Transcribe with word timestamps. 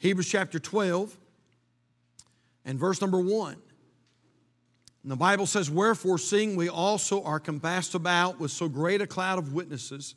Hebrews 0.00 0.28
chapter 0.28 0.58
12 0.58 1.16
and 2.64 2.78
verse 2.78 3.02
number 3.02 3.20
1. 3.20 3.56
And 5.02 5.12
the 5.12 5.16
Bible 5.16 5.44
says, 5.44 5.70
Wherefore, 5.70 6.16
seeing 6.16 6.56
we 6.56 6.70
also 6.70 7.22
are 7.22 7.38
compassed 7.38 7.94
about 7.94 8.40
with 8.40 8.50
so 8.50 8.66
great 8.66 9.02
a 9.02 9.06
cloud 9.06 9.38
of 9.38 9.52
witnesses, 9.52 10.14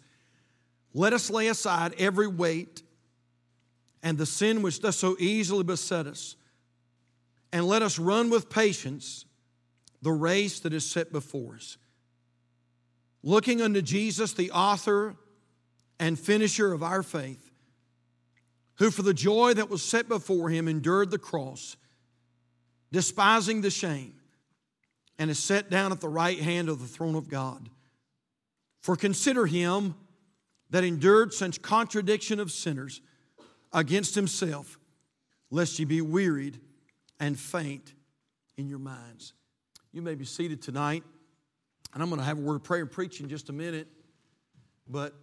let 0.93 1.11
us 1.11 1.29
lay 1.29 1.49
aside 1.49 1.93
every 1.97 2.27
weight 2.27 2.81
and 4.01 4.17
the 4.17 4.25
sin 4.25 4.61
which 4.61 4.81
does 4.81 4.95
so 4.95 5.17
easily 5.19 5.63
beset 5.63 6.07
us, 6.07 6.37
and 7.51 7.65
let 7.65 7.81
us 7.81 7.99
run 7.99 8.29
with 8.29 8.49
patience 8.49 9.25
the 10.01 10.11
race 10.11 10.61
that 10.61 10.73
is 10.73 10.89
set 10.89 11.11
before 11.11 11.55
us. 11.55 11.77
Looking 13.21 13.61
unto 13.61 13.81
Jesus, 13.81 14.31
the 14.33 14.51
author 14.51 15.15
and 15.99 16.17
finisher 16.17 16.71
of 16.71 16.83
our 16.83 17.03
faith, 17.03 17.42
who 18.75 18.91
for 18.91 19.01
the 19.01 19.13
joy 19.13 19.53
that 19.53 19.69
was 19.69 19.83
set 19.83 20.07
before 20.07 20.49
him 20.49 20.67
endured 20.67 21.11
the 21.11 21.17
cross, 21.17 21.77
despising 22.91 23.61
the 23.61 23.69
shame 23.69 24.15
and 25.17 25.29
is 25.29 25.39
set 25.39 25.69
down 25.69 25.91
at 25.91 26.01
the 26.01 26.09
right 26.09 26.39
hand 26.39 26.69
of 26.69 26.79
the 26.79 26.87
throne 26.87 27.15
of 27.15 27.29
God. 27.29 27.69
For 28.81 28.95
consider 28.95 29.45
him 29.45 29.95
that 30.71 30.83
endured 30.83 31.33
such 31.33 31.61
contradiction 31.61 32.39
of 32.39 32.51
sinners 32.51 33.01
against 33.71 34.15
himself, 34.15 34.79
lest 35.51 35.77
ye 35.79 35.85
be 35.85 36.01
wearied 36.01 36.59
and 37.19 37.39
faint 37.39 37.93
in 38.57 38.67
your 38.67 38.79
minds. 38.79 39.33
You 39.91 40.01
may 40.01 40.15
be 40.15 40.25
seated 40.25 40.61
tonight, 40.61 41.03
and 41.93 42.01
I'm 42.01 42.09
going 42.09 42.19
to 42.19 42.25
have 42.25 42.39
a 42.39 42.41
word 42.41 42.55
of 42.55 42.63
prayer 42.63 42.81
and 42.81 42.91
preach 42.91 43.19
in 43.21 43.29
just 43.29 43.49
a 43.49 43.53
minute. 43.53 43.87
But 44.87 45.13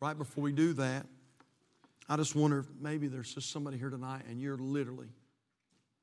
right 0.00 0.16
before 0.16 0.44
we 0.44 0.52
do 0.52 0.72
that, 0.74 1.06
I 2.08 2.16
just 2.16 2.34
wonder 2.34 2.60
if 2.60 2.66
maybe 2.80 3.08
there's 3.08 3.34
just 3.34 3.50
somebody 3.50 3.78
here 3.78 3.90
tonight 3.90 4.22
and 4.28 4.40
you're 4.40 4.56
literally 4.56 5.08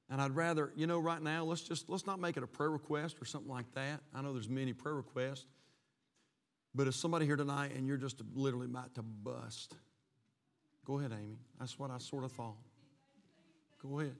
and 0.09 0.22
I'd 0.22 0.36
rather, 0.36 0.72
you 0.76 0.86
know, 0.86 0.99
right 0.99 1.21
now, 1.21 1.43
let's 1.46 1.62
just 1.62 1.90
let's 1.90 2.05
not 2.05 2.20
make 2.20 2.38
it 2.38 2.43
a 2.43 2.48
prayer 2.48 2.70
request 2.70 3.18
or 3.21 3.26
something 3.26 3.49
like 3.49 3.71
that. 3.74 4.02
I 4.13 4.21
know 4.21 4.34
there's 4.34 4.49
many 4.49 4.74
prayer 4.74 4.96
requests. 4.96 5.46
But 6.76 6.88
if 6.88 6.96
somebody 6.96 7.26
here 7.26 7.38
tonight 7.38 7.71
and 7.76 7.88
you're 7.88 7.98
just 7.98 8.21
literally 8.35 8.68
about 8.68 8.94
to 8.96 9.02
bust, 9.02 9.76
go 10.85 10.99
ahead, 10.99 11.12
Amy. 11.13 11.40
That's 11.60 11.79
what 11.79 11.90
I 11.90 11.98
sort 11.98 12.24
of 12.24 12.34
thought. 12.34 12.57
Go 13.82 13.99
ahead. 13.99 14.16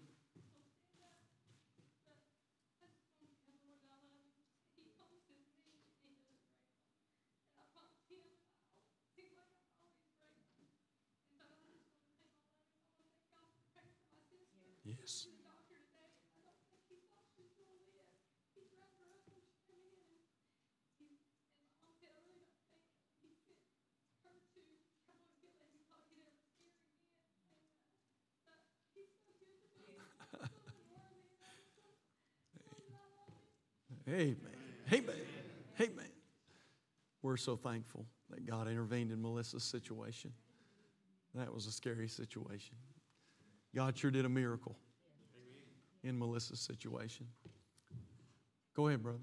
Yes. 14.86 15.28
Amen. 34.08 34.38
Amen. 34.94 35.16
Amen. 35.82 36.06
We're 37.22 37.38
so 37.38 37.56
thankful 37.56 38.06
that 38.30 38.46
God 38.46 38.68
intervened 38.68 39.12
in 39.12 39.22
Melissa's 39.22 39.64
situation. 39.64 40.32
That 41.34 41.54
was 41.54 41.66
a 41.66 41.72
scary 41.72 42.08
situation. 42.08 42.76
God 43.74 43.98
sure 43.98 44.12
did 44.12 44.26
a 44.26 44.30
miracle 44.30 44.78
in 46.04 46.18
Melissa's 46.18 46.60
situation. 46.60 47.26
Go 48.76 48.88
ahead, 48.88 49.02
brother. 49.02 49.20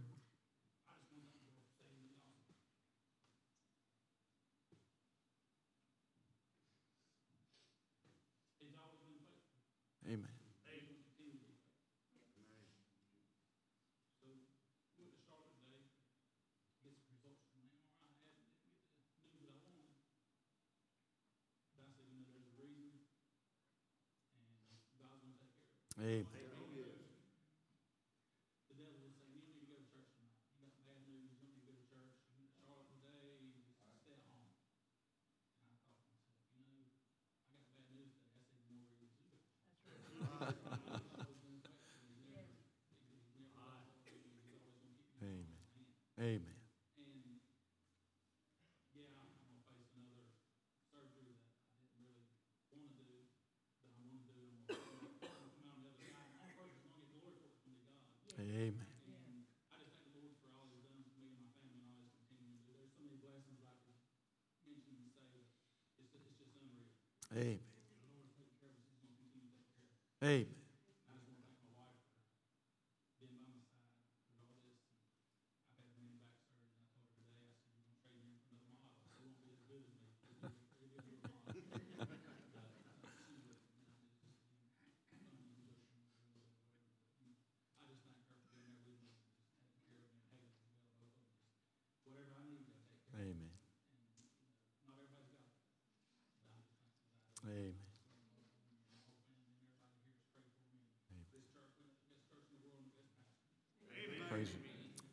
Amen. 10.07 10.42
Amen. 26.03 26.42
Amen. 67.33 67.59
Amen. 70.23 70.62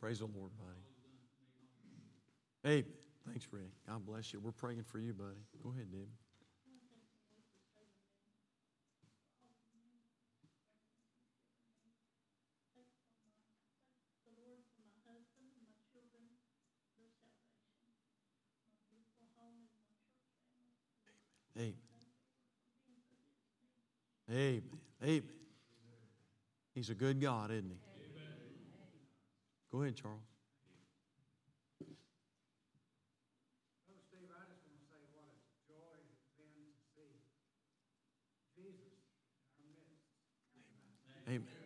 Praise 0.09 0.17
the 0.17 0.25
Lord, 0.25 0.49
buddy. 0.57 0.81
Hey, 2.63 2.83
thanks, 3.27 3.47
Rick. 3.51 3.69
God 3.87 4.03
bless 4.07 4.33
you. 4.33 4.39
We're 4.39 4.51
praying 4.51 4.81
for 4.81 4.97
you, 4.97 5.13
buddy. 5.13 5.37
Go 5.63 5.69
ahead, 5.69 5.91
Debbie. 5.91 6.07
Amen. 21.59 21.73
Amen. 24.31 24.63
Amen. 25.03 25.23
He's 26.73 26.89
a 26.89 26.95
good 26.95 27.21
God, 27.21 27.51
isn't 27.51 27.69
he? 27.69 27.98
Go 29.71 29.81
ahead, 29.81 29.95
Charles. 29.95 30.21
Brother 41.25 41.58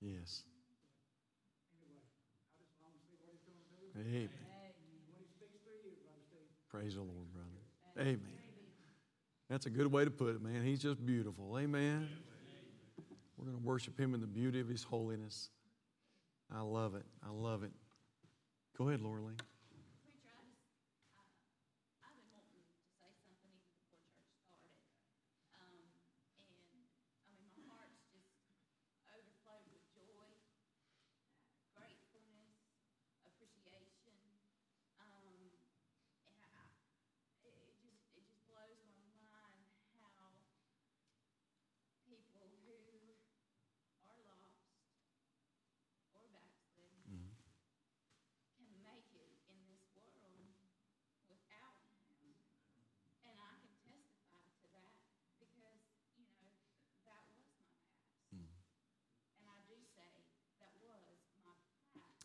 yes. 0.00 0.44
Amen. 3.96 4.28
Praise 6.70 6.94
the 6.94 7.00
Lord, 7.00 7.32
brother. 7.32 8.08
Amen. 8.08 8.20
That's 9.48 9.66
a 9.66 9.70
good 9.70 9.88
way 9.88 10.04
to 10.04 10.10
put 10.10 10.36
it, 10.36 10.42
man. 10.42 10.62
He's 10.62 10.80
just 10.80 11.04
beautiful. 11.04 11.58
Amen. 11.58 12.08
We're 13.36 13.46
going 13.46 13.56
to 13.56 13.66
worship 13.66 13.98
him 13.98 14.14
in 14.14 14.20
the 14.20 14.26
beauty 14.26 14.60
of 14.60 14.68
his 14.68 14.84
holiness. 14.84 15.50
I 16.54 16.60
love 16.60 16.94
it. 16.94 17.04
I 17.26 17.30
love 17.32 17.64
it. 17.64 17.72
Go 18.78 18.88
ahead, 18.88 19.00
Lorley. 19.00 19.34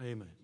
Amen. 0.00 0.43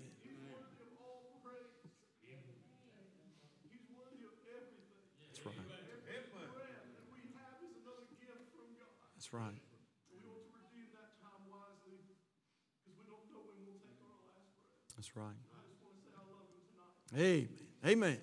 That's 9.31 9.41
right. 9.41 9.61
That's 14.97 15.15
right. 15.15 15.35
Amen. 17.17 17.47
Amen. 17.85 18.17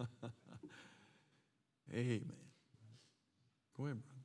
Amen. 0.00 0.32
Amen. 1.94 2.32
Go 3.76 3.84
ahead, 3.84 4.02
brother. 4.02 4.15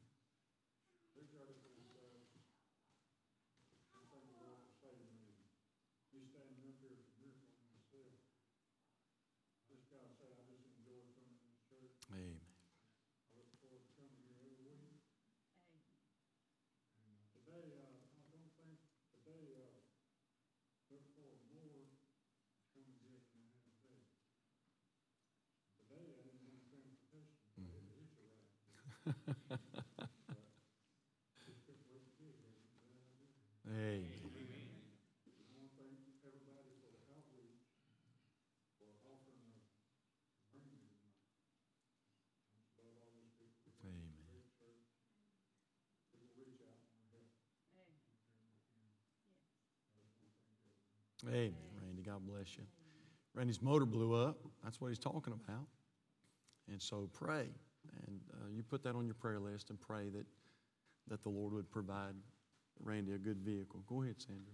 Amen, 51.28 51.54
Randy. 51.82 52.01
God 52.01 52.22
bless 52.25 52.58
you. 52.58 52.63
Randy's 53.34 53.62
motor 53.62 53.86
blew 53.86 54.13
up. 54.13 54.38
That's 54.63 54.82
what 54.82 54.90
he's 54.90 55.00
talking 55.00 55.34
about. 55.34 55.66
And 56.70 56.82
so 56.82 57.10
pray. 57.13 57.48
And 58.08 58.20
uh, 58.34 58.48
you 58.54 58.63
put 58.63 58.84
that 58.84 58.96
on 58.96 59.06
your 59.06 59.16
prayer 59.16 59.40
list 59.40 59.70
and 59.70 59.80
pray 59.80 60.10
that, 60.10 60.25
that 61.08 61.24
the 61.24 61.30
Lord 61.30 61.54
would 61.54 61.70
provide 61.72 62.13
Randy 62.80 63.13
a 63.13 63.18
good 63.18 63.38
vehicle. 63.38 63.84
Go 63.88 64.04
ahead, 64.04 64.16
Sandra. 64.20 64.54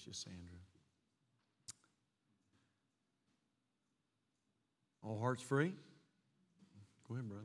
bless 0.00 0.06
you, 0.06 0.12
Sandra. 0.12 0.58
All 5.02 5.18
hearts 5.18 5.42
free? 5.42 5.72
Go 7.08 7.14
ahead, 7.14 7.28
brother. 7.28 7.44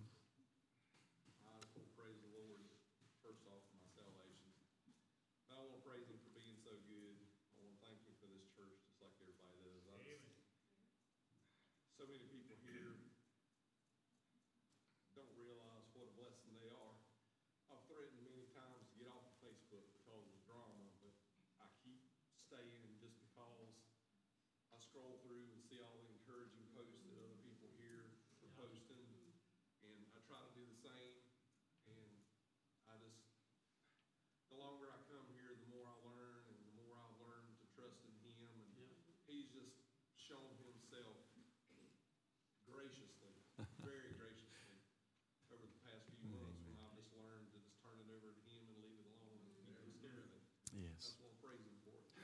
yes. 50.75 51.15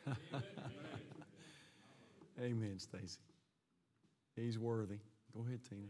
Amen, 2.42 2.80
Stacy. 2.80 3.20
He's 4.36 4.58
worthy. 4.58 5.00
Go 5.34 5.46
ahead, 5.46 5.60
Tina. 5.70 5.88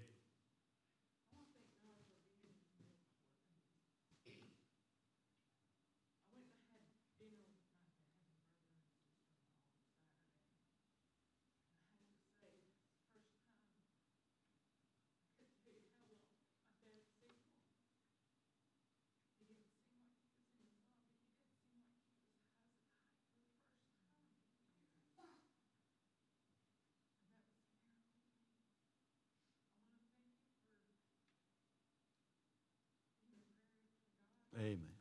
Amen. 34.61 35.00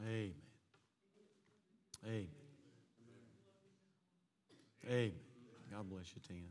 Amen. 0.00 0.32
Amen. 2.06 2.28
Amen. 4.86 5.12
God 5.70 5.90
bless 5.90 6.14
you, 6.14 6.22
Tina. 6.26 6.48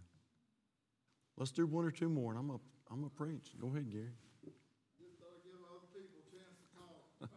Let's 1.38 1.51
do 1.51 1.66
one 1.66 1.86
or 1.86 1.92
two 1.92 2.10
more, 2.10 2.32
and 2.32 2.39
I'm 2.39 2.48
going 2.48 2.60
I'm 2.92 3.04
to 3.04 3.10
preach. 3.10 3.56
Go 3.60 3.68
ahead, 3.72 3.89
Gary. 3.89 4.13
Just 5.00 5.18
thought 5.18 5.32
I'd 5.38 5.44
give 5.48 5.58
other 5.63 5.88
people 5.96 6.18
a 6.22 6.25
chance 6.30 6.56
to 6.60 6.68
talk. 6.75 7.01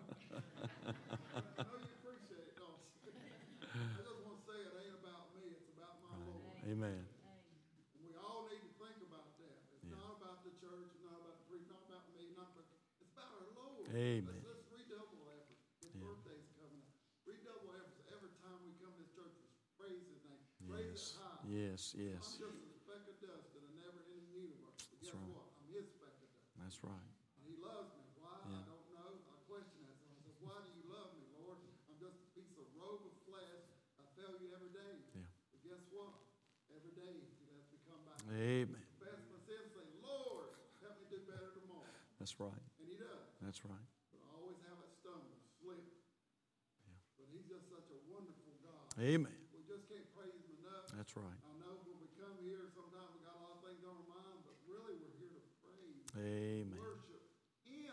I 1.41 1.63
know 1.65 1.79
you 1.79 1.91
appreciate 2.01 2.53
it, 2.53 2.57
don't 2.59 2.81
you? 3.07 3.13
I 3.17 4.01
just 4.03 4.21
want 4.27 4.41
to 4.41 4.45
say 4.45 4.57
it 4.61 4.75
ain't 4.83 4.99
about 5.01 5.33
me, 5.37 5.57
it's 5.57 5.71
about 5.73 6.01
my 6.05 6.15
Lord. 6.27 6.53
Amen. 6.69 7.01
And 7.01 8.01
we 8.05 8.13
all 8.21 8.45
need 8.51 8.61
to 8.67 8.73
think 8.77 8.99
about 9.05 9.37
that. 9.41 9.57
It's 9.73 9.89
Yeah. 9.89 9.97
not 9.97 10.21
about 10.21 10.45
the 10.45 10.53
church, 10.61 10.91
it's 10.93 11.05
not 11.07 11.17
about 11.17 11.41
the 11.41 11.47
priest, 11.49 11.67
not 11.71 11.81
about 11.89 12.05
me, 12.13 12.31
not 12.37 12.53
about, 12.53 12.69
it's 13.01 13.11
about 13.15 13.31
our 13.41 13.49
Lord. 13.57 13.89
Amen. 13.91 14.29
Let's, 14.45 14.69
let's 14.69 14.69
redouble 14.71 15.25
effort. 15.33 15.57
His 15.81 15.93
Yeah. 15.97 16.05
birthday's 16.05 16.47
coming 16.57 16.85
up. 16.85 16.93
Redouble 17.25 17.73
efforts 17.75 18.01
every 18.13 18.33
time 18.45 18.59
we 18.63 18.71
come 18.79 18.93
to 18.97 19.01
this 19.01 19.11
church. 19.17 19.33
Let's 19.35 19.80
praise 19.91 20.07
his 20.07 20.23
name. 20.23 20.45
Praise 20.71 20.87
Yes. 20.87 21.03
it 21.03 21.19
high. 21.19 21.41
Yes, 21.51 21.81
I'm 21.95 22.01
yes. 22.07 22.27
just 22.39 22.63
a 22.63 22.75
speck 22.79 23.03
of 23.11 23.17
dust 23.19 23.51
in 23.59 23.63
a 23.67 23.73
never-ending 23.83 24.31
universe. 24.31 24.79
But 24.87 25.03
guess 25.03 25.15
right. 25.19 25.35
what? 25.35 25.51
I'm 25.51 25.67
his 25.75 25.87
speck 25.91 26.15
of 26.15 26.29
dust. 26.31 26.55
That's 26.63 26.79
right. 26.87 27.11
And 27.39 27.45
he 27.51 27.55
loves 27.59 27.91
me. 27.99 28.07
Why? 28.23 28.39
Yeah. 28.47 28.63
I 28.63 28.71
don't 28.71 28.87
know. 28.95 29.11
I 29.19 29.37
question 29.51 29.83
that. 29.91 29.99
So 29.99 30.07
I 30.07 30.17
said, 30.23 30.37
Why 30.39 30.57
do 30.63 30.71
you 30.79 30.85
love 30.87 31.11
me, 31.19 31.27
Lord? 31.43 31.59
I'm 31.91 31.99
just 31.99 32.23
a 32.23 32.29
piece 32.39 32.55
of 32.55 32.67
robe 32.79 33.03
of 33.03 33.15
flesh. 33.27 33.67
I 33.99 34.05
fail 34.15 34.39
you 34.39 34.55
every 34.55 34.71
day. 34.71 34.95
Yeah. 35.19 35.27
But 35.51 35.61
guess 35.67 35.83
what? 35.91 36.23
Every 36.71 36.95
day 36.95 37.19
he 37.19 37.45
lets 37.51 37.67
me 37.75 37.79
come 37.83 37.99
back. 38.07 38.23
Amen. 38.31 38.79
Confess 38.95 39.27
my 39.27 39.41
sins, 39.43 39.75
say, 39.75 39.87
Lord, 40.07 40.55
help 40.79 40.95
me 41.03 41.05
do 41.11 41.19
better 41.27 41.51
tomorrow. 41.59 41.99
That's 42.23 42.39
right. 42.39 42.63
And 42.79 42.87
he 42.87 42.95
does. 42.95 43.27
That's 43.43 43.67
right. 43.67 43.87
But 44.15 44.23
I 44.23 44.31
always 44.39 44.61
have 44.71 44.79
stumble, 45.03 45.35
slip. 45.59 45.83
Yeah. 45.83 46.95
But 47.19 47.27
he's 47.35 47.51
just 47.51 47.67
such 47.67 47.91
a 47.91 47.99
wonderful 48.07 48.55
God. 48.63 48.87
Amen. 49.03 49.35
We 49.51 49.67
just 49.67 49.89
can't 49.91 50.07
praise 50.15 50.37
him 50.37 50.63
enough. 50.63 50.95
That's 50.95 51.17
right. 51.19 51.39
I 51.43 51.53
know 51.59 51.81
when 51.89 51.99
we 51.99 52.09
come 52.21 52.37
here, 52.45 52.71
sometimes 52.71 53.11
we 53.17 53.25
got 53.27 53.35
a 53.35 53.43
lot 53.43 53.59
of 53.59 53.63
things 53.67 53.83
on 53.83 53.97
our 53.99 54.09
mind, 54.09 54.39
but 54.47 54.55
really 54.69 54.95
we're 55.01 55.17
here 55.19 55.35
to 55.35 55.43
praise, 55.65 56.07
Amen. 56.15 56.79
worship 56.79 57.25
him. 57.67 57.91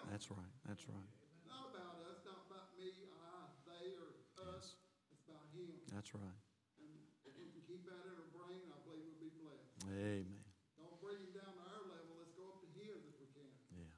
That's 0.77 0.93
right. 0.93 1.09
It's 1.25 1.41
not 1.49 1.73
about 1.73 2.05
us, 2.05 2.21
not 2.21 2.45
about 2.45 2.69
me, 2.77 2.93
I, 2.93 3.49
they, 3.65 3.97
or 3.97 4.13
us. 4.53 4.77
It's 5.09 5.25
about 5.25 5.49
Him. 5.49 5.73
That's 5.89 6.13
right. 6.13 6.37
And 6.77 6.93
if 7.25 7.33
we 7.33 7.49
can 7.49 7.65
keep 7.65 7.81
that 7.89 7.97
in 8.05 8.13
our 8.13 8.29
brain, 8.29 8.61
I 8.69 8.77
believe 8.85 9.09
we'll 9.09 9.25
be 9.25 9.33
blessed. 9.41 9.73
Amen. 9.89 10.37
Don't 10.77 11.01
bring 11.01 11.17
Him 11.17 11.33
down 11.33 11.49
to 11.49 11.65
our 11.65 11.81
level. 11.81 12.21
Let's 12.21 12.29
go 12.37 12.45
up 12.45 12.61
to 12.61 12.69
His 12.77 13.09
if 13.09 13.17
we 13.17 13.25
can. 13.33 13.49
Yeah. 13.73 13.89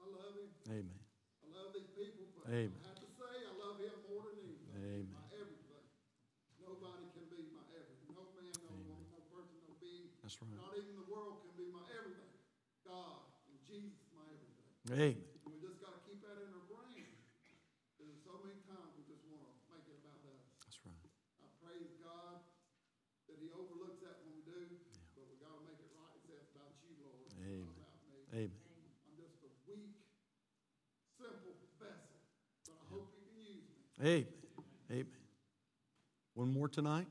I 0.00 0.08
love 0.08 0.40
Him. 0.40 0.48
Amen. 0.72 1.00
I 1.44 1.46
love 1.52 1.76
these 1.76 1.92
people, 1.92 2.32
but 2.32 2.48
Amen. 2.48 2.80
I 2.80 2.96
have 2.96 3.00
to 3.04 3.10
say, 3.12 3.34
I 3.36 3.52
love 3.60 3.76
Him 3.76 3.96
more 4.08 4.24
than 4.32 4.40
anything. 4.40 4.72
Amen. 4.72 5.12
My 5.12 5.20
everything. 5.36 5.84
Nobody 6.64 7.12
can 7.12 7.28
be 7.28 7.44
my 7.52 7.60
everything. 7.76 8.08
No 8.16 8.24
man, 8.32 8.56
no 8.64 8.72
woman, 8.72 9.04
no 9.12 9.20
person, 9.28 9.60
no 9.68 9.76
being. 9.84 10.08
That's 10.24 10.40
right. 10.40 10.56
Not 10.56 10.80
even 10.80 10.96
the 10.96 11.12
world 11.12 11.44
can 11.44 11.52
be 11.60 11.68
my 11.68 11.84
everything. 11.92 12.40
God 12.88 13.20
and 13.52 13.60
Jesus, 13.68 14.00
my 14.16 14.24
everything. 14.32 14.64
Amen. 14.96 15.20
We 15.46 15.62
just 15.62 15.78
got 15.78 15.94
to 15.94 16.00
keep 16.02 16.18
that 16.26 16.38
in 16.42 16.50
our 16.54 16.66
brain. 16.66 17.06
There's 17.98 18.18
so 18.22 18.38
many 18.42 18.58
times 18.66 18.94
we 18.98 19.02
just 19.06 19.22
want 19.30 19.46
to 19.46 19.50
make 19.70 19.86
it 19.86 19.94
about 19.98 20.22
us. 20.26 20.42
That's 20.62 20.78
right. 20.86 21.06
I 21.42 21.46
praise 21.62 21.90
God 22.02 22.42
that 23.30 23.38
He 23.38 23.50
overlooks 23.54 24.02
that 24.02 24.22
when 24.26 24.34
we 24.34 24.42
do, 24.46 24.62
but 25.14 25.26
we 25.30 25.38
got 25.38 25.54
to 25.54 25.62
make 25.66 25.78
it 25.78 25.90
right. 25.94 26.14
He 26.18 26.22
says 26.26 26.50
about 26.54 26.74
you, 26.82 26.94
Lord, 26.98 27.18
it's 27.26 27.34
Amen. 27.38 27.62
not 27.66 27.78
about 27.78 27.98
me. 28.10 28.18
Amen. 28.34 28.58
I'm 29.06 29.14
just 29.18 29.38
a 29.46 29.50
weak, 29.70 29.94
simple 31.14 31.56
vessel, 31.78 32.18
but 32.66 32.74
I 32.78 32.84
hope 32.90 33.10
you 33.14 33.22
can 33.22 33.38
use 33.38 33.66
me. 33.70 33.85
Amen. 33.96 34.26
Amen. 34.92 35.06
One 36.34 36.52
more 36.52 36.68
tonight? 36.68 37.08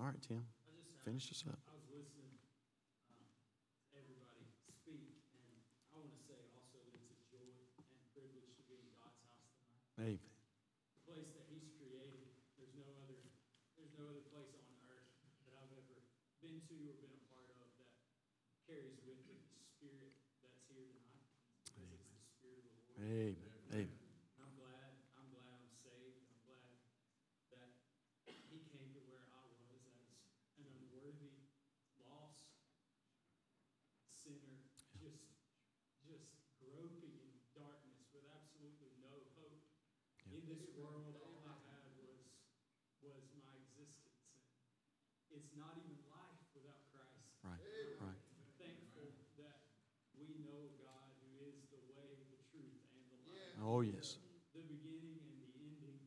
All 0.00 0.08
right, 0.08 0.16
Tim. 0.24 0.40
I 0.40 0.72
just, 0.80 0.96
Finish 1.04 1.28
this 1.28 1.44
up. 1.44 1.60
I 1.68 1.76
was 1.76 1.84
listening 1.92 2.32
um, 3.04 3.20
to 3.92 4.00
everybody 4.00 4.48
speak, 4.80 5.12
and 5.36 5.60
I 5.92 6.00
want 6.00 6.08
to 6.08 6.20
say 6.24 6.40
also 6.56 6.80
that 6.80 7.04
it's 7.04 7.12
a 7.12 7.20
joy 7.28 7.52
and 7.76 8.00
privilege 8.16 8.48
to 8.56 8.64
be 8.64 8.80
in 8.80 8.88
God's 8.96 9.20
house 9.28 9.44
tonight. 9.60 10.16
Amen. 10.16 10.24
The 10.24 11.04
place 11.04 11.28
that 11.36 11.44
He's 11.52 11.68
created, 11.76 12.32
there's 12.56 12.72
no 12.80 12.88
other, 12.96 13.20
there's 13.76 13.92
no 14.00 14.08
other 14.08 14.24
place 14.32 14.56
on 14.56 14.72
earth 14.88 15.12
that 15.44 15.52
I've 15.52 15.74
ever 15.76 16.00
been 16.40 16.64
to 16.64 16.76
or 16.88 16.96
been 16.96 17.12
a 17.12 17.22
part 17.28 17.44
of 17.44 17.60
that 17.60 17.92
carries 18.64 19.04
with 19.04 19.20
it 19.28 19.44
the 19.52 19.60
Spirit 19.68 20.16
that's 20.40 20.64
here 20.72 20.88
tonight. 20.96 21.28
Because 21.68 21.92
it's 21.92 22.08
the 22.08 22.24
Spirit 22.40 22.64
of 22.64 22.72
the 22.72 22.88
Lord. 22.88 22.89
Amen. 23.00 23.36
Amen. 23.72 23.88
I'm 24.38 24.52
glad. 24.52 24.92
I'm 25.16 25.28
glad 25.28 25.56
I'm 25.56 25.72
saved. 25.72 26.20
I'm 26.28 26.42
glad 26.44 26.76
that 27.50 27.70
He 28.48 28.60
came 28.60 28.92
to 28.92 29.00
where 29.00 29.24
I 29.32 29.44
was 29.48 29.56
as 29.72 29.84
an 30.58 30.68
unworthy, 30.68 31.40
lost 31.96 32.44
sinner, 34.04 34.60
just, 34.98 35.24
just 36.04 36.28
groping 36.58 37.16
in 37.16 37.32
darkness 37.54 38.04
with 38.12 38.24
absolutely 38.28 38.90
no 39.00 39.24
hope. 39.34 39.56
In 40.30 40.44
this 40.44 40.68
world, 40.68 41.16
all 41.18 41.42
I 41.46 41.56
had 41.64 41.88
was 41.96 42.28
was 43.00 43.24
my 43.32 43.56
existence. 43.56 44.20
And 44.28 44.44
it's 45.30 45.52
not 45.52 45.76
even 45.76 45.96
life 46.08 46.44
without 46.52 46.84
Christ. 46.92 47.32
Right. 47.42 47.60
Right. 48.00 48.20
Thankful 48.58 49.16
that 49.36 49.56
we 50.12 50.34
know 50.34 50.68
a 50.68 50.70
God 50.76 51.08
who 51.20 51.38
is 51.38 51.64
the 51.70 51.78
way, 51.78 52.20
the 52.28 52.36
truth, 52.50 52.76
and 52.92 53.08
the 53.08 53.16
life 53.16 53.56
Oh, 53.70 53.86
yes. 53.86 54.18
the 54.50 54.66
beginning 54.66 55.22
and 55.30 55.38
the 55.38 55.50
ending. 55.62 56.02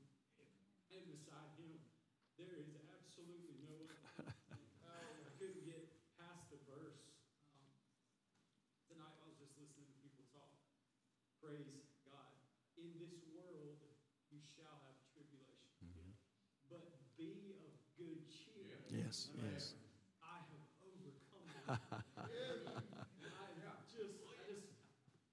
And 0.92 1.08
beside 1.08 1.48
him, 1.56 1.80
there 2.36 2.60
is 2.60 2.76
absolutely 2.92 3.56
no 3.64 3.88
other. 3.88 4.04
I 4.84 5.32
couldn't 5.40 5.64
get 5.64 5.96
past 6.20 6.52
the 6.52 6.60
verse. 6.68 7.08
Um, 7.56 7.64
tonight, 8.92 9.16
I 9.16 9.24
was 9.32 9.40
just 9.40 9.56
listening 9.56 9.88
to 9.88 9.96
people 10.04 10.28
talk. 10.36 10.52
Praise 11.40 11.88
God. 12.04 12.36
In 12.76 13.00
this 13.00 13.16
world, 13.32 13.80
you 14.28 14.44
shall 14.44 14.84
have 14.84 15.00
tribulation. 15.16 15.88
But 16.68 17.16
be 17.16 17.64
of 17.64 17.72
good 17.96 18.28
cheer. 18.28 18.76
Yes. 18.92 19.32
Yes. 19.40 19.80
I 20.20 20.44
have 20.52 20.68
overcome 20.84 21.48
it. 21.48 21.80
I'm 21.80 21.80
just, 23.88 24.20
I 24.20 24.52
just 24.52 24.68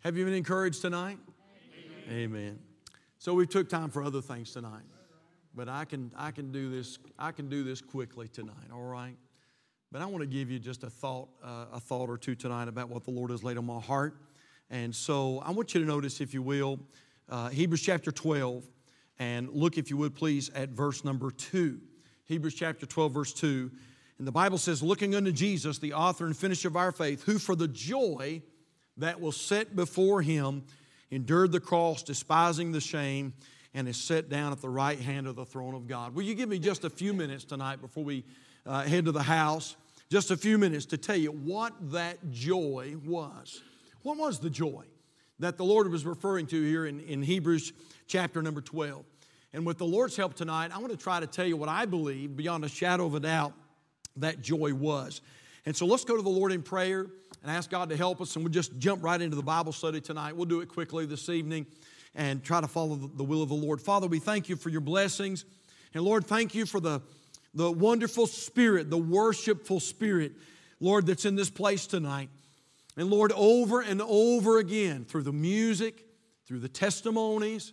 Have 0.00 0.16
you 0.16 0.24
been 0.24 0.34
encouraged 0.34 0.80
tonight? 0.80 1.18
Amen. 2.10 2.58
So 3.18 3.34
we 3.34 3.46
took 3.46 3.68
time 3.68 3.90
for 3.90 4.02
other 4.02 4.20
things 4.20 4.52
tonight, 4.52 4.82
but 5.54 5.68
I 5.68 5.84
can 5.84 6.10
I 6.16 6.32
can 6.32 6.50
do 6.50 6.68
this 6.70 6.98
I 7.16 7.30
can 7.30 7.48
do 7.48 7.62
this 7.62 7.80
quickly 7.80 8.26
tonight. 8.26 8.72
All 8.72 8.82
right. 8.82 9.16
But 9.92 10.02
I 10.02 10.06
want 10.06 10.22
to 10.22 10.26
give 10.26 10.50
you 10.50 10.58
just 10.58 10.82
a 10.82 10.90
thought 10.90 11.28
uh, 11.44 11.66
a 11.72 11.78
thought 11.78 12.08
or 12.08 12.18
two 12.18 12.34
tonight 12.34 12.66
about 12.66 12.88
what 12.88 13.04
the 13.04 13.12
Lord 13.12 13.30
has 13.30 13.44
laid 13.44 13.58
on 13.58 13.66
my 13.66 13.80
heart, 13.80 14.16
and 14.72 14.92
so 14.92 15.38
I 15.46 15.52
want 15.52 15.72
you 15.72 15.80
to 15.80 15.86
notice, 15.86 16.20
if 16.20 16.34
you 16.34 16.42
will, 16.42 16.80
uh, 17.28 17.50
Hebrews 17.50 17.82
chapter 17.82 18.10
twelve, 18.10 18.64
and 19.20 19.48
look, 19.50 19.78
if 19.78 19.88
you 19.90 19.96
would 19.98 20.16
please, 20.16 20.50
at 20.50 20.70
verse 20.70 21.04
number 21.04 21.30
two. 21.30 21.78
Hebrews 22.24 22.54
chapter 22.54 22.86
twelve, 22.86 23.12
verse 23.12 23.32
two. 23.32 23.70
And 24.18 24.26
the 24.26 24.32
Bible 24.32 24.58
says, 24.58 24.82
looking 24.82 25.14
unto 25.14 25.32
Jesus, 25.32 25.78
the 25.78 25.92
author 25.92 26.26
and 26.26 26.36
finisher 26.36 26.68
of 26.68 26.76
our 26.76 26.92
faith, 26.92 27.22
who 27.24 27.38
for 27.38 27.54
the 27.54 27.68
joy 27.68 28.42
that 28.96 29.20
was 29.20 29.36
set 29.36 29.74
before 29.74 30.22
him 30.22 30.64
endured 31.10 31.52
the 31.52 31.60
cross, 31.60 32.02
despising 32.02 32.72
the 32.72 32.80
shame, 32.80 33.32
and 33.74 33.88
is 33.88 33.96
set 33.96 34.28
down 34.28 34.52
at 34.52 34.60
the 34.60 34.68
right 34.68 35.00
hand 35.00 35.26
of 35.26 35.34
the 35.34 35.44
throne 35.44 35.74
of 35.74 35.86
God. 35.86 36.14
Will 36.14 36.22
you 36.22 36.34
give 36.34 36.48
me 36.48 36.58
just 36.58 36.84
a 36.84 36.90
few 36.90 37.12
minutes 37.12 37.44
tonight 37.44 37.80
before 37.80 38.04
we 38.04 38.24
uh, 38.66 38.82
head 38.82 39.06
to 39.06 39.12
the 39.12 39.22
house? 39.22 39.76
Just 40.10 40.30
a 40.30 40.36
few 40.36 40.58
minutes 40.58 40.86
to 40.86 40.98
tell 40.98 41.16
you 41.16 41.32
what 41.32 41.72
that 41.90 42.30
joy 42.30 42.96
was. 43.04 43.62
What 44.02 44.18
was 44.18 44.38
the 44.38 44.50
joy 44.50 44.84
that 45.38 45.56
the 45.56 45.64
Lord 45.64 45.90
was 45.90 46.04
referring 46.04 46.46
to 46.48 46.62
here 46.62 46.86
in, 46.86 47.00
in 47.00 47.22
Hebrews 47.22 47.72
chapter 48.06 48.42
number 48.42 48.60
12? 48.60 49.04
And 49.52 49.66
with 49.66 49.78
the 49.78 49.84
Lord's 49.84 50.16
help 50.16 50.34
tonight, 50.34 50.70
I 50.74 50.78
want 50.78 50.90
to 50.92 50.98
try 50.98 51.20
to 51.20 51.26
tell 51.26 51.46
you 51.46 51.56
what 51.56 51.68
I 51.68 51.84
believe, 51.84 52.36
beyond 52.36 52.64
a 52.64 52.68
shadow 52.68 53.06
of 53.06 53.14
a 53.14 53.20
doubt, 53.20 53.52
that 54.16 54.42
joy 54.42 54.72
was. 54.74 55.20
And 55.66 55.76
so 55.76 55.86
let's 55.86 56.04
go 56.04 56.16
to 56.16 56.22
the 56.22 56.28
Lord 56.28 56.52
in 56.52 56.62
prayer 56.62 57.06
and 57.42 57.50
ask 57.50 57.70
God 57.70 57.90
to 57.90 57.96
help 57.96 58.20
us. 58.20 58.34
And 58.34 58.44
we'll 58.44 58.52
just 58.52 58.76
jump 58.78 59.04
right 59.04 59.20
into 59.20 59.36
the 59.36 59.42
Bible 59.42 59.72
study 59.72 60.00
tonight. 60.00 60.36
We'll 60.36 60.46
do 60.46 60.60
it 60.60 60.68
quickly 60.68 61.06
this 61.06 61.28
evening 61.28 61.66
and 62.14 62.42
try 62.42 62.60
to 62.60 62.68
follow 62.68 62.96
the 62.96 63.24
will 63.24 63.42
of 63.42 63.48
the 63.48 63.54
Lord. 63.54 63.80
Father, 63.80 64.06
we 64.06 64.18
thank 64.18 64.48
you 64.48 64.56
for 64.56 64.68
your 64.68 64.80
blessings. 64.80 65.44
And 65.94 66.02
Lord, 66.02 66.26
thank 66.26 66.54
you 66.54 66.66
for 66.66 66.80
the, 66.80 67.00
the 67.54 67.70
wonderful 67.70 68.26
spirit, 68.26 68.90
the 68.90 68.98
worshipful 68.98 69.80
spirit, 69.80 70.32
Lord, 70.80 71.06
that's 71.06 71.24
in 71.24 71.36
this 71.36 71.50
place 71.50 71.86
tonight. 71.86 72.28
And 72.96 73.10
Lord, 73.10 73.32
over 73.34 73.80
and 73.80 74.02
over 74.02 74.58
again, 74.58 75.04
through 75.04 75.22
the 75.22 75.32
music, 75.32 76.04
through 76.46 76.60
the 76.60 76.68
testimonies, 76.68 77.72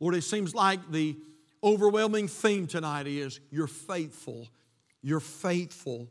Lord, 0.00 0.14
it 0.14 0.22
seems 0.22 0.54
like 0.54 0.90
the 0.90 1.16
overwhelming 1.62 2.28
theme 2.28 2.66
tonight 2.66 3.06
is 3.06 3.40
you're 3.50 3.66
faithful, 3.66 4.48
you're 5.02 5.20
faithful, 5.20 6.08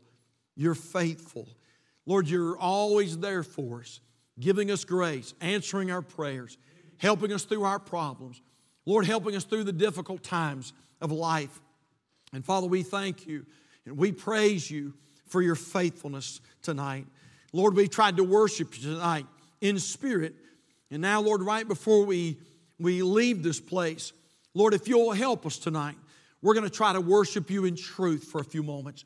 you're 0.56 0.74
faithful. 0.74 1.48
Lord, 2.04 2.28
you're 2.28 2.58
always 2.58 3.18
there 3.18 3.42
for 3.42 3.80
us, 3.80 4.00
giving 4.40 4.70
us 4.70 4.84
grace, 4.84 5.34
answering 5.40 5.90
our 5.90 6.02
prayers 6.02 6.58
helping 6.98 7.32
us 7.32 7.44
through 7.44 7.64
our 7.64 7.78
problems. 7.78 8.42
Lord, 8.84 9.06
helping 9.06 9.34
us 9.34 9.44
through 9.44 9.64
the 9.64 9.72
difficult 9.72 10.22
times 10.22 10.72
of 11.00 11.10
life. 11.10 11.60
And 12.32 12.44
Father, 12.44 12.66
we 12.66 12.82
thank 12.82 13.26
you 13.26 13.46
and 13.86 13.96
we 13.96 14.12
praise 14.12 14.70
you 14.70 14.94
for 15.26 15.40
your 15.40 15.54
faithfulness 15.54 16.40
tonight. 16.62 17.06
Lord, 17.52 17.74
we 17.74 17.88
tried 17.88 18.16
to 18.18 18.24
worship 18.24 18.76
you 18.76 18.94
tonight 18.94 19.26
in 19.60 19.78
spirit. 19.78 20.34
And 20.90 21.02
now, 21.02 21.20
Lord, 21.20 21.42
right 21.42 21.66
before 21.66 22.04
we, 22.04 22.38
we 22.78 23.02
leave 23.02 23.42
this 23.42 23.60
place, 23.60 24.12
Lord, 24.54 24.74
if 24.74 24.88
you'll 24.88 25.12
help 25.12 25.46
us 25.46 25.58
tonight, 25.58 25.96
we're 26.42 26.54
going 26.54 26.64
to 26.64 26.70
try 26.70 26.92
to 26.92 27.00
worship 27.00 27.50
you 27.50 27.64
in 27.64 27.76
truth 27.76 28.24
for 28.24 28.40
a 28.40 28.44
few 28.44 28.62
moments. 28.62 29.04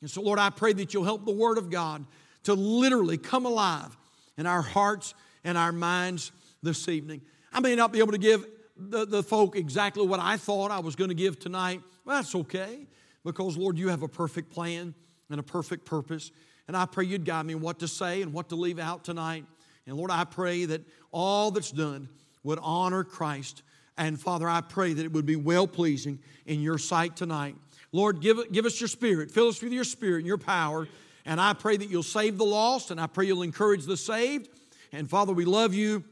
And 0.00 0.10
so, 0.10 0.20
Lord, 0.20 0.38
I 0.38 0.50
pray 0.50 0.72
that 0.74 0.92
you'll 0.92 1.04
help 1.04 1.24
the 1.24 1.32
Word 1.32 1.58
of 1.58 1.70
God 1.70 2.04
to 2.44 2.54
literally 2.54 3.16
come 3.16 3.46
alive 3.46 3.96
in 4.36 4.46
our 4.46 4.62
hearts 4.62 5.14
and 5.44 5.56
our 5.56 5.72
minds 5.72 6.32
this 6.62 6.88
evening. 6.88 7.22
I 7.52 7.60
may 7.60 7.74
not 7.74 7.92
be 7.92 8.00
able 8.00 8.12
to 8.12 8.18
give 8.18 8.44
the, 8.76 9.06
the 9.06 9.22
folk 9.22 9.56
exactly 9.56 10.06
what 10.06 10.20
I 10.20 10.36
thought 10.36 10.70
I 10.70 10.80
was 10.80 10.96
going 10.96 11.08
to 11.08 11.14
give 11.14 11.38
tonight. 11.38 11.80
Well, 12.04 12.16
that's 12.16 12.34
okay 12.34 12.86
because, 13.24 13.56
Lord, 13.56 13.78
you 13.78 13.88
have 13.88 14.02
a 14.02 14.08
perfect 14.08 14.50
plan 14.50 14.94
and 15.30 15.40
a 15.40 15.42
perfect 15.42 15.84
purpose. 15.84 16.30
And 16.66 16.76
I 16.76 16.86
pray 16.86 17.04
you'd 17.04 17.24
guide 17.24 17.46
me 17.46 17.54
what 17.54 17.80
to 17.80 17.88
say 17.88 18.22
and 18.22 18.32
what 18.32 18.48
to 18.48 18.56
leave 18.56 18.78
out 18.78 19.04
tonight. 19.04 19.44
And 19.86 19.96
Lord, 19.96 20.10
I 20.10 20.24
pray 20.24 20.64
that 20.64 20.82
all 21.12 21.50
that's 21.50 21.70
done 21.70 22.08
would 22.42 22.58
honor 22.62 23.04
Christ. 23.04 23.62
And 23.96 24.18
Father, 24.18 24.48
I 24.48 24.60
pray 24.60 24.92
that 24.92 25.04
it 25.04 25.12
would 25.12 25.26
be 25.26 25.36
well 25.36 25.66
pleasing 25.66 26.18
in 26.46 26.60
your 26.60 26.78
sight 26.78 27.16
tonight. 27.16 27.56
Lord, 27.92 28.20
give, 28.20 28.50
give 28.50 28.66
us 28.66 28.80
your 28.80 28.88
spirit. 28.88 29.30
Fill 29.30 29.48
us 29.48 29.62
with 29.62 29.72
your 29.72 29.84
spirit 29.84 30.18
and 30.18 30.26
your 30.26 30.38
power. 30.38 30.88
And 31.26 31.40
I 31.40 31.52
pray 31.52 31.76
that 31.76 31.88
you'll 31.88 32.02
save 32.02 32.38
the 32.38 32.44
lost, 32.44 32.90
and 32.90 33.00
I 33.00 33.06
pray 33.06 33.26
you'll 33.26 33.42
encourage 33.42 33.84
the 33.84 33.96
saved. 33.96 34.48
And 34.92 35.08
Father, 35.08 35.32
we 35.32 35.44
love 35.44 35.74
you. 35.74 36.04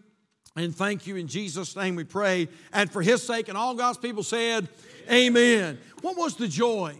And 0.55 0.75
thank 0.75 1.07
you 1.07 1.17
in 1.17 1.29
Jesus' 1.29 1.75
name 1.77 1.97
we 1.97 2.05
pray. 2.05 2.49
And 2.73 2.91
for 2.91 3.03
his 3.03 3.23
sake, 3.23 3.49
and 3.49 3.57
all 3.57 3.75
God's 3.75 3.99
people 3.99 4.23
said, 4.23 4.69
Amen. 5.11 5.79
What 6.03 6.17
was 6.17 6.37
the 6.37 6.47
joy 6.47 6.95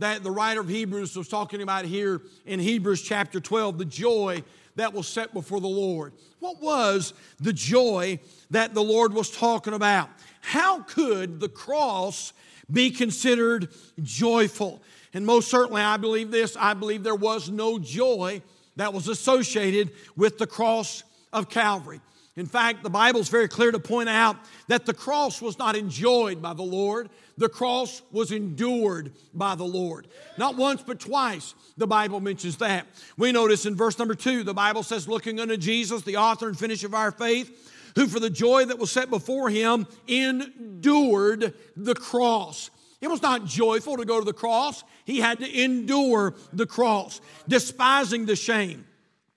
that 0.00 0.22
the 0.22 0.30
writer 0.30 0.60
of 0.60 0.68
Hebrews 0.68 1.16
was 1.16 1.28
talking 1.28 1.62
about 1.62 1.84
here 1.84 2.20
in 2.44 2.58
Hebrews 2.58 3.02
chapter 3.02 3.38
12? 3.38 3.78
The 3.78 3.84
joy 3.84 4.42
that 4.76 4.92
was 4.92 5.06
set 5.06 5.32
before 5.34 5.60
the 5.60 5.68
Lord. 5.68 6.12
What 6.38 6.60
was 6.60 7.12
the 7.38 7.52
joy 7.52 8.18
that 8.50 8.74
the 8.74 8.82
Lord 8.82 9.12
was 9.12 9.30
talking 9.30 9.74
about? 9.74 10.08
How 10.40 10.80
could 10.80 11.38
the 11.38 11.48
cross 11.48 12.32
be 12.70 12.90
considered 12.90 13.68
joyful? 14.02 14.82
And 15.12 15.26
most 15.26 15.50
certainly, 15.50 15.82
I 15.82 15.96
believe 15.96 16.30
this 16.30 16.56
I 16.58 16.74
believe 16.74 17.02
there 17.02 17.14
was 17.14 17.50
no 17.50 17.78
joy 17.78 18.42
that 18.76 18.94
was 18.94 19.08
associated 19.08 19.90
with 20.16 20.38
the 20.38 20.46
cross 20.46 21.02
of 21.32 21.50
Calvary. 21.50 22.00
In 22.40 22.46
fact, 22.46 22.82
the 22.82 22.88
Bible 22.88 23.20
is 23.20 23.28
very 23.28 23.48
clear 23.48 23.70
to 23.70 23.78
point 23.78 24.08
out 24.08 24.34
that 24.68 24.86
the 24.86 24.94
cross 24.94 25.42
was 25.42 25.58
not 25.58 25.76
enjoyed 25.76 26.40
by 26.40 26.54
the 26.54 26.62
Lord, 26.62 27.10
the 27.36 27.50
cross 27.50 28.00
was 28.12 28.32
endured 28.32 29.12
by 29.34 29.54
the 29.54 29.64
Lord. 29.64 30.08
Not 30.38 30.56
once, 30.56 30.82
but 30.82 30.98
twice, 30.98 31.54
the 31.76 31.86
Bible 31.86 32.18
mentions 32.18 32.56
that. 32.56 32.86
We 33.18 33.30
notice 33.30 33.66
in 33.66 33.76
verse 33.76 33.98
number 33.98 34.14
two, 34.14 34.42
the 34.42 34.54
Bible 34.54 34.82
says, 34.82 35.06
Looking 35.06 35.38
unto 35.38 35.58
Jesus, 35.58 36.00
the 36.00 36.16
author 36.16 36.48
and 36.48 36.58
finisher 36.58 36.86
of 36.86 36.94
our 36.94 37.12
faith, 37.12 37.92
who 37.94 38.06
for 38.06 38.20
the 38.20 38.30
joy 38.30 38.64
that 38.64 38.78
was 38.78 38.90
set 38.90 39.10
before 39.10 39.50
him 39.50 39.86
endured 40.08 41.52
the 41.76 41.94
cross. 41.94 42.70
It 43.02 43.10
was 43.10 43.20
not 43.20 43.44
joyful 43.44 43.98
to 43.98 44.06
go 44.06 44.18
to 44.18 44.24
the 44.24 44.32
cross. 44.32 44.82
He 45.04 45.20
had 45.20 45.40
to 45.40 45.62
endure 45.62 46.34
the 46.54 46.66
cross, 46.66 47.20
despising 47.46 48.24
the 48.24 48.36
shame 48.36 48.86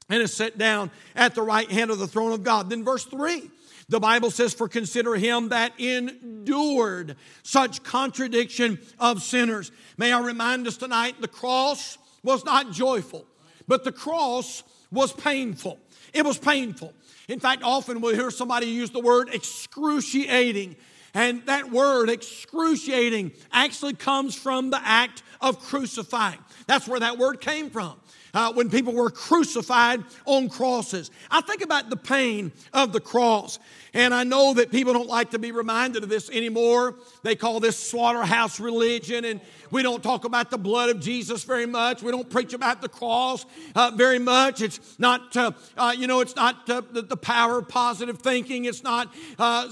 and 0.09 0.21
is 0.21 0.33
set 0.33 0.57
down 0.57 0.91
at 1.15 1.35
the 1.35 1.41
right 1.41 1.69
hand 1.69 1.91
of 1.91 1.99
the 1.99 2.07
throne 2.07 2.31
of 2.31 2.43
God. 2.43 2.69
Then, 2.69 2.83
verse 2.83 3.05
3, 3.05 3.49
the 3.89 3.99
Bible 3.99 4.31
says, 4.31 4.53
For 4.53 4.67
consider 4.67 5.15
him 5.15 5.49
that 5.49 5.79
endured 5.79 7.15
such 7.43 7.83
contradiction 7.83 8.79
of 8.99 9.21
sinners. 9.21 9.71
May 9.97 10.11
I 10.11 10.19
remind 10.19 10.67
us 10.67 10.77
tonight 10.77 11.21
the 11.21 11.27
cross 11.27 11.97
was 12.23 12.45
not 12.45 12.71
joyful, 12.71 13.25
but 13.67 13.83
the 13.83 13.91
cross 13.91 14.63
was 14.91 15.11
painful. 15.11 15.79
It 16.13 16.25
was 16.25 16.37
painful. 16.37 16.93
In 17.27 17.39
fact, 17.39 17.63
often 17.63 18.01
we'll 18.01 18.15
hear 18.15 18.31
somebody 18.31 18.67
use 18.67 18.91
the 18.91 18.99
word 18.99 19.29
excruciating. 19.31 20.75
And 21.13 21.45
that 21.45 21.71
word, 21.71 22.09
excruciating, 22.09 23.33
actually 23.51 23.93
comes 23.93 24.35
from 24.35 24.71
the 24.71 24.81
act 24.83 25.23
of 25.41 25.59
crucifying. 25.59 26.39
That's 26.65 26.87
where 26.87 26.99
that 26.99 27.17
word 27.17 27.41
came 27.41 27.69
from 27.69 27.99
uh, 28.33 28.51
when 28.53 28.69
people 28.69 28.93
were 28.93 29.09
crucified 29.09 30.03
on 30.25 30.49
crosses. 30.49 31.11
I 31.29 31.41
think 31.41 31.61
about 31.61 31.89
the 31.89 31.97
pain 31.97 32.51
of 32.73 32.93
the 32.93 32.99
cross. 32.99 33.59
And 33.93 34.11
I 34.11 34.23
know 34.23 34.55
that 34.55 34.71
people 34.71 34.91
don't 34.93 35.07
like 35.07 35.31
to 35.31 35.39
be 35.39 35.51
reminded 35.51 36.01
of 36.01 36.09
this 36.09 36.29
anymore. 36.31 36.95
They 37.21 37.35
call 37.35 37.59
this 37.59 37.77
slaughterhouse 37.77 38.59
religion, 38.59 39.23
and 39.23 39.39
we 39.69 39.83
don't 39.83 40.01
talk 40.01 40.25
about 40.25 40.49
the 40.49 40.57
blood 40.57 40.89
of 40.89 40.99
Jesus 40.99 41.43
very 41.43 41.67
much. 41.67 42.01
We 42.01 42.11
don't 42.11 42.27
preach 42.27 42.53
about 42.53 42.81
the 42.81 42.89
cross 42.89 43.45
uh, 43.75 43.91
very 43.93 44.17
much. 44.17 44.61
It's 44.61 44.97
not, 44.97 45.37
uh, 45.37 45.51
uh, 45.77 45.93
you 45.95 46.07
know, 46.07 46.21
it's 46.21 46.35
not 46.35 46.67
uh, 46.67 46.81
the, 46.91 47.03
the, 47.03 47.17
power 47.17 47.59
of 47.59 47.67
positive 47.67 48.17
thinking. 48.17 48.65
It's 48.65 48.81
not 48.81 49.13
uh, 49.37 49.69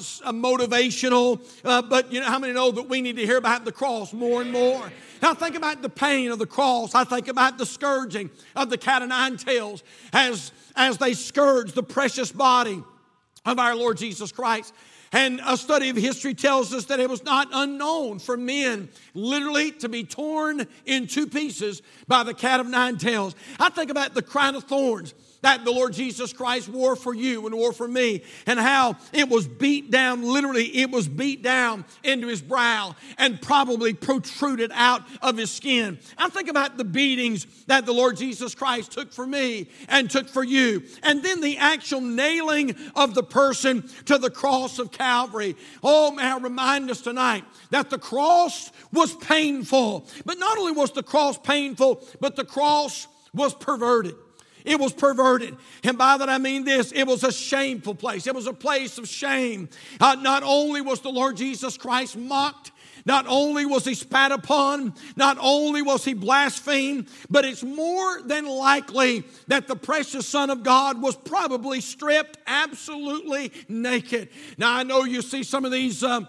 Uh, 1.63 1.81
but 1.81 2.11
you 2.11 2.19
know, 2.19 2.25
how 2.25 2.39
many 2.39 2.53
know 2.53 2.71
that 2.71 2.89
we 2.89 3.01
need 3.01 3.17
to 3.17 3.25
hear 3.25 3.37
about 3.37 3.65
the 3.65 3.71
cross 3.71 4.13
more 4.13 4.41
and 4.41 4.51
more? 4.51 4.91
Now 5.21 5.33
think 5.33 5.55
about 5.55 5.81
the 5.81 5.89
pain 5.89 6.31
of 6.31 6.39
the 6.39 6.47
cross. 6.47 6.95
I 6.95 7.03
think 7.03 7.27
about 7.27 7.57
the 7.57 7.65
scourging 7.65 8.31
of 8.55 8.69
the 8.69 8.77
cat 8.77 9.01
o' 9.01 9.05
nine 9.05 9.37
tails 9.37 9.83
as, 10.13 10.51
as 10.75 10.97
they 10.97 11.13
scourge 11.13 11.73
the 11.73 11.83
precious 11.83 12.31
body 12.31 12.83
of 13.45 13.59
our 13.59 13.75
Lord 13.75 13.97
Jesus 13.97 14.31
Christ. 14.31 14.73
And 15.13 15.41
a 15.45 15.57
study 15.57 15.89
of 15.89 15.97
history 15.97 16.33
tells 16.33 16.73
us 16.73 16.85
that 16.85 17.01
it 17.01 17.09
was 17.09 17.23
not 17.23 17.49
unknown 17.51 18.19
for 18.19 18.37
men 18.37 18.87
literally 19.13 19.71
to 19.73 19.89
be 19.89 20.05
torn 20.05 20.65
in 20.85 21.05
two 21.05 21.27
pieces 21.27 21.81
by 22.07 22.23
the 22.23 22.33
cat 22.33 22.61
of 22.61 22.67
nine 22.67 22.97
tails. 22.97 23.35
I 23.59 23.69
think 23.69 23.91
about 23.91 24.13
the 24.13 24.21
crown 24.21 24.55
of 24.55 24.63
thorns 24.63 25.13
that 25.41 25.65
the 25.65 25.71
Lord 25.71 25.93
Jesus 25.93 26.33
Christ 26.33 26.69
wore 26.69 26.95
for 26.95 27.13
you 27.13 27.45
and 27.45 27.55
wore 27.55 27.73
for 27.73 27.87
me, 27.87 28.23
and 28.45 28.59
how 28.59 28.95
it 29.13 29.29
was 29.29 29.47
beat 29.47 29.91
down, 29.91 30.21
literally, 30.23 30.65
it 30.77 30.91
was 30.91 31.07
beat 31.07 31.41
down 31.41 31.85
into 32.03 32.27
his 32.27 32.41
brow 32.41 32.95
and 33.17 33.41
probably 33.41 33.93
protruded 33.93 34.71
out 34.73 35.03
of 35.21 35.37
his 35.37 35.51
skin. 35.51 35.99
I 36.17 36.29
think 36.29 36.49
about 36.49 36.77
the 36.77 36.83
beatings 36.83 37.47
that 37.65 37.85
the 37.85 37.93
Lord 37.93 38.17
Jesus 38.17 38.55
Christ 38.55 38.91
took 38.91 39.11
for 39.13 39.25
me 39.25 39.69
and 39.87 40.09
took 40.09 40.27
for 40.27 40.43
you, 40.43 40.83
and 41.03 41.23
then 41.23 41.41
the 41.41 41.57
actual 41.57 42.01
nailing 42.01 42.75
of 42.95 43.15
the 43.15 43.23
person 43.23 43.89
to 44.05 44.17
the 44.17 44.29
cross 44.29 44.79
of 44.79 44.91
Calvary. 44.91 45.55
Oh, 45.83 46.11
may 46.11 46.23
I 46.23 46.37
remind 46.37 46.89
us 46.89 47.01
tonight 47.01 47.43
that 47.71 47.89
the 47.89 47.97
cross 47.97 48.71
was 48.93 49.15
painful, 49.15 50.07
but 50.25 50.37
not 50.37 50.57
only 50.57 50.73
was 50.73 50.91
the 50.91 51.03
cross 51.03 51.37
painful, 51.37 52.07
but 52.19 52.35
the 52.35 52.45
cross 52.45 53.07
was 53.33 53.53
perverted. 53.53 54.15
It 54.65 54.79
was 54.79 54.93
perverted. 54.93 55.57
And 55.83 55.97
by 55.97 56.17
that 56.17 56.29
I 56.29 56.37
mean 56.37 56.63
this 56.63 56.91
it 56.91 57.05
was 57.05 57.23
a 57.23 57.31
shameful 57.31 57.95
place. 57.95 58.27
It 58.27 58.35
was 58.35 58.47
a 58.47 58.53
place 58.53 58.97
of 58.97 59.07
shame. 59.07 59.69
Uh, 59.99 60.15
not 60.19 60.43
only 60.43 60.81
was 60.81 61.01
the 61.01 61.09
Lord 61.09 61.37
Jesus 61.37 61.77
Christ 61.77 62.17
mocked, 62.17 62.71
not 63.05 63.25
only 63.27 63.65
was 63.65 63.85
he 63.85 63.95
spat 63.95 64.31
upon, 64.31 64.93
not 65.15 65.37
only 65.39 65.81
was 65.81 66.05
he 66.05 66.13
blasphemed, 66.13 67.07
but 67.29 67.45
it's 67.45 67.63
more 67.63 68.21
than 68.21 68.45
likely 68.45 69.23
that 69.47 69.67
the 69.67 69.75
precious 69.75 70.27
Son 70.27 70.49
of 70.49 70.63
God 70.63 71.01
was 71.01 71.15
probably 71.15 71.81
stripped 71.81 72.37
absolutely 72.45 73.51
naked. 73.67 74.29
Now, 74.57 74.75
I 74.75 74.83
know 74.83 75.03
you 75.03 75.21
see 75.21 75.43
some 75.43 75.65
of 75.65 75.71
these. 75.71 76.03
Uh, 76.03 76.21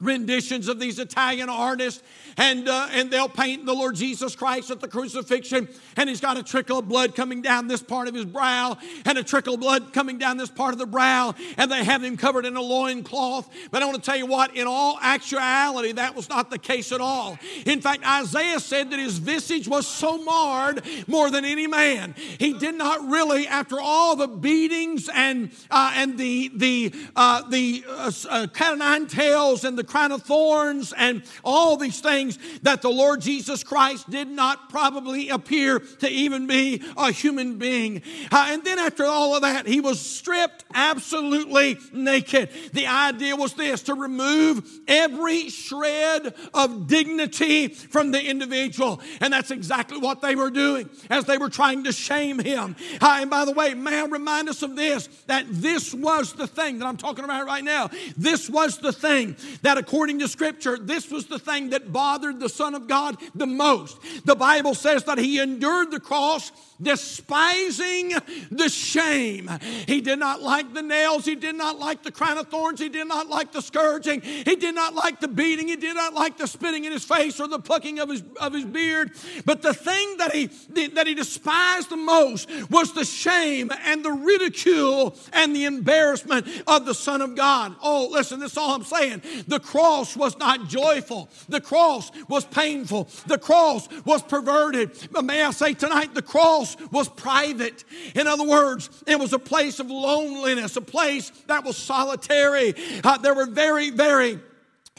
renditions 0.00 0.66
of 0.68 0.80
these 0.80 0.98
Italian 0.98 1.50
artists, 1.50 2.02
and, 2.36 2.68
uh, 2.68 2.88
and 2.92 3.10
they'll 3.10 3.28
paint 3.28 3.66
the 3.66 3.74
Lord 3.74 3.94
Jesus 3.94 4.34
Christ 4.36 4.70
at 4.70 4.80
the 4.80 4.88
crucifixion, 4.88 5.68
and 5.96 6.08
he's 6.08 6.20
got 6.20 6.36
a 6.36 6.42
trickle 6.42 6.78
of 6.78 6.88
blood 6.88 7.14
coming 7.14 7.42
down 7.42 7.68
this 7.68 7.82
part 7.82 8.08
of 8.08 8.14
his 8.14 8.24
brow, 8.24 8.76
and 9.04 9.18
a 9.18 9.22
trickle 9.22 9.54
of 9.54 9.60
blood 9.60 9.92
coming 9.92 10.18
down 10.18 10.36
this 10.36 10.50
part 10.50 10.72
of 10.72 10.78
the 10.78 10.86
brow, 10.86 11.34
and 11.56 11.70
they 11.70 11.84
have 11.84 12.02
him 12.02 12.16
covered 12.16 12.46
in 12.46 12.56
a 12.56 12.60
loin 12.60 13.02
cloth. 13.02 13.48
But 13.70 13.82
I 13.82 13.86
want 13.86 13.96
to 13.96 14.02
tell 14.02 14.16
you 14.16 14.26
what, 14.26 14.56
in 14.56 14.66
all 14.66 14.98
actuality, 15.00 15.92
that 15.92 16.14
was 16.14 16.28
not 16.28 16.50
the 16.50 16.58
case 16.58 16.92
at 16.92 17.00
all. 17.00 17.38
In 17.66 17.80
fact, 17.80 18.06
Isaiah 18.06 18.60
said 18.60 18.90
that 18.90 18.98
his 18.98 19.18
visage 19.18 19.68
was 19.68 19.86
so 19.86 20.18
marred 20.18 20.84
more 21.06 21.30
than 21.30 21.44
any 21.44 21.66
man. 21.66 22.14
He 22.38 22.52
did 22.52 22.76
not 22.76 23.08
really, 23.08 23.46
after 23.46 23.80
all 23.80 24.16
the 24.16 24.28
beatings 24.28 25.08
and, 25.12 25.50
uh, 25.70 25.92
and 25.94 26.18
the, 26.18 26.50
the, 26.54 26.94
uh, 27.16 27.48
the 27.48 27.84
uh, 27.88 28.12
uh, 28.28 28.46
cat 28.52 28.78
nine 28.78 29.06
tails 29.06 29.64
and 29.64 29.76
the 29.76 29.84
crown 29.84 30.12
of 30.12 30.22
thorns 30.22 30.92
and 30.96 31.22
all 31.44 31.76
these 31.76 32.00
things 32.00 32.19
that 32.62 32.82
the 32.82 32.90
Lord 32.90 33.20
Jesus 33.20 33.64
Christ 33.64 34.10
did 34.10 34.28
not 34.28 34.68
probably 34.70 35.28
appear 35.28 35.78
to 35.78 36.08
even 36.08 36.46
be 36.46 36.82
a 36.96 37.12
human 37.12 37.58
being. 37.58 38.02
Uh, 38.30 38.48
and 38.50 38.64
then 38.64 38.78
after 38.78 39.04
all 39.04 39.34
of 39.34 39.42
that, 39.42 39.66
he 39.66 39.80
was 39.80 40.00
stripped 40.00 40.64
absolutely 40.74 41.78
naked. 41.92 42.50
The 42.72 42.86
idea 42.86 43.36
was 43.36 43.54
this 43.54 43.82
to 43.84 43.94
remove 43.94 44.68
every 44.86 45.48
shred 45.48 46.34
of 46.54 46.86
dignity 46.86 47.68
from 47.68 48.10
the 48.10 48.22
individual. 48.22 49.00
And 49.20 49.32
that's 49.32 49.50
exactly 49.50 49.98
what 49.98 50.20
they 50.20 50.34
were 50.34 50.50
doing 50.50 50.88
as 51.08 51.24
they 51.24 51.38
were 51.38 51.48
trying 51.48 51.84
to 51.84 51.92
shame 51.92 52.38
him. 52.38 52.76
Uh, 53.00 53.18
and 53.20 53.30
by 53.30 53.44
the 53.44 53.52
way, 53.52 53.74
may 53.74 54.00
I 54.00 54.04
remind 54.06 54.48
us 54.48 54.62
of 54.62 54.76
this 54.76 55.08
that 55.26 55.44
this 55.48 55.94
was 55.94 56.32
the 56.34 56.46
thing 56.46 56.78
that 56.78 56.86
I'm 56.86 56.96
talking 56.96 57.24
about 57.24 57.46
right 57.46 57.64
now. 57.64 57.90
This 58.16 58.48
was 58.50 58.78
the 58.78 58.92
thing 58.92 59.36
that 59.62 59.78
according 59.78 60.18
to 60.20 60.28
Scripture, 60.28 60.78
this 60.78 61.10
was 61.10 61.26
the 61.26 61.38
thing 61.38 61.70
that 61.70 61.92
bothered 62.10 62.40
the 62.40 62.48
Son 62.48 62.74
of 62.74 62.88
God 62.88 63.16
the 63.36 63.46
most. 63.46 63.96
The 64.26 64.34
Bible 64.34 64.74
says 64.74 65.04
that 65.04 65.18
he 65.18 65.38
endured 65.38 65.92
the 65.92 66.00
cross 66.00 66.50
despising 66.80 68.14
the 68.50 68.68
shame. 68.68 69.50
He 69.86 70.00
did 70.00 70.18
not 70.18 70.42
like 70.42 70.72
the 70.74 70.82
nails. 70.82 71.24
He 71.24 71.34
did 71.34 71.54
not 71.54 71.78
like 71.78 72.02
the 72.02 72.12
crown 72.12 72.38
of 72.38 72.48
thorns. 72.48 72.80
He 72.80 72.88
did 72.88 73.06
not 73.06 73.28
like 73.28 73.52
the 73.52 73.60
scourging. 73.60 74.20
He 74.20 74.56
did 74.56 74.74
not 74.74 74.94
like 74.94 75.20
the 75.20 75.28
beating. 75.28 75.68
He 75.68 75.76
did 75.76 75.94
not 75.94 76.14
like 76.14 76.38
the 76.38 76.46
spitting 76.46 76.84
in 76.84 76.92
his 76.92 77.04
face 77.04 77.40
or 77.40 77.48
the 77.48 77.58
plucking 77.58 77.98
of 77.98 78.08
his, 78.08 78.22
of 78.40 78.52
his 78.52 78.64
beard. 78.64 79.12
But 79.44 79.62
the 79.62 79.74
thing 79.74 80.16
that 80.18 80.34
he, 80.34 80.46
that 80.88 81.06
he 81.06 81.14
despised 81.14 81.90
the 81.90 81.96
most 81.96 82.48
was 82.70 82.92
the 82.92 83.04
shame 83.04 83.70
and 83.84 84.04
the 84.04 84.12
ridicule 84.12 85.16
and 85.32 85.54
the 85.54 85.64
embarrassment 85.64 86.46
of 86.66 86.86
the 86.86 86.94
Son 86.94 87.20
of 87.20 87.34
God. 87.34 87.74
Oh, 87.82 88.08
listen, 88.10 88.40
this 88.40 88.52
is 88.52 88.58
all 88.58 88.74
I'm 88.74 88.84
saying. 88.84 89.22
The 89.46 89.60
cross 89.60 90.16
was 90.16 90.38
not 90.38 90.68
joyful. 90.68 91.28
The 91.48 91.60
cross 91.60 92.10
was 92.28 92.44
painful. 92.44 93.08
The 93.26 93.38
cross 93.38 93.88
was 94.04 94.22
perverted. 94.22 94.90
May 95.22 95.42
I 95.42 95.50
say 95.50 95.74
tonight, 95.74 96.14
the 96.14 96.22
cross 96.22 96.69
was 96.90 97.08
private. 97.08 97.84
In 98.14 98.26
other 98.26 98.44
words, 98.44 98.90
it 99.06 99.18
was 99.18 99.32
a 99.32 99.38
place 99.38 99.80
of 99.80 99.90
loneliness, 99.90 100.76
a 100.76 100.80
place 100.80 101.30
that 101.46 101.64
was 101.64 101.76
solitary. 101.76 102.74
Uh, 103.02 103.18
there 103.18 103.34
were 103.34 103.46
very, 103.46 103.90
very 103.90 104.40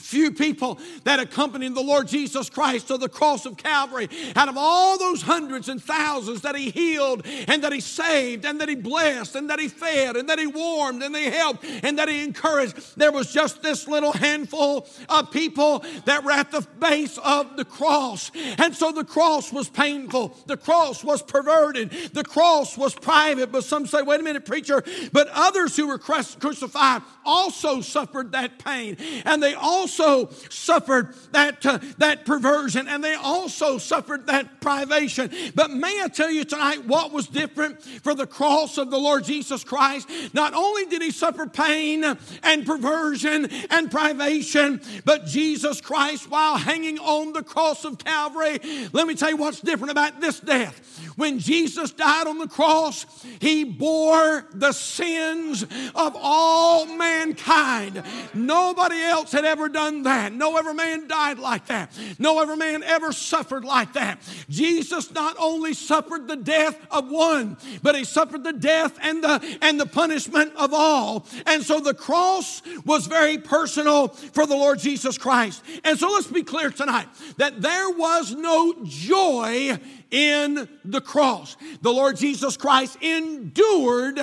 few 0.02 0.32
people 0.32 0.80
that 1.04 1.20
accompanied 1.20 1.76
the 1.76 1.82
Lord 1.82 2.08
Jesus 2.08 2.50
Christ 2.50 2.88
to 2.88 2.98
the 2.98 3.10
cross 3.10 3.46
of 3.46 3.58
Calvary. 3.58 4.10
Out 4.36 4.50
of 4.50 4.56
all 4.58 4.98
those 4.98 5.22
hundreds 5.22 5.70
and 5.70 5.82
thousands 5.82 6.42
that 6.42 6.56
he 6.56 6.70
healed 6.70 7.26
and 7.48 7.64
that 7.64 7.72
he 7.72 7.80
saved 7.80 8.46
and 8.46 8.60
that 8.60 8.70
he 8.70 8.76
blessed 8.76 9.36
and 9.36 9.50
that 9.50 9.60
he 9.60 9.68
fed 9.68 10.16
and 10.16 10.30
that 10.30 10.40
he 10.40 10.48
warmed 10.48 11.04
and 11.04 11.14
they 11.14 11.30
helped 11.30 11.64
and 11.84 11.98
that 12.00 12.10
he 12.10 12.24
encouraged, 12.24 12.98
there 12.98 13.12
was 13.12 13.32
just 13.32 13.62
this 13.62 13.88
little 13.88 14.12
handful 14.12 14.88
of 15.10 15.32
people 15.32 15.84
that 16.06 16.24
were 16.24 16.32
at 16.32 16.52
the 16.52 16.62
base 16.80 17.18
of 17.20 17.56
the 17.58 17.66
cross. 17.66 18.32
And 18.58 18.76
so 18.76 18.92
the 18.92 19.06
cross 19.06 19.54
was 19.54 19.70
painful. 19.70 20.36
The 20.48 20.58
cross 20.58 21.04
was 21.04 21.22
perverted. 21.22 21.92
The 22.14 22.24
cross 22.24 22.78
was 22.78 22.94
private. 22.94 23.52
But 23.52 23.64
some 23.64 23.86
say, 23.86 24.02
wait 24.02 24.20
a 24.20 24.24
minute, 24.24 24.46
preacher. 24.46 24.84
But 25.12 25.30
others 25.34 25.76
who 25.76 25.88
were 25.88 26.00
crucified 26.00 27.02
also 27.26 27.82
suffered 27.82 28.32
that 28.32 28.60
pain. 28.60 28.98
And 29.26 29.42
they 29.42 29.54
also 29.54 29.91
also 30.00 30.30
suffered 30.50 31.14
that, 31.32 31.66
uh, 31.66 31.80
that 31.98 32.26
perversion 32.26 32.88
and 32.88 33.04
they 33.04 33.16
also 33.16 33.78
suffered 33.78 34.28
that 34.28 34.62
privation. 34.62 35.30
But 35.56 35.72
may 35.72 36.02
I 36.04 36.08
tell 36.08 36.30
you 36.30 36.44
tonight 36.44 36.86
what 36.86 37.12
was 37.12 37.28
different 37.28 37.82
for 37.82 38.14
the 38.14 38.28
cross 38.28 38.78
of 38.78 38.92
the 38.92 38.98
Lord 38.98 39.24
Jesus 39.24 39.64
Christ? 39.64 40.10
Not 40.34 40.54
only 40.54 40.86
did 40.86 41.02
he 41.02 41.12
suffer 41.12 41.46
pain 41.46 42.04
and 42.44 42.66
perversion 42.66 43.50
and 43.70 43.92
privation, 43.92 44.82
but 45.06 45.26
Jesus 45.26 45.82
Christ, 45.82 46.30
while 46.30 46.58
hanging 46.58 47.00
on 47.00 47.34
the 47.34 47.44
cross 47.44 47.86
of 47.86 47.98
Calvary, 47.98 48.60
let 48.94 49.08
me 49.08 49.16
tell 49.16 49.30
you 49.30 49.38
what's 49.38 49.62
different 49.62 49.92
about 49.92 50.22
this 50.22 50.40
death. 50.40 50.88
When 51.18 51.40
Jesus 51.40 51.92
died 51.92 52.28
on 52.28 52.38
the 52.38 52.48
cross, 52.48 53.06
he 53.40 53.64
bore 53.64 54.46
the 54.54 54.72
sins 54.72 55.64
of 55.64 56.16
all 56.16 56.86
mankind. 56.86 58.04
Nobody 58.34 59.02
else 59.02 59.32
had 59.32 59.46
ever 59.46 59.70
done 59.72 60.04
that. 60.04 60.34
No 60.34 60.58
ever 60.58 60.74
man 60.74 61.08
died 61.08 61.40
like 61.40 61.68
that. 61.68 61.98
No 62.20 62.40
ever 62.42 62.56
man 62.56 62.84
ever 62.84 63.12
suffered 63.12 63.64
like 63.64 63.94
that. 63.94 64.20
Jesus 64.50 65.12
not 65.12 65.36
only 65.40 65.74
suffered 65.74 66.28
the 66.28 66.36
death 66.36 66.80
of 66.92 67.10
one, 67.10 67.58
but 67.82 67.96
he 67.96 68.04
suffered 68.04 68.44
the 68.44 68.54
death 68.54 68.98
and 69.02 69.24
the 69.24 69.58
and 69.62 69.80
the 69.80 69.86
punishment 69.86 70.54
of 70.56 70.74
all. 70.74 71.26
And 71.46 71.64
so 71.64 71.80
the 71.80 71.94
cross 71.94 72.62
was 72.86 73.08
very 73.08 73.38
personal 73.38 74.10
for 74.10 74.46
the 74.46 74.56
Lord 74.56 74.80
Jesus 74.80 75.18
Christ. 75.18 75.64
And 75.84 75.98
so 75.98 76.10
let's 76.10 76.28
be 76.28 76.44
clear 76.44 76.70
tonight 76.70 77.08
that 77.38 77.62
there 77.62 77.90
was 77.90 78.34
no 78.34 78.76
joy 78.84 79.78
in 80.12 80.68
the 80.84 81.02
cross. 81.02 81.56
The 81.82 81.92
Lord 81.92 82.18
Jesus 82.18 82.58
Christ 82.58 82.98
endured 83.02 84.20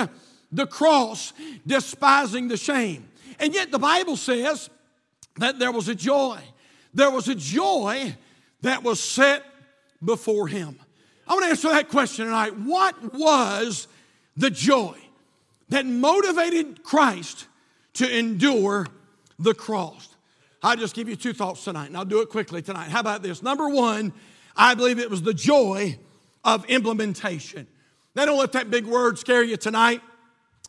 the 0.52 0.66
cross, 0.66 1.32
despising 1.66 2.48
the 2.48 2.56
shame. 2.56 3.08
And 3.38 3.54
yet 3.54 3.70
the 3.70 3.78
Bible 3.78 4.16
says 4.16 4.70
that 5.38 5.58
there 5.58 5.72
was 5.72 5.88
a 5.88 5.94
joy. 5.94 6.40
There 6.94 7.10
was 7.10 7.28
a 7.28 7.34
joy 7.34 8.14
that 8.62 8.82
was 8.82 9.00
set 9.00 9.44
before 10.04 10.48
him. 10.48 10.78
I 11.26 11.34
want 11.34 11.44
to 11.44 11.50
answer 11.50 11.68
that 11.68 11.88
question 11.88 12.26
tonight. 12.26 12.56
What 12.58 13.14
was 13.14 13.88
the 14.36 14.50
joy 14.50 14.96
that 15.68 15.84
motivated 15.86 16.82
Christ 16.82 17.46
to 17.94 18.18
endure 18.18 18.86
the 19.38 19.54
cross? 19.54 20.08
I'll 20.62 20.76
just 20.76 20.94
give 20.94 21.08
you 21.08 21.16
two 21.16 21.32
thoughts 21.32 21.64
tonight, 21.64 21.86
and 21.86 21.96
I'll 21.96 22.04
do 22.04 22.20
it 22.20 22.30
quickly 22.30 22.62
tonight. 22.62 22.88
How 22.88 23.00
about 23.00 23.22
this? 23.22 23.42
Number 23.42 23.68
one, 23.68 24.12
I 24.56 24.74
believe 24.74 24.98
it 24.98 25.10
was 25.10 25.22
the 25.22 25.34
joy 25.34 25.98
of 26.44 26.64
implementation. 26.64 27.66
Now, 28.16 28.24
don't 28.24 28.38
let 28.38 28.52
that 28.52 28.70
big 28.70 28.86
word 28.86 29.18
scare 29.18 29.44
you 29.44 29.56
tonight, 29.56 30.00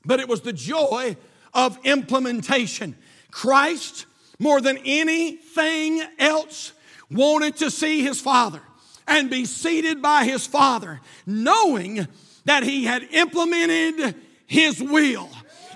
but 0.06 0.20
it 0.20 0.28
was 0.28 0.42
the 0.42 0.54
joy 0.54 1.16
of 1.54 1.80
implementation. 1.84 2.96
Christ, 3.32 4.06
more 4.40 4.62
than 4.62 4.78
anything 4.86 6.02
else, 6.18 6.72
wanted 7.12 7.58
to 7.58 7.70
see 7.70 8.02
his 8.02 8.20
Father 8.22 8.62
and 9.08 9.30
be 9.30 9.46
seated 9.46 10.02
by 10.02 10.24
his 10.24 10.48
Father, 10.48 11.02
knowing 11.26 12.08
that 12.46 12.64
he 12.64 12.86
had 12.86 13.04
implemented 13.12 14.16
his 14.48 14.82
will 14.82 15.30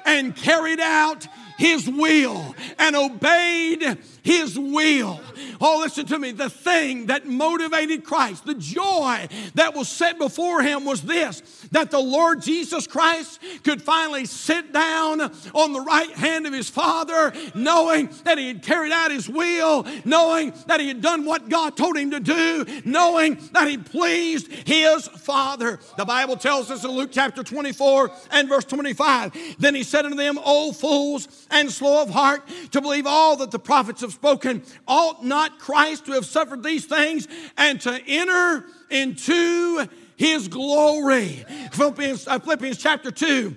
and 0.06 0.36
carried 0.36 0.80
out 0.80 1.28
his 1.58 1.89
will 1.89 2.56
and 2.80 2.95
obeyed 2.95 3.97
his 4.24 4.58
will. 4.58 5.20
Oh, 5.62 5.80
listen 5.80 6.06
to 6.08 6.18
me. 6.18 6.32
The 6.32 6.50
thing 6.50 7.08
that 7.08 7.26
motivated 7.26 8.04
Christ, 8.04 8.46
the 8.46 8.56
joy 8.56 9.28
that 9.56 9.76
was 9.76 9.90
set 9.90 10.18
before 10.18 10.62
him 10.62 10.86
was 10.86 11.02
this 11.02 11.42
that 11.72 11.92
the 11.92 12.00
Lord 12.00 12.42
Jesus 12.42 12.88
Christ 12.88 13.40
could 13.64 13.82
finally 13.82 14.26
sit 14.26 14.72
down 14.72 15.22
on 15.22 15.74
the 15.74 15.82
right 15.82 16.12
hand 16.12 16.48
of 16.48 16.54
his 16.54 16.70
Father, 16.70 17.34
knowing 17.54 18.10
that 18.24 18.38
he 18.38 18.48
had 18.48 18.64
carried 18.64 18.92
out 18.92 19.12
his 19.12 19.28
will, 19.28 19.86
knowing 20.06 20.54
that 20.68 20.80
he 20.80 20.88
had 20.88 21.02
done 21.02 21.26
what 21.26 21.50
God 21.50 21.76
told 21.76 21.98
him 21.98 22.12
to 22.12 22.20
do, 22.20 22.66
knowing 22.86 23.38
that 23.52 23.68
he 23.68 23.78
pleased 23.78 24.52
his 24.52 25.08
Father. 25.08 25.80
The 25.98 26.06
Bible 26.06 26.38
tells 26.38 26.72
us 26.72 26.84
in 26.84 26.92
Luke 26.92 27.10
chapter 27.12 27.44
24 27.44 28.12
and 28.32 28.48
verse 28.48 28.66
25 28.66 29.58
Then 29.60 29.76
he 29.76 29.84
said 29.84 30.06
unto 30.06 30.18
them, 30.18 30.40
O 30.44 30.72
fools 30.72 31.48
and 31.50 31.72
slow 31.72 32.02
of 32.02 32.10
heart 32.10 32.48
to 32.72 32.82
believe 32.82 33.06
all 33.06 33.38
that 33.38 33.52
the 33.52 33.60
prophets 33.60 34.02
have 34.02 34.12
spoken. 34.13 34.63
Ought 34.88 35.23
not 35.26 35.60
Christ 35.60 36.06
to 36.06 36.13
have 36.13 36.26
suffered 36.26 36.63
these 36.63 36.86
things 36.86 37.28
and 37.58 37.82
to 37.82 38.02
enter 38.08 38.65
into 38.89 39.88
his 40.15 40.47
glory? 40.47 41.43
Philippians, 41.71 42.28
uh, 42.28 42.39
Philippians 42.39 42.78
chapter 42.78 43.12
2. 43.12 43.56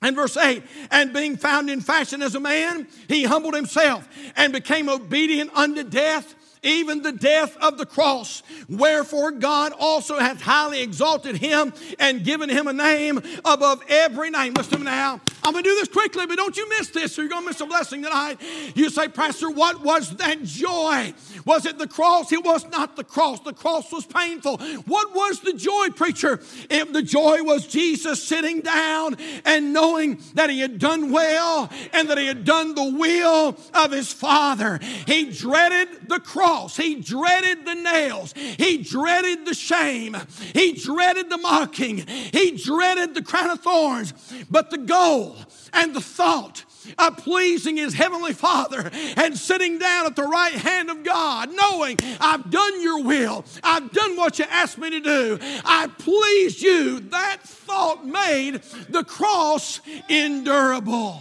And 0.00 0.14
verse 0.14 0.36
8, 0.36 0.62
and 0.92 1.12
being 1.12 1.36
found 1.36 1.68
in 1.68 1.80
fashion 1.80 2.22
as 2.22 2.36
a 2.36 2.40
man, 2.40 2.86
he 3.08 3.24
humbled 3.24 3.54
himself 3.54 4.08
and 4.36 4.52
became 4.52 4.88
obedient 4.88 5.50
unto 5.56 5.82
death, 5.82 6.36
even 6.62 7.02
the 7.02 7.12
death 7.12 7.56
of 7.58 7.78
the 7.78 7.86
cross. 7.86 8.42
Wherefore 8.68 9.32
God 9.32 9.72
also 9.78 10.18
hath 10.18 10.40
highly 10.40 10.82
exalted 10.82 11.36
him 11.36 11.72
and 11.98 12.24
given 12.24 12.48
him 12.48 12.66
a 12.66 12.72
name 12.72 13.20
above 13.44 13.82
every 13.88 14.30
name. 14.30 14.54
Listen 14.54 14.84
now. 14.84 15.20
I'm 15.42 15.52
going 15.52 15.64
to 15.64 15.70
do 15.70 15.76
this 15.76 15.88
quickly, 15.88 16.26
but 16.26 16.36
don't 16.36 16.56
you 16.56 16.68
miss 16.68 16.90
this 16.90 17.18
or 17.18 17.22
you're 17.22 17.30
going 17.30 17.42
to 17.42 17.48
miss 17.48 17.60
a 17.60 17.66
blessing 17.66 18.02
tonight. 18.02 18.40
You 18.74 18.90
say, 18.90 19.08
Pastor, 19.08 19.50
what 19.50 19.82
was 19.82 20.16
that 20.16 20.42
joy? 20.42 21.14
Was 21.44 21.64
it 21.64 21.78
the 21.78 21.86
cross? 21.86 22.32
It 22.32 22.44
was 22.44 22.66
not 22.68 22.96
the 22.96 23.04
cross. 23.04 23.40
The 23.40 23.52
cross 23.52 23.90
was 23.92 24.04
painful. 24.04 24.58
What 24.58 25.14
was 25.14 25.40
the 25.40 25.52
joy, 25.52 25.88
preacher? 25.94 26.40
If 26.68 26.92
the 26.92 27.02
joy 27.02 27.42
was 27.42 27.66
Jesus 27.66 28.22
sitting 28.22 28.60
down 28.60 29.16
and 29.44 29.72
knowing 29.72 30.20
that 30.34 30.50
he 30.50 30.60
had 30.60 30.78
done 30.78 31.12
well 31.12 31.70
and 31.92 32.10
that 32.10 32.18
he 32.18 32.26
had 32.26 32.44
done 32.44 32.74
the 32.74 32.92
will 32.98 33.56
of 33.74 33.92
his 33.92 34.12
Father. 34.12 34.78
He 35.06 35.30
dreaded 35.30 36.08
the 36.08 36.20
cross. 36.20 36.47
He 36.76 36.94
dreaded 36.96 37.66
the 37.66 37.74
nails. 37.74 38.32
He 38.32 38.78
dreaded 38.78 39.44
the 39.44 39.54
shame. 39.54 40.16
He 40.54 40.72
dreaded 40.72 41.28
the 41.28 41.36
mocking. 41.36 42.06
He 42.06 42.52
dreaded 42.52 43.14
the 43.14 43.22
crown 43.22 43.50
of 43.50 43.60
thorns. 43.60 44.14
But 44.50 44.70
the 44.70 44.78
goal 44.78 45.36
and 45.72 45.94
the 45.94 46.00
thought 46.00 46.64
of 46.98 47.18
pleasing 47.18 47.76
his 47.76 47.94
heavenly 47.94 48.32
Father 48.32 48.90
and 49.16 49.36
sitting 49.36 49.78
down 49.78 50.06
at 50.06 50.16
the 50.16 50.22
right 50.22 50.54
hand 50.54 50.90
of 50.90 51.04
God, 51.04 51.50
knowing 51.54 51.98
I've 52.20 52.50
done 52.50 52.82
your 52.82 53.02
will, 53.02 53.44
I've 53.62 53.92
done 53.92 54.16
what 54.16 54.38
you 54.38 54.46
asked 54.48 54.78
me 54.78 54.90
to 54.90 55.00
do, 55.00 55.38
I 55.64 55.88
pleased 55.98 56.62
you. 56.62 57.00
That 57.00 57.42
thought 57.42 58.06
made 58.06 58.62
the 58.88 59.04
cross 59.04 59.80
endurable. 60.08 61.20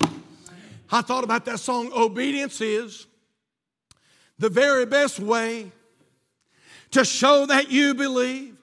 I 0.90 1.02
thought 1.02 1.26
about 1.26 1.44
that 1.46 1.60
song, 1.60 1.92
Obedience 1.94 2.62
is 2.62 3.08
the 4.40 4.50
very 4.50 4.86
best 4.86 5.20
way 5.20 5.72
to 6.92 7.04
show 7.04 7.46
that 7.46 7.72
you 7.72 7.94
believe, 7.94 8.56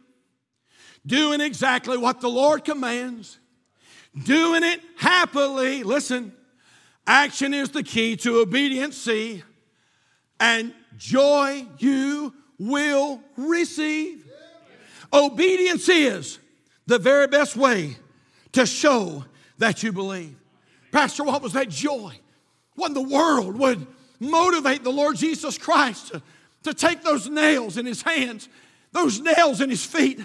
doing 1.07 1.41
exactly 1.41 1.97
what 1.99 2.21
the 2.21 2.29
Lord 2.29 2.65
commands, 2.65 3.39
doing 4.25 4.63
it 4.63 4.81
happily. 4.97 5.83
Listen, 5.83 6.33
action 7.07 7.53
is 7.53 7.71
the 7.71 7.83
key 7.83 8.17
to 8.19 8.39
obedience, 8.41 8.97
see, 8.97 9.43
and 10.41 10.73
joy 10.97 11.67
you 11.79 12.33
will 12.59 13.21
receive. 13.37 14.25
Obedience 15.13 15.89
is 15.89 16.39
the 16.87 16.99
very 16.99 17.27
best 17.27 17.57
way 17.57 17.97
to 18.53 18.67
show 18.67 19.25
that 19.59 19.83
you 19.83 19.93
believe. 19.93 20.37
Pastor, 20.93 21.25
what 21.25 21.43
was 21.43 21.53
that 21.55 21.69
joy? 21.69 22.19
What 22.75 22.89
in 22.89 22.95
the 22.95 23.03
world 23.03 23.59
would 23.59 23.87
motivate 24.31 24.85
the 24.85 24.93
Lord 24.93 25.17
Jesus 25.17 25.59
Christ 25.59 26.09
to, 26.09 26.23
to 26.65 26.75
take 26.75 27.03
those 27.03 27.29
nails 27.29 27.77
in 27.77 27.87
his 27.87 28.03
hands, 28.03 28.49
those 28.93 29.21
nails 29.21 29.61
in 29.61 29.71
his 29.71 29.85
feet? 29.85 30.21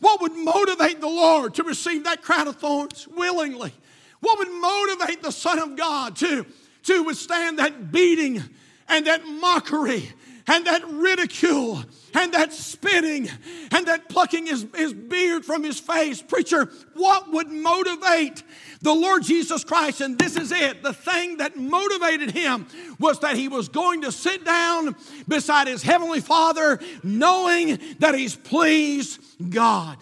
What 0.00 0.20
would 0.20 0.36
motivate 0.36 1.00
the 1.00 1.08
Lord 1.08 1.54
to 1.54 1.64
receive 1.64 2.04
that 2.04 2.22
crown 2.22 2.48
of 2.48 2.56
thorns 2.56 3.08
willingly? 3.08 3.72
What 4.20 4.38
would 4.38 4.50
motivate 4.50 5.22
the 5.22 5.32
Son 5.32 5.58
of 5.58 5.76
God 5.76 6.16
to, 6.16 6.46
to 6.84 7.02
withstand 7.04 7.58
that 7.58 7.92
beating 7.92 8.42
and 8.88 9.06
that 9.06 9.26
mockery 9.26 10.10
and 10.48 10.66
that 10.66 10.82
ridicule 10.88 11.82
and 12.14 12.32
that 12.32 12.52
spitting 12.52 13.28
and 13.70 13.86
that 13.86 14.08
plucking 14.08 14.46
his, 14.46 14.66
his 14.74 14.92
beard 14.94 15.44
from 15.44 15.62
his 15.62 15.78
face. 15.78 16.22
Preacher, 16.22 16.70
what 16.94 17.30
would 17.30 17.48
motivate 17.48 18.42
the 18.80 18.94
Lord 18.94 19.22
Jesus 19.22 19.62
Christ? 19.62 20.00
And 20.00 20.18
this 20.18 20.36
is 20.36 20.50
it. 20.50 20.82
The 20.82 20.94
thing 20.94 21.36
that 21.36 21.56
motivated 21.56 22.30
him 22.30 22.66
was 22.98 23.20
that 23.20 23.36
he 23.36 23.48
was 23.48 23.68
going 23.68 24.02
to 24.02 24.12
sit 24.12 24.44
down 24.44 24.96
beside 25.28 25.68
his 25.68 25.82
heavenly 25.82 26.20
Father, 26.20 26.80
knowing 27.02 27.78
that 27.98 28.14
he's 28.14 28.34
pleased 28.34 29.20
God. 29.50 29.98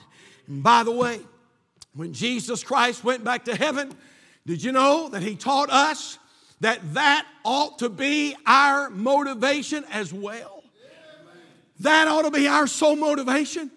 And 0.47 0.63
by 0.63 0.85
the 0.85 0.93
way, 0.93 1.21
when 1.95 2.13
Jesus 2.13 2.63
Christ 2.63 3.03
went 3.03 3.25
back 3.25 3.47
to 3.47 3.57
heaven, 3.57 3.93
did 4.47 4.63
you 4.63 4.71
know 4.71 5.09
that 5.09 5.23
he 5.23 5.35
taught 5.35 5.71
us 5.71 6.19
that 6.61 6.95
that 6.95 7.27
ought 7.45 7.79
to 7.81 7.89
be 7.89 8.35
our 8.47 8.91
motivation 8.91 9.85
as 9.91 10.13
well? 10.13 10.63
That 11.81 12.09
ought 12.09 12.23
to 12.23 12.31
be 12.31 12.49
our 12.49 12.67
sole 12.67 12.97
motivation 12.97 13.71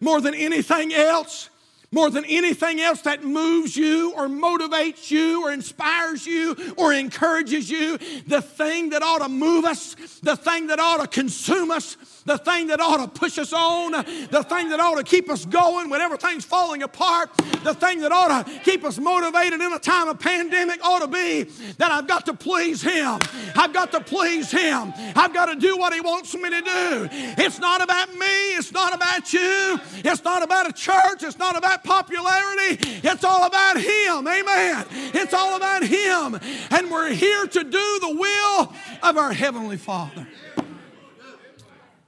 more 0.00 0.20
than 0.20 0.34
anything 0.34 0.92
else. 0.94 1.50
More 1.94 2.08
than 2.08 2.24
anything 2.24 2.80
else 2.80 3.02
that 3.02 3.22
moves 3.22 3.76
you 3.76 4.14
or 4.16 4.26
motivates 4.26 5.10
you 5.10 5.46
or 5.46 5.52
inspires 5.52 6.26
you 6.26 6.56
or 6.78 6.94
encourages 6.94 7.70
you, 7.70 7.98
the 8.26 8.40
thing 8.40 8.90
that 8.90 9.02
ought 9.02 9.18
to 9.18 9.28
move 9.28 9.66
us, 9.66 9.94
the 10.22 10.34
thing 10.34 10.68
that 10.68 10.80
ought 10.80 11.02
to 11.02 11.06
consume 11.06 11.70
us, 11.70 11.98
the 12.24 12.38
thing 12.38 12.68
that 12.68 12.80
ought 12.80 12.98
to 12.98 13.08
push 13.20 13.38
us 13.38 13.52
on, 13.52 13.92
the 13.92 14.44
thing 14.48 14.70
that 14.70 14.80
ought 14.80 14.96
to 14.96 15.04
keep 15.04 15.30
us 15.30 15.44
going 15.44 15.90
when 15.90 16.00
everything's 16.00 16.46
falling 16.46 16.82
apart, 16.82 17.30
the 17.62 17.74
thing 17.74 18.00
that 18.00 18.10
ought 18.10 18.46
to 18.46 18.60
keep 18.60 18.84
us 18.84 18.98
motivated 18.98 19.60
in 19.60 19.72
a 19.72 19.78
time 19.78 20.08
of 20.08 20.18
pandemic 20.18 20.82
ought 20.84 21.00
to 21.00 21.08
be 21.08 21.42
that 21.76 21.92
I've 21.92 22.06
got 22.06 22.24
to 22.26 22.34
please 22.34 22.80
Him. 22.80 23.20
I've 23.54 23.72
got 23.74 23.92
to 23.92 24.00
please 24.00 24.50
Him. 24.50 24.94
I've 25.14 25.34
got 25.34 25.46
to 25.46 25.56
do 25.56 25.76
what 25.76 25.92
He 25.92 26.00
wants 26.00 26.34
me 26.34 26.48
to 26.48 26.62
do. 26.62 27.08
It's 27.12 27.58
not 27.58 27.82
about 27.82 28.14
me, 28.14 28.54
it's 28.56 28.72
not 28.72 28.94
about 28.94 29.32
you, 29.32 29.78
it's 29.96 30.24
not 30.24 30.42
about 30.42 30.70
a 30.70 30.72
church, 30.72 31.22
it's 31.22 31.38
not 31.38 31.56
about 31.56 31.81
popularity, 31.84 32.78
it's 33.02 33.24
all 33.24 33.44
about 33.44 33.76
Him. 33.76 34.26
Amen. 34.26 34.86
It's 35.14 35.32
all 35.32 35.56
about 35.56 35.84
Him. 35.84 36.38
And 36.70 36.90
we're 36.90 37.12
here 37.12 37.46
to 37.46 37.64
do 37.64 37.98
the 38.00 38.16
will 38.18 38.72
of 39.02 39.16
our 39.16 39.32
Heavenly 39.32 39.76
Father. 39.76 40.26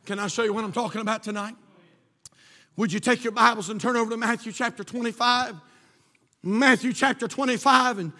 Can 0.06 0.18
I 0.18 0.26
show 0.26 0.42
you 0.42 0.52
what 0.52 0.64
I'm 0.64 0.72
talking 0.72 1.00
about 1.00 1.22
tonight? 1.22 1.54
Would 2.76 2.92
you 2.92 3.00
take 3.00 3.24
your 3.24 3.32
Bibles 3.32 3.70
and 3.70 3.80
turn 3.80 3.96
over 3.96 4.10
to 4.10 4.16
Matthew 4.16 4.52
chapter 4.52 4.84
25? 4.84 5.54
Matthew 6.42 6.92
chapter 6.92 7.26
25, 7.26 7.98
and 7.98 8.12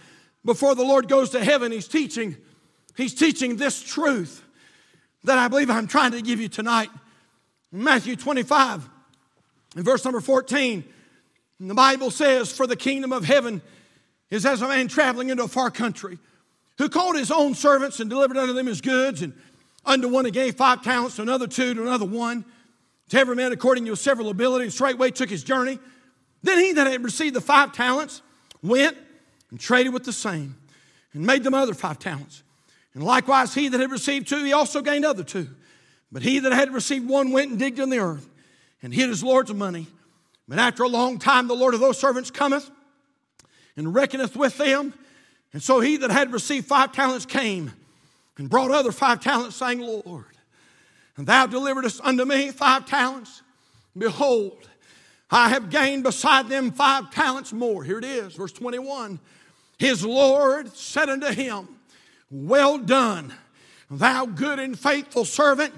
before 0.45 0.75
the 0.75 0.83
Lord 0.83 1.09
goes 1.09 1.31
to 1.31 1.45
heaven, 1.45 1.73
He's 1.73 1.89
teaching, 1.89 2.37
He's 2.97 3.15
teaching 3.15 3.57
this 3.57 3.83
truth 3.83 4.43
that 5.25 5.37
I 5.37 5.49
believe 5.49 5.71
I'm 5.71 5.87
trying 5.87 6.13
to 6.13 6.23
give 6.23 6.41
you 6.41 6.49
tonight. 6.49 6.89
Matthew 7.71 8.17
25, 8.17 8.89
in 9.77 9.83
verse 9.83 10.05
number 10.05 10.21
14, 10.21 10.85
the 11.69 11.75
Bible 11.75 12.11
says, 12.11 12.53
For 12.53 12.67
the 12.67 12.77
kingdom 12.77 13.13
of 13.13 13.25
heaven 13.25 13.63
is 14.31 14.45
as 14.47 14.63
a 14.63 14.69
man 14.69 14.89
traveling 14.89 15.31
into 15.31 15.45
a 15.45 15.49
far 15.49 15.71
country, 15.71 16.19
who 16.79 16.89
called 16.89 17.17
his 17.17 17.31
own 17.31 17.55
servants 17.55 18.01
and 18.01 18.11
delivered 18.11 18.37
unto 18.37 18.53
them 18.53 18.67
his 18.67 18.81
goods, 18.81 19.23
and 19.23 19.33
Unto 19.87 20.09
one 20.09 20.25
he 20.25 20.31
gave 20.31 20.55
five 20.55 20.83
talents, 20.83 21.17
to 21.17 21.23
another 21.23 21.47
two, 21.47 21.75
to 21.75 21.83
another 21.83 22.07
one, 22.07 22.45
to 23.11 23.19
every 23.19 23.37
man 23.37 23.53
according 23.53 23.85
to 23.85 23.91
his 23.91 24.01
several 24.01 24.31
ability, 24.31 24.65
and 24.65 24.73
straightway 24.73 25.11
took 25.11 25.29
his 25.29 25.45
journey. 25.45 25.79
Then 26.43 26.59
he 26.59 26.73
that 26.73 26.87
had 26.87 27.05
received 27.05 27.35
the 27.35 27.41
five 27.41 27.73
talents 27.73 28.23
went 28.63 28.97
and 29.51 29.61
traded 29.61 29.93
with 29.93 30.05
the 30.05 30.13
same, 30.13 30.57
and 31.13 31.25
made 31.25 31.45
them 31.45 31.55
other 31.55 31.75
five 31.75 31.99
talents. 31.99 32.43
And 32.95 33.03
likewise 33.03 33.55
he 33.55 33.69
that 33.69 33.81
had 33.81 33.91
received 33.91 34.29
two, 34.29 34.43
he 34.43 34.53
also 34.53 34.81
gained 34.81 35.05
other 35.05 35.25
two. 35.25 35.49
But 36.11 36.23
he 36.23 36.39
that 36.39 36.53
had 36.53 36.73
received 36.73 37.09
one 37.09 37.31
went 37.31 37.51
and 37.51 37.59
digged 37.59 37.79
in 37.79 37.91
the 37.91 37.99
earth, 37.99 38.29
and 38.83 38.95
hid 38.95 39.11
his 39.11 39.23
Lord's 39.23 39.53
money. 39.53 39.87
But 40.47 40.59
after 40.59 40.83
a 40.83 40.89
long 40.89 41.19
time 41.19 41.49
the 41.49 41.55
Lord 41.55 41.75
of 41.75 41.81
those 41.81 41.99
servants 41.99 42.31
cometh, 42.31 42.71
and 43.77 43.95
reckoneth 43.95 44.37
with 44.37 44.57
them. 44.59 44.95
And 45.53 45.63
so 45.63 45.81
he 45.81 45.97
that 45.99 46.11
had 46.11 46.33
received 46.33 46.67
five 46.67 46.93
talents 46.93 47.27
came 47.27 47.73
and 48.37 48.51
brought 48.51 48.71
other 48.71 48.93
five 48.93 49.21
talents, 49.21 49.57
saying, 49.57 49.81
Lord, 49.81 50.27
and 51.17 51.27
thou 51.27 51.47
deliveredest 51.47 52.01
unto 52.03 52.25
me 52.25 52.51
five 52.51 52.87
talents. 52.87 53.43
Behold, 53.97 54.69
I 55.31 55.51
have 55.51 55.71
gained 55.71 56.03
beside 56.03 56.49
them 56.49 56.73
five 56.73 57.11
talents 57.11 57.53
more. 57.53 57.85
Here 57.85 57.99
it 57.99 58.05
is, 58.05 58.35
verse 58.35 58.53
21. 58.53 59.21
His 59.79 60.05
Lord 60.05 60.75
said 60.77 61.09
unto 61.09 61.29
him, 61.29 61.69
Well 62.31 62.79
done, 62.79 63.33
thou 63.91 64.27
good 64.27 64.59
and 64.59 64.79
faithful 64.79 65.25
servant. 65.25 65.73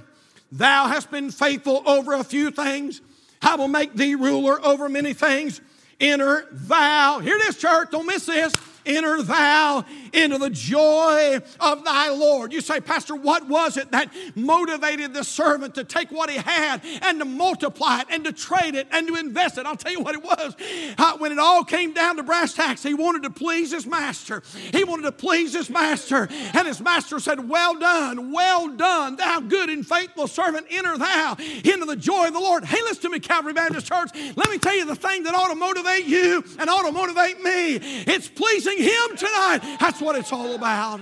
Thou 0.50 0.86
hast 0.86 1.10
been 1.10 1.30
faithful 1.30 1.82
over 1.86 2.14
a 2.14 2.24
few 2.24 2.50
things. 2.50 3.02
I 3.46 3.54
will 3.54 3.68
make 3.68 3.94
thee 3.94 4.16
ruler 4.16 4.60
over 4.66 4.88
many 4.88 5.12
things. 5.12 5.60
Enter 6.00 6.48
thou. 6.50 7.20
Here 7.20 7.36
it 7.36 7.48
is, 7.48 7.56
church. 7.56 7.92
Don't 7.92 8.04
miss 8.04 8.26
this 8.26 8.52
enter 8.86 9.22
thou 9.22 9.84
into 10.12 10.38
the 10.38 10.50
joy 10.50 11.40
of 11.60 11.84
thy 11.84 12.10
Lord. 12.10 12.52
You 12.52 12.60
say, 12.60 12.80
Pastor, 12.80 13.14
what 13.14 13.46
was 13.48 13.76
it 13.76 13.90
that 13.92 14.10
motivated 14.34 15.12
the 15.12 15.24
servant 15.24 15.74
to 15.74 15.84
take 15.84 16.10
what 16.10 16.30
he 16.30 16.36
had 16.36 16.80
and 17.02 17.18
to 17.18 17.24
multiply 17.24 18.00
it 18.00 18.06
and 18.10 18.24
to 18.24 18.32
trade 18.32 18.74
it 18.74 18.86
and 18.90 19.06
to 19.08 19.16
invest 19.16 19.58
it? 19.58 19.66
I'll 19.66 19.76
tell 19.76 19.92
you 19.92 20.00
what 20.00 20.14
it 20.14 20.22
was. 20.22 20.56
Uh, 20.98 21.18
when 21.18 21.32
it 21.32 21.38
all 21.38 21.64
came 21.64 21.92
down 21.92 22.16
to 22.16 22.22
brass 22.22 22.54
tacks, 22.54 22.82
he 22.82 22.94
wanted 22.94 23.22
to 23.24 23.30
please 23.30 23.72
his 23.72 23.86
master. 23.86 24.42
He 24.72 24.84
wanted 24.84 25.02
to 25.02 25.12
please 25.12 25.54
his 25.54 25.68
master. 25.68 26.28
And 26.54 26.66
his 26.66 26.80
master 26.80 27.18
said, 27.18 27.48
Well 27.48 27.78
done, 27.78 28.32
well 28.32 28.68
done, 28.68 29.16
thou 29.16 29.40
good 29.40 29.70
and 29.70 29.86
faithful 29.86 30.28
servant. 30.28 30.66
Enter 30.70 30.96
thou 30.96 31.36
into 31.38 31.84
the 31.86 31.96
joy 31.96 32.28
of 32.28 32.32
the 32.32 32.40
Lord. 32.40 32.64
Hey, 32.64 32.80
listen 32.82 33.02
to 33.02 33.10
me, 33.10 33.20
Calvary 33.20 33.52
Baptist 33.52 33.86
Church. 33.86 34.10
Let 34.36 34.50
me 34.50 34.58
tell 34.58 34.76
you 34.76 34.84
the 34.84 34.96
thing 34.96 35.24
that 35.24 35.34
ought 35.34 35.48
to 35.48 35.54
motivate 35.54 36.06
you 36.06 36.44
and 36.58 36.70
ought 36.70 36.86
to 36.86 36.92
motivate 36.92 37.42
me. 37.42 37.76
It's 38.06 38.28
pleasing 38.28 38.75
pleasing 38.76 38.92
Him 38.92 39.16
tonight. 39.16 39.60
That's 39.80 40.00
what 40.00 40.16
it's 40.16 40.32
all 40.32 40.54
about. 40.54 41.00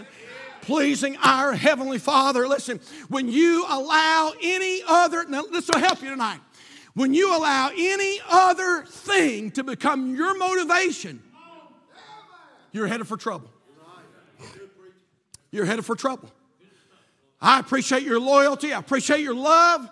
Pleasing 0.62 1.16
our 1.22 1.52
Heavenly 1.52 1.98
Father. 1.98 2.48
Listen, 2.48 2.80
when 3.08 3.28
you 3.28 3.66
allow 3.68 4.32
any 4.42 4.82
other, 4.86 5.24
now 5.28 5.42
this 5.42 5.68
will 5.68 5.80
help 5.80 6.02
you 6.02 6.10
tonight. 6.10 6.40
When 6.94 7.12
you 7.12 7.36
allow 7.36 7.70
any 7.76 8.20
other 8.28 8.84
thing 8.86 9.50
to 9.52 9.64
become 9.64 10.14
your 10.14 10.36
motivation, 10.38 11.22
you're 12.72 12.86
headed 12.86 13.06
for 13.06 13.16
trouble. 13.16 13.50
You're 15.50 15.64
headed 15.64 15.84
for 15.84 15.96
trouble. 15.96 16.30
I 17.40 17.60
appreciate 17.60 18.04
your 18.04 18.18
loyalty, 18.18 18.72
I 18.72 18.78
appreciate 18.78 19.20
your 19.20 19.34
love, 19.34 19.88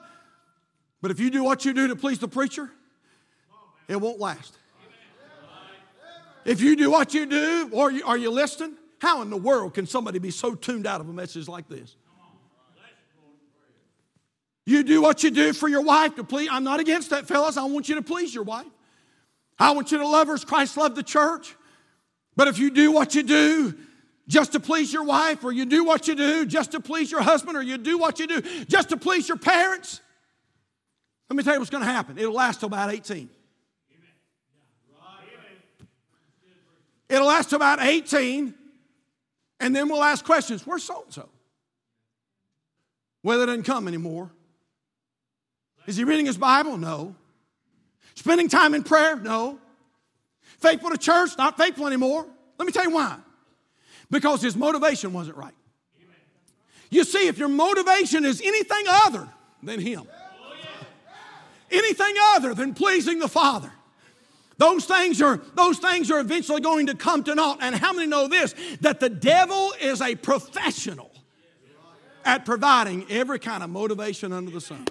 but 1.03 1.11
if 1.11 1.20
you 1.20 1.28
do 1.28 1.45
what 1.45 1.66
you 1.66 1.74
do 1.74 1.89
to 1.89 1.97
please 1.97 2.18
the 2.18 2.28
preacher, 2.28 2.70
it 3.89 4.01
won't 4.01 4.18
last. 4.18 4.57
If 6.45 6.61
you 6.61 6.76
do 6.76 6.90
what 6.90 7.14
you 7.14 7.26
do, 7.26 7.70
or 7.72 7.90
you, 7.90 8.05
are 8.05 8.16
you 8.16 8.30
listening? 8.30 8.76
How 8.99 9.22
in 9.22 9.30
the 9.30 9.36
world 9.36 9.74
can 9.74 9.86
somebody 9.86 10.18
be 10.18 10.30
so 10.30 10.55
tuned 10.55 10.86
out 10.86 11.01
of 11.01 11.09
a 11.09 11.12
message 11.12 11.49
like 11.49 11.68
this? 11.68 11.97
You 14.64 14.84
do 14.84 15.03
what 15.03 15.24
you 15.24 15.30
do 15.30 15.53
for 15.53 15.68
your 15.68 15.82
wife 15.82 16.14
to 16.16 16.24
please. 16.24 16.49
I'm 16.51 16.64
not 16.64 16.78
against 16.78 17.11
that, 17.11 17.26
fellas. 17.26 17.57
I 17.57 17.64
want 17.64 17.88
you 17.88 17.97
to 17.97 18.03
please 18.03 18.34
your 18.34 18.45
wife. 18.45 18.66
I 19.59 19.72
want 19.72 19.90
you 19.90 19.99
to 19.99 20.07
love 20.07 20.28
her 20.28 20.34
as 20.34 20.45
Christ 20.45 20.76
loved 20.76 20.97
the 20.97 21.03
church. 21.03 21.57
But 22.36 22.49
if 22.49 22.59
you 22.59 22.70
do 22.70 22.93
what 22.93 23.14
you 23.14 23.22
do 23.22 23.74
just 24.28 24.53
to 24.53 24.61
please 24.61 24.93
your 24.93 25.05
wife, 25.05 25.45
or 25.45 25.53
you 25.53 25.66
do 25.66 25.84
what 25.84 26.07
you 26.07 26.14
do 26.14 26.47
just 26.47 26.72
to 26.72 26.80
please 26.80 27.11
your 27.11 27.22
husband, 27.22 27.57
or 27.57 27.62
you 27.62 27.76
do 27.76 27.99
what 27.99 28.20
you 28.20 28.26
do 28.26 28.40
just 28.66 28.90
to 28.90 28.97
please 28.97 29.28
your 29.28 29.36
parents, 29.36 30.01
let 31.28 31.36
me 31.36 31.43
tell 31.43 31.55
you 31.55 31.61
what's 31.61 31.70
going 31.70 31.84
to 31.84 31.90
happen. 31.90 32.18
It'll 32.18 32.32
last 32.32 32.61
till 32.61 32.68
about 32.68 32.93
18. 32.93 33.28
It'll 37.12 37.26
last 37.26 37.50
till 37.50 37.56
about 37.56 37.82
18, 37.82 38.54
and 39.60 39.76
then 39.76 39.90
we'll 39.90 40.02
ask 40.02 40.24
questions 40.24 40.66
Where's 40.66 40.82
so 40.82 41.02
and 41.02 41.12
so? 41.12 41.28
Well, 43.22 43.42
it 43.42 43.46
doesn't 43.46 43.64
come 43.64 43.86
anymore. 43.86 44.30
Is 45.86 45.98
he 45.98 46.04
reading 46.04 46.24
his 46.24 46.38
Bible? 46.38 46.78
No. 46.78 47.14
Spending 48.14 48.48
time 48.48 48.72
in 48.72 48.82
prayer? 48.82 49.16
No. 49.16 49.58
Faithful 50.58 50.88
to 50.88 50.96
church? 50.96 51.36
Not 51.36 51.58
faithful 51.58 51.86
anymore. 51.86 52.26
Let 52.58 52.64
me 52.64 52.72
tell 52.72 52.84
you 52.84 52.92
why. 52.92 53.18
Because 54.10 54.40
his 54.40 54.56
motivation 54.56 55.12
wasn't 55.12 55.36
right. 55.36 55.54
You 56.88 57.04
see, 57.04 57.26
if 57.28 57.36
your 57.36 57.48
motivation 57.48 58.24
is 58.24 58.40
anything 58.40 58.84
other 58.88 59.28
than 59.62 59.80
him, 59.80 60.08
anything 61.70 62.14
other 62.34 62.54
than 62.54 62.72
pleasing 62.72 63.18
the 63.18 63.28
Father, 63.28 63.70
those 64.62 64.84
things 64.84 65.20
are 65.20 65.40
those 65.54 65.78
things 65.78 66.08
are 66.12 66.20
eventually 66.20 66.60
going 66.60 66.86
to 66.86 66.94
come 66.94 67.24
to 67.24 67.34
naught. 67.34 67.58
And 67.60 67.74
how 67.74 67.92
many 67.92 68.06
know 68.06 68.28
this? 68.28 68.54
That 68.80 69.00
the 69.00 69.08
devil 69.08 69.74
is 69.80 70.00
a 70.00 70.14
professional 70.14 71.10
at 72.24 72.44
providing 72.44 73.04
every 73.10 73.40
kind 73.40 73.64
of 73.64 73.70
motivation 73.70 74.32
under 74.32 74.52
the 74.52 74.60
sun. 74.60 74.86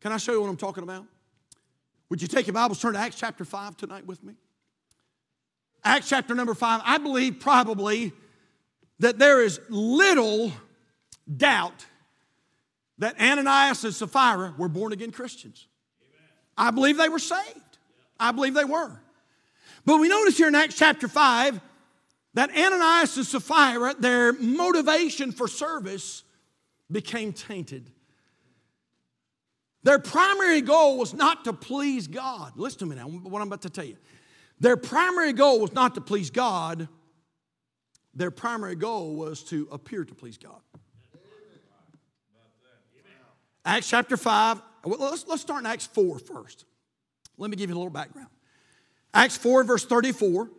Can 0.00 0.10
I 0.10 0.16
show 0.16 0.32
you 0.32 0.40
what 0.40 0.48
I'm 0.48 0.56
talking 0.56 0.82
about? 0.82 1.04
Would 2.08 2.20
you 2.20 2.26
take 2.26 2.48
your 2.48 2.54
Bibles, 2.54 2.80
turn 2.80 2.94
to 2.94 2.98
Acts 2.98 3.16
chapter 3.16 3.44
5 3.44 3.76
tonight 3.76 4.04
with 4.04 4.22
me? 4.24 4.34
Acts 5.84 6.08
chapter 6.08 6.34
number 6.34 6.54
5. 6.54 6.80
I 6.84 6.98
believe 6.98 7.38
probably 7.38 8.12
that 8.98 9.20
there 9.20 9.40
is 9.44 9.60
little 9.68 10.50
doubt 11.36 11.86
that 12.98 13.20
Ananias 13.20 13.84
and 13.84 13.94
Sapphira 13.94 14.54
were 14.58 14.68
born 14.68 14.92
again 14.92 15.12
Christians. 15.12 15.68
I 16.56 16.72
believe 16.72 16.96
they 16.96 17.08
were 17.08 17.20
saved. 17.20 17.60
I 18.18 18.32
believe 18.32 18.54
they 18.54 18.64
were. 18.64 19.00
But 19.84 19.98
we 19.98 20.08
notice 20.08 20.36
here 20.36 20.48
in 20.48 20.54
Acts 20.54 20.76
chapter 20.76 21.08
5 21.08 21.60
that 22.34 22.50
Ananias 22.50 23.16
and 23.16 23.26
Sapphira, 23.26 23.94
their 23.98 24.32
motivation 24.34 25.32
for 25.32 25.48
service 25.48 26.24
became 26.90 27.32
tainted. 27.32 27.90
Their 29.82 29.98
primary 29.98 30.60
goal 30.60 30.98
was 30.98 31.14
not 31.14 31.44
to 31.44 31.52
please 31.52 32.08
God. 32.08 32.52
Listen 32.56 32.80
to 32.80 32.86
me 32.86 32.96
now, 32.96 33.06
what 33.06 33.40
I'm 33.40 33.46
about 33.46 33.62
to 33.62 33.70
tell 33.70 33.84
you. 33.84 33.96
Their 34.58 34.76
primary 34.76 35.32
goal 35.32 35.60
was 35.60 35.72
not 35.72 35.94
to 35.94 36.00
please 36.00 36.30
God, 36.30 36.88
their 38.14 38.30
primary 38.30 38.74
goal 38.74 39.14
was 39.14 39.42
to 39.44 39.68
appear 39.70 40.04
to 40.04 40.14
please 40.14 40.38
God. 40.38 40.60
Acts 43.64 43.88
chapter 43.88 44.16
5, 44.16 44.62
let's, 44.84 45.26
let's 45.26 45.42
start 45.42 45.60
in 45.60 45.66
Acts 45.66 45.86
4 45.86 46.18
first. 46.18 46.64
Let 47.38 47.50
me 47.50 47.56
give 47.56 47.70
you 47.70 47.76
a 47.76 47.78
little 47.78 47.90
background. 47.90 48.28
Acts 49.12 49.36
4, 49.36 49.64
verse 49.64 49.84
34. 49.84 50.50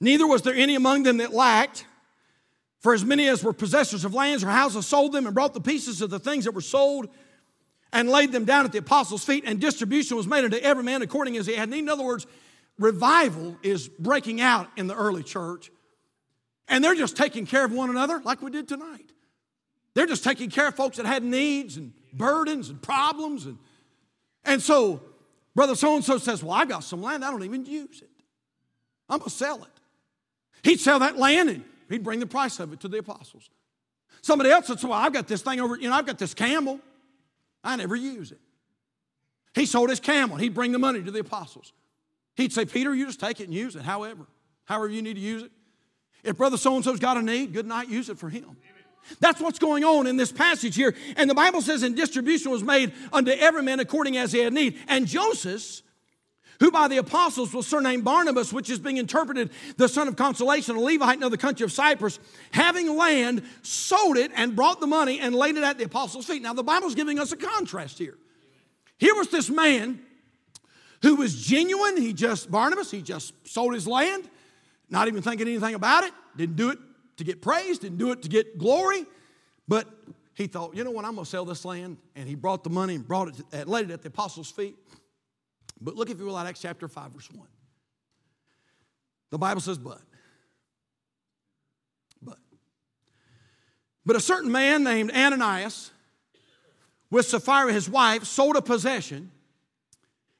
Neither 0.00 0.26
was 0.26 0.42
there 0.42 0.54
any 0.54 0.74
among 0.74 1.02
them 1.02 1.18
that 1.18 1.32
lacked, 1.32 1.84
for 2.80 2.94
as 2.94 3.04
many 3.04 3.28
as 3.28 3.42
were 3.42 3.52
possessors 3.52 4.04
of 4.04 4.14
lands 4.14 4.44
or 4.44 4.48
houses 4.48 4.86
sold 4.86 5.12
them 5.12 5.26
and 5.26 5.34
brought 5.34 5.54
the 5.54 5.60
pieces 5.60 6.00
of 6.00 6.10
the 6.10 6.18
things 6.20 6.44
that 6.44 6.52
were 6.52 6.60
sold 6.60 7.08
and 7.92 8.08
laid 8.08 8.32
them 8.32 8.44
down 8.44 8.64
at 8.64 8.72
the 8.72 8.78
apostles' 8.78 9.24
feet, 9.24 9.44
and 9.46 9.60
distribution 9.60 10.16
was 10.16 10.26
made 10.26 10.44
unto 10.44 10.58
every 10.58 10.84
man 10.84 11.02
according 11.02 11.36
as 11.36 11.46
he 11.46 11.54
had 11.54 11.68
need. 11.68 11.80
In 11.80 11.88
other 11.88 12.04
words, 12.04 12.26
revival 12.78 13.56
is 13.62 13.88
breaking 13.88 14.40
out 14.40 14.68
in 14.76 14.86
the 14.86 14.94
early 14.94 15.22
church, 15.22 15.70
and 16.68 16.84
they're 16.84 16.94
just 16.94 17.16
taking 17.16 17.46
care 17.46 17.64
of 17.64 17.72
one 17.72 17.90
another 17.90 18.20
like 18.20 18.42
we 18.42 18.50
did 18.50 18.68
tonight. 18.68 19.10
They're 19.94 20.06
just 20.06 20.22
taking 20.22 20.50
care 20.50 20.68
of 20.68 20.76
folks 20.76 20.98
that 20.98 21.06
had 21.06 21.24
needs 21.24 21.76
and 21.76 21.92
burdens 22.12 22.68
and 22.68 22.80
problems. 22.80 23.46
And, 23.46 23.58
and 24.44 24.62
so, 24.62 25.00
brother 25.58 25.74
so 25.74 25.96
and 25.96 26.04
so 26.04 26.18
says, 26.18 26.40
Well, 26.40 26.52
I 26.52 26.64
got 26.66 26.84
some 26.84 27.02
land, 27.02 27.24
I 27.24 27.32
don't 27.32 27.42
even 27.42 27.66
use 27.66 28.00
it. 28.00 28.10
I'm 29.08 29.18
going 29.18 29.28
to 29.28 29.34
sell 29.34 29.56
it. 29.56 29.80
He'd 30.62 30.78
sell 30.78 31.00
that 31.00 31.18
land 31.18 31.50
and 31.50 31.64
he'd 31.90 32.04
bring 32.04 32.20
the 32.20 32.28
price 32.28 32.60
of 32.60 32.72
it 32.72 32.78
to 32.78 32.86
the 32.86 32.98
apostles. 32.98 33.50
Somebody 34.22 34.50
else 34.50 34.68
say, 34.68 34.74
Well, 34.84 34.92
I've 34.92 35.12
got 35.12 35.26
this 35.26 35.42
thing 35.42 35.58
over, 35.58 35.76
you 35.76 35.88
know, 35.88 35.96
I've 35.96 36.06
got 36.06 36.16
this 36.16 36.32
camel. 36.32 36.78
I 37.64 37.74
never 37.74 37.96
use 37.96 38.30
it. 38.30 38.38
He 39.52 39.66
sold 39.66 39.90
his 39.90 39.98
camel. 39.98 40.36
He'd 40.36 40.54
bring 40.54 40.70
the 40.70 40.78
money 40.78 41.02
to 41.02 41.10
the 41.10 41.18
apostles. 41.18 41.72
He'd 42.36 42.52
say, 42.52 42.64
Peter, 42.64 42.94
you 42.94 43.06
just 43.06 43.18
take 43.18 43.40
it 43.40 43.48
and 43.48 43.52
use 43.52 43.74
it, 43.74 43.82
however, 43.82 44.26
however 44.64 44.86
you 44.86 45.02
need 45.02 45.14
to 45.14 45.20
use 45.20 45.42
it. 45.42 45.50
If 46.22 46.36
brother 46.36 46.56
so 46.56 46.76
and 46.76 46.84
so's 46.84 47.00
got 47.00 47.16
a 47.16 47.22
need, 47.22 47.52
good 47.52 47.66
night, 47.66 47.88
use 47.88 48.08
it 48.08 48.18
for 48.20 48.28
him. 48.28 48.56
That's 49.20 49.40
what's 49.40 49.58
going 49.58 49.84
on 49.84 50.06
in 50.06 50.16
this 50.16 50.32
passage 50.32 50.76
here. 50.76 50.94
And 51.16 51.28
the 51.28 51.34
Bible 51.34 51.62
says, 51.62 51.82
and 51.82 51.96
distribution 51.96 52.50
was 52.50 52.62
made 52.62 52.92
unto 53.12 53.30
every 53.30 53.62
man 53.62 53.80
according 53.80 54.16
as 54.16 54.32
he 54.32 54.40
had 54.40 54.52
need. 54.52 54.78
And 54.86 55.06
Joseph, 55.06 55.82
who 56.60 56.70
by 56.70 56.88
the 56.88 56.98
apostles 56.98 57.54
was 57.54 57.66
surnamed 57.66 58.04
Barnabas, 58.04 58.52
which 58.52 58.68
is 58.68 58.78
being 58.78 58.96
interpreted 58.96 59.50
the 59.76 59.88
son 59.88 60.08
of 60.08 60.16
consolation, 60.16 60.76
a 60.76 60.80
Levite 60.80 61.22
in 61.22 61.30
the 61.30 61.38
country 61.38 61.64
of 61.64 61.72
Cyprus, 61.72 62.18
having 62.50 62.96
land, 62.96 63.42
sold 63.62 64.16
it 64.16 64.30
and 64.34 64.54
brought 64.56 64.80
the 64.80 64.86
money 64.86 65.20
and 65.20 65.34
laid 65.34 65.56
it 65.56 65.62
at 65.62 65.78
the 65.78 65.84
apostles' 65.84 66.26
feet. 66.26 66.42
Now, 66.42 66.52
the 66.52 66.64
Bible's 66.64 66.94
giving 66.94 67.18
us 67.18 67.32
a 67.32 67.36
contrast 67.36 67.98
here. 67.98 68.18
Here 68.98 69.14
was 69.14 69.28
this 69.28 69.48
man 69.48 70.00
who 71.02 71.14
was 71.14 71.40
genuine. 71.40 71.96
He 71.96 72.12
just, 72.12 72.50
Barnabas, 72.50 72.90
he 72.90 73.02
just 73.02 73.32
sold 73.46 73.72
his 73.72 73.86
land, 73.86 74.28
not 74.90 75.06
even 75.06 75.22
thinking 75.22 75.46
anything 75.46 75.74
about 75.74 76.04
it, 76.04 76.12
didn't 76.36 76.56
do 76.56 76.70
it 76.70 76.78
to 77.18 77.24
get 77.24 77.42
praise, 77.42 77.78
didn't 77.78 77.98
do 77.98 78.10
it 78.12 78.22
to 78.22 78.28
get 78.28 78.58
glory, 78.58 79.04
but 79.68 79.86
he 80.34 80.46
thought, 80.46 80.74
you 80.74 80.84
know 80.84 80.90
what, 80.90 81.04
I'm 81.04 81.14
going 81.14 81.24
to 81.24 81.30
sell 81.30 81.44
this 81.44 81.64
land. 81.64 81.98
And 82.14 82.28
he 82.28 82.36
brought 82.36 82.64
the 82.64 82.70
money 82.70 82.94
and 82.94 83.06
brought 83.06 83.28
it, 83.28 83.50
to, 83.50 83.68
laid 83.68 83.90
it 83.90 83.92
at 83.92 84.02
the 84.02 84.08
apostles' 84.08 84.50
feet. 84.50 84.76
But 85.80 85.96
look, 85.96 86.10
if 86.10 86.18
you 86.18 86.26
will, 86.26 86.38
at 86.38 86.46
Acts 86.46 86.60
chapter 86.60 86.88
5, 86.88 87.12
verse 87.12 87.28
1. 87.30 87.46
The 89.30 89.38
Bible 89.38 89.60
says, 89.60 89.78
but. 89.78 90.00
But. 92.22 92.38
But 94.06 94.16
a 94.16 94.20
certain 94.20 94.50
man 94.50 94.84
named 94.84 95.10
Ananias, 95.10 95.90
with 97.10 97.26
Sapphira 97.26 97.72
his 97.72 97.90
wife, 97.90 98.24
sold 98.24 98.56
a 98.56 98.62
possession 98.62 99.32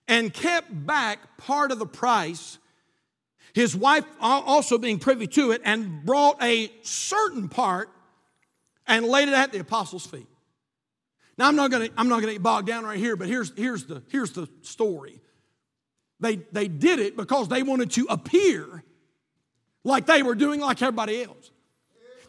and 0.07 0.33
kept 0.33 0.87
back 0.87 1.39
part 1.39 1.73
of 1.73 1.79
the 1.79 1.87
price, 1.87 2.59
his 3.59 3.75
wife 3.75 4.05
also 4.21 4.79
being 4.79 5.01
privy 5.01 5.27
to 5.27 5.51
it, 5.51 5.61
and 5.65 6.05
brought 6.05 6.41
a 6.41 6.71
certain 6.83 7.49
part 7.49 7.91
and 8.87 9.05
laid 9.05 9.27
it 9.27 9.35
at 9.35 9.51
the 9.51 9.59
apostles' 9.59 10.07
feet. 10.07 10.29
Now 11.37 11.49
I'm 11.49 11.57
not 11.57 11.73
gonna, 11.73 11.89
I'm 11.97 12.09
not 12.09 12.21
gonna 12.21 12.35
get 12.35 12.43
bogged 12.43 12.69
down 12.69 12.85
right 12.85 12.99
here, 12.99 13.17
but 13.17 13.27
here's, 13.27 13.53
here's, 13.57 13.85
the, 13.85 14.05
here's 14.11 14.31
the 14.31 14.49
story. 14.63 15.21
They, 16.21 16.37
they 16.53 16.69
did 16.69 17.01
it 17.01 17.17
because 17.17 17.49
they 17.49 17.65
wanted 17.65 17.91
to 17.93 18.07
appear 18.09 18.85
like 19.83 20.07
they 20.07 20.23
were 20.23 20.37
doing 20.37 20.61
like 20.61 20.81
everybody 20.81 21.25
else. 21.25 21.51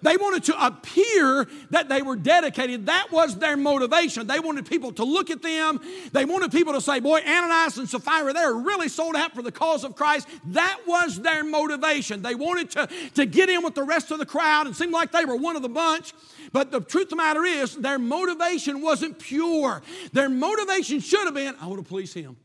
They 0.02 0.16
wanted 0.18 0.46
to 0.46 0.66
appear 0.66 1.48
that 1.72 1.90
they 1.90 2.02
were 2.02 2.16
dedicated. 2.16 2.86
That 2.86 3.12
was 3.12 3.38
their 3.38 3.58
motivation. 3.58 4.28
They 4.28 4.40
wanted 4.40 4.66
people 4.66 4.92
to 4.94 5.04
look 5.04 5.30
at 5.30 5.42
them. 5.42 5.82
They 6.14 6.26
wanted 6.26 6.52
people 6.52 6.74
to 6.74 6.82
say, 6.82 7.00
Boy, 7.00 7.20
Ananias 7.20 7.78
and 7.78 7.90
Sapphira, 7.90 8.34
they're 8.34 8.54
really 8.54 8.88
sold 8.88 9.16
out 9.16 9.34
for 9.34 9.42
the 9.42 9.52
cause 9.52 9.84
of 9.84 9.96
Christ. 9.96 10.28
That 10.48 10.80
was 10.88 11.20
their 11.20 11.44
motivation. 11.44 12.22
They 12.22 12.36
wanted 12.36 12.72
to, 12.72 12.90
to 13.16 13.26
get 13.26 13.50
in 13.50 13.64
with 13.64 13.76
the 13.76 13.84
rest 13.84 14.12
of 14.12 14.20
the 14.20 14.26
crowd 14.26 14.68
and 14.68 14.76
seem 14.76 14.92
like 14.92 15.12
they 15.12 15.26
were 15.26 15.36
one 15.36 15.56
of 15.56 15.62
the 15.62 15.70
bunch. 15.70 16.14
But 16.52 16.72
the 16.72 16.80
truth 16.80 17.06
of 17.06 17.10
the 17.12 17.16
matter 17.18 17.44
is, 17.44 17.76
their 17.76 18.00
motivation 18.00 18.82
wasn't 18.82 19.20
pure. 19.20 19.82
Their 20.14 20.30
motivation 20.30 21.00
should 21.00 21.26
have 21.26 21.34
been, 21.34 21.56
I 21.62 21.68
want 21.68 21.84
to 21.84 21.88
please 21.88 22.14
Him. 22.14 22.38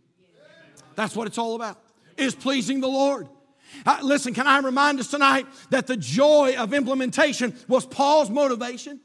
That's 0.94 1.16
what 1.16 1.26
it's 1.26 1.38
all 1.38 1.54
about, 1.54 1.78
is 2.16 2.34
pleasing 2.34 2.80
the 2.80 2.88
Lord. 2.88 3.28
Listen, 4.02 4.34
can 4.34 4.46
I 4.46 4.58
remind 4.58 5.00
us 5.00 5.08
tonight 5.08 5.46
that 5.70 5.86
the 5.86 5.96
joy 5.96 6.54
of 6.58 6.72
implementation 6.72 7.54
was 7.68 7.86
Paul's 7.86 8.30
motivation? 8.30 9.00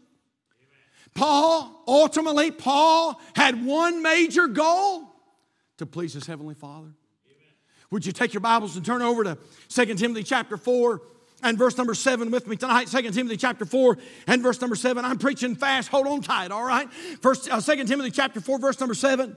Paul, 1.13 1.83
ultimately, 1.87 2.51
Paul 2.51 3.19
had 3.35 3.65
one 3.65 4.01
major 4.01 4.47
goal 4.47 5.09
to 5.77 5.85
please 5.85 6.13
his 6.13 6.25
heavenly 6.25 6.55
Father. 6.55 6.89
Would 7.91 8.05
you 8.05 8.11
take 8.11 8.33
your 8.33 8.41
Bibles 8.41 8.75
and 8.75 8.85
turn 8.85 9.01
over 9.01 9.23
to 9.23 9.37
2 9.69 9.95
Timothy 9.95 10.23
chapter 10.23 10.57
4 10.57 11.01
and 11.41 11.57
verse 11.57 11.77
number 11.77 11.95
7 11.95 12.29
with 12.29 12.47
me 12.47 12.55
tonight? 12.55 12.87
2 12.87 13.01
Timothy 13.11 13.37
chapter 13.37 13.65
4 13.65 13.97
and 14.27 14.43
verse 14.43 14.61
number 14.61 14.75
7. 14.75 15.03
I'm 15.03 15.17
preaching 15.17 15.55
fast. 15.55 15.89
Hold 15.89 16.05
on 16.05 16.21
tight, 16.21 16.51
all 16.51 16.63
right? 16.63 16.91
First, 17.21 17.51
uh, 17.51 17.59
2 17.59 17.85
Timothy 17.85 18.11
chapter 18.11 18.41
4, 18.41 18.59
verse 18.59 18.79
number 18.79 18.93
7. 18.93 19.35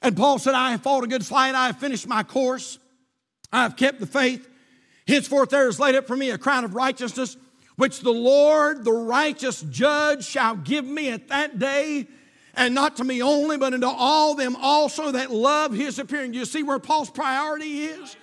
And 0.00 0.16
Paul 0.16 0.38
said, 0.38 0.54
I 0.54 0.70
have 0.70 0.82
fought 0.82 1.04
a 1.04 1.06
good 1.06 1.24
fight. 1.24 1.54
I 1.54 1.66
have 1.66 1.78
finished 1.78 2.08
my 2.08 2.22
course. 2.22 2.78
I 3.52 3.62
have 3.62 3.76
kept 3.76 4.00
the 4.00 4.06
faith. 4.06 4.48
Henceforth 5.06 5.50
there 5.50 5.68
is 5.68 5.78
laid 5.78 5.94
up 5.94 6.06
for 6.06 6.16
me 6.16 6.30
a 6.30 6.38
crown 6.38 6.64
of 6.64 6.74
righteousness, 6.74 7.36
which 7.76 8.00
the 8.00 8.12
Lord, 8.12 8.84
the 8.84 8.92
righteous 8.92 9.62
judge, 9.62 10.24
shall 10.24 10.56
give 10.56 10.84
me 10.84 11.10
at 11.10 11.28
that 11.28 11.58
day 11.58 12.06
and 12.54 12.74
not 12.74 12.96
to 12.96 13.04
me 13.04 13.22
only, 13.22 13.56
but 13.56 13.72
unto 13.72 13.86
all 13.86 14.34
them 14.34 14.56
also 14.56 15.12
that 15.12 15.30
love 15.30 15.72
his 15.72 15.98
appearing. 15.98 16.34
You 16.34 16.44
see 16.44 16.62
where 16.62 16.78
Paul's 16.78 17.10
priority 17.10 17.84
is? 17.84 18.16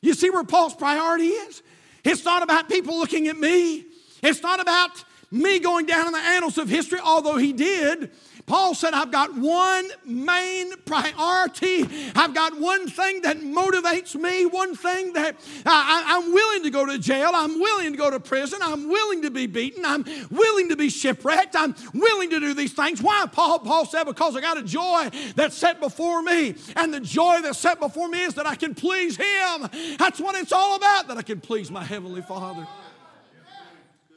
You 0.00 0.14
see 0.14 0.30
where 0.30 0.44
Paul's 0.44 0.74
priority 0.74 1.28
is? 1.28 1.62
It's 2.02 2.24
not 2.24 2.42
about 2.42 2.68
people 2.68 2.98
looking 2.98 3.28
at 3.28 3.38
me. 3.38 3.84
It's 4.22 4.42
not 4.42 4.60
about 4.60 5.04
me 5.30 5.58
going 5.58 5.86
down 5.86 6.06
in 6.06 6.12
the 6.12 6.18
annals 6.18 6.58
of 6.58 6.68
history, 6.68 7.00
although 7.02 7.36
he 7.36 7.52
did. 7.52 8.10
Paul 8.46 8.74
said, 8.74 8.92
I've 8.92 9.10
got 9.10 9.34
one 9.34 9.88
main 10.04 10.76
priority. 10.84 11.88
I've 12.14 12.34
got 12.34 12.60
one 12.60 12.88
thing 12.88 13.22
that 13.22 13.38
motivates 13.38 14.14
me, 14.14 14.44
one 14.44 14.76
thing 14.76 15.14
that 15.14 15.40
I, 15.64 16.18
am 16.18 16.30
willing 16.32 16.62
to 16.64 16.70
go 16.70 16.84
to 16.84 16.98
jail. 16.98 17.30
I'm 17.32 17.58
willing 17.58 17.92
to 17.92 17.98
go 17.98 18.10
to 18.10 18.20
prison. 18.20 18.58
I'm 18.62 18.88
willing 18.88 19.22
to 19.22 19.30
be 19.30 19.46
beaten. 19.46 19.84
I'm 19.86 20.04
willing 20.30 20.68
to 20.68 20.76
be 20.76 20.90
shipwrecked. 20.90 21.56
I'm 21.56 21.74
willing 21.94 22.30
to 22.30 22.40
do 22.40 22.52
these 22.52 22.74
things. 22.74 23.02
Why? 23.02 23.24
Paul, 23.32 23.60
Paul 23.60 23.86
said, 23.86 24.04
because 24.04 24.36
I 24.36 24.42
got 24.42 24.58
a 24.58 24.62
joy 24.62 25.08
that's 25.34 25.56
set 25.56 25.80
before 25.80 26.22
me. 26.22 26.54
And 26.76 26.92
the 26.92 27.00
joy 27.00 27.40
that's 27.42 27.58
set 27.58 27.80
before 27.80 28.08
me 28.08 28.24
is 28.24 28.34
that 28.34 28.46
I 28.46 28.56
can 28.56 28.74
please 28.74 29.16
Him. 29.16 29.70
That's 29.98 30.20
what 30.20 30.34
it's 30.34 30.52
all 30.52 30.76
about, 30.76 31.08
that 31.08 31.16
I 31.16 31.22
can 31.22 31.40
please 31.40 31.70
my 31.70 31.82
Heavenly 31.82 32.20
Father. 32.20 32.68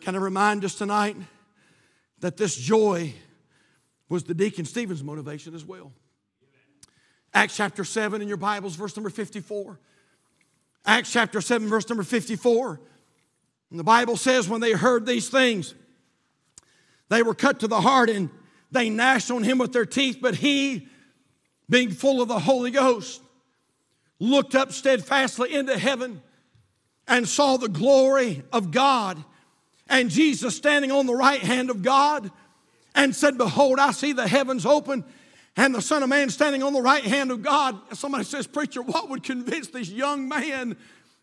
Can 0.01 0.15
I 0.15 0.19
remind 0.19 0.65
us 0.65 0.75
tonight 0.75 1.15
that 2.19 2.35
this 2.35 2.55
joy 2.55 3.13
was 4.09 4.23
the 4.23 4.33
deacon 4.33 4.65
Stephen's 4.65 5.03
motivation 5.03 5.53
as 5.53 5.65
well. 5.65 5.91
Acts 7.33 7.55
chapter 7.55 7.83
7 7.83 8.21
in 8.21 8.27
your 8.27 8.37
Bibles, 8.37 8.75
verse 8.75 8.95
number 8.95 9.09
54. 9.09 9.79
Acts 10.85 11.11
chapter 11.11 11.41
7, 11.41 11.67
verse 11.67 11.87
number 11.89 12.03
54. 12.03 12.79
And 13.69 13.79
the 13.79 13.83
Bible 13.83 14.15
says, 14.15 14.47
when 14.47 14.61
they 14.61 14.71
heard 14.71 15.05
these 15.05 15.29
things, 15.29 15.73
they 17.09 17.21
were 17.21 17.35
cut 17.35 17.59
to 17.59 17.67
the 17.67 17.81
heart 17.81 18.09
and 18.09 18.29
they 18.71 18.89
gnashed 18.89 19.29
on 19.29 19.43
him 19.43 19.57
with 19.57 19.73
their 19.73 19.85
teeth. 19.85 20.19
But 20.21 20.35
he, 20.35 20.87
being 21.69 21.91
full 21.91 22.21
of 22.21 22.29
the 22.29 22.39
Holy 22.39 22.71
Ghost, 22.71 23.21
looked 24.19 24.55
up 24.55 24.71
steadfastly 24.71 25.53
into 25.53 25.77
heaven 25.77 26.21
and 27.07 27.27
saw 27.27 27.57
the 27.57 27.69
glory 27.69 28.43
of 28.51 28.71
God 28.71 29.23
and 29.89 30.09
Jesus 30.09 30.55
standing 30.55 30.91
on 30.91 31.05
the 31.05 31.15
right 31.15 31.41
hand 31.41 31.69
of 31.69 31.81
God 31.81 32.31
and 32.97 33.15
said, 33.15 33.37
Behold, 33.37 33.79
I 33.79 33.91
see 33.91 34.11
the 34.11 34.27
heavens 34.27 34.65
open 34.65 35.05
and 35.55 35.73
the 35.73 35.81
Son 35.81 36.03
of 36.03 36.09
Man 36.09 36.29
standing 36.29 36.63
on 36.63 36.73
the 36.73 36.81
right 36.81 37.03
hand 37.03 37.31
of 37.31 37.41
God. 37.41 37.79
Somebody 37.93 38.25
says, 38.25 38.45
Preacher, 38.47 38.81
what 38.81 39.09
would 39.09 39.23
convince 39.23 39.67
this 39.67 39.89
young 39.89 40.27
man, 40.27 40.75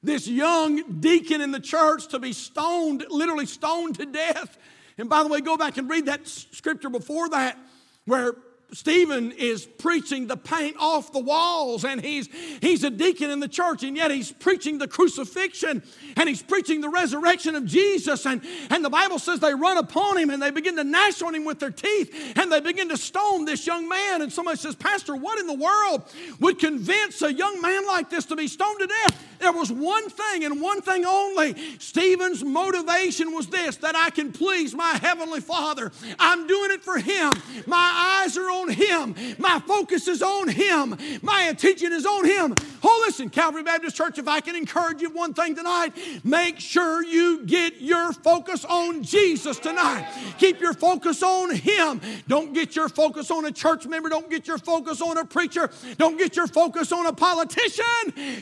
this 0.03 0.27
young 0.27 1.01
deacon 1.01 1.41
in 1.41 1.51
the 1.51 1.61
church, 1.61 2.07
to 2.09 2.19
be 2.19 2.33
stoned, 2.33 3.05
literally 3.11 3.45
stoned 3.45 3.97
to 3.97 4.07
death? 4.07 4.57
And 4.97 5.11
by 5.11 5.23
the 5.25 5.29
way, 5.29 5.41
go 5.41 5.57
back 5.57 5.77
and 5.77 5.91
read 5.91 6.07
that 6.07 6.27
scripture 6.27 6.89
before 6.89 7.29
that, 7.31 7.59
where 8.07 8.35
Stephen 8.75 9.33
is 9.33 9.65
preaching 9.65 10.27
the 10.27 10.37
paint 10.37 10.77
off 10.79 11.13
the 11.13 11.21
walls, 11.21 11.85
and 11.85 12.01
he's, 12.01 12.29
he's 12.61 12.85
a 12.85 12.91
deacon 12.91 13.31
in 13.31 13.41
the 13.41 13.49
church, 13.49 13.83
and 13.83 13.97
yet 13.97 14.11
he's 14.11 14.33
preaching 14.33 14.79
the 14.79 14.89
crucifixion 14.89 15.83
and 16.17 16.29
he's 16.29 16.43
preaching 16.43 16.81
the 16.81 16.89
resurrection 16.89 17.55
of 17.55 17.65
Jesus. 17.65 18.27
And, 18.27 18.43
and 18.71 18.85
the 18.85 18.91
Bible 18.91 19.19
says 19.19 19.41
they 19.41 19.55
run 19.55 19.77
upon 19.77 20.19
him 20.19 20.31
and 20.31 20.43
they 20.43 20.51
begin 20.51 20.77
to 20.77 20.85
gnash 20.85 21.23
on 21.23 21.35
him 21.35 21.45
with 21.45 21.59
their 21.59 21.71
teeth 21.71 22.35
and 22.37 22.51
they 22.51 22.61
begin 22.61 22.89
to 22.89 22.97
stone 22.97 23.45
this 23.45 23.67
young 23.67 23.89
man. 23.89 24.23
And 24.23 24.33
somebody 24.33 24.57
says, 24.59 24.75
Pastor, 24.75 25.17
what 25.17 25.39
in 25.39 25.47
the 25.47 25.55
world 25.55 26.03
would 26.41 26.59
convince 26.59 27.23
a 27.23 27.33
young 27.33 27.61
man 27.61 27.87
like 27.87 28.11
this 28.11 28.27
to 28.27 28.37
be 28.37 28.49
stoned 28.49 28.81
to 28.81 28.87
death? 28.87 29.25
There 29.41 29.53
was 29.53 29.71
one 29.71 30.09
thing 30.09 30.45
and 30.45 30.61
one 30.61 30.81
thing 30.81 31.05
only. 31.05 31.55
Stephen's 31.79 32.43
motivation 32.43 33.33
was 33.35 33.49
this 33.49 33.77
that 33.77 33.97
I 33.97 34.11
can 34.11 34.33
please 34.33 34.75
my 34.75 34.99
Heavenly 35.03 35.41
Father. 35.41 35.93
I'm 36.19 36.47
doing 36.47 36.71
it 36.71 36.83
for 36.83 36.99
Him. 36.99 37.33
My 37.67 38.23
eyes 38.23 38.37
are 38.39 38.51
on 38.51 38.64
Him. 38.71 39.15
My 39.39 39.61
focus 39.67 40.09
is 40.09 40.23
on 40.23 40.49
Him. 40.49 40.97
My 41.23 41.45
attention 41.45 41.93
is 41.93 42.07
on 42.07 42.25
Him. 42.25 42.55
Oh, 42.83 43.03
listen, 43.07 43.31
Calvary 43.31 43.63
Baptist 43.63 43.97
Church, 43.97 44.19
if 44.19 44.29
I 44.29 44.41
can 44.41 44.57
encourage 44.57 45.01
you 45.01 45.11
one 45.11 45.33
thing 45.33 45.55
tonight, 45.55 45.93
make 46.23 46.61
sure 46.61 47.03
you 47.03 47.45
get 47.47 47.81
your 47.81 48.13
focus 48.13 48.65
on 48.65 49.03
Jesus 49.03 49.59
tonight. 49.59 50.07
Keep 50.39 50.61
your 50.61 50.75
focus 50.75 51.23
on 51.23 51.55
Him. 51.55 52.01
Don't 52.29 52.53
get 52.53 52.77
your 52.77 52.89
focus 52.89 53.31
on 53.31 53.45
a 53.47 53.53
church 53.53 53.87
member. 53.87 54.09
Don't 54.09 54.29
get 54.29 54.47
your 54.47 54.59
focus 54.59 55.01
on 55.01 55.17
a 55.17 55.25
preacher. 55.25 55.71
Don't 55.97 56.19
get 56.19 56.37
your 56.37 56.47
focus 56.47 56.93
on 56.93 57.07
a 57.07 57.13
politician. 57.13 57.85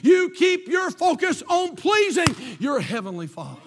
You 0.02 0.30
keep 0.30 0.66
your 0.68 0.90
focus 0.90 1.42
on 1.48 1.76
pleasing 1.76 2.34
your 2.58 2.80
Heavenly 2.80 3.26
Father. 3.26 3.60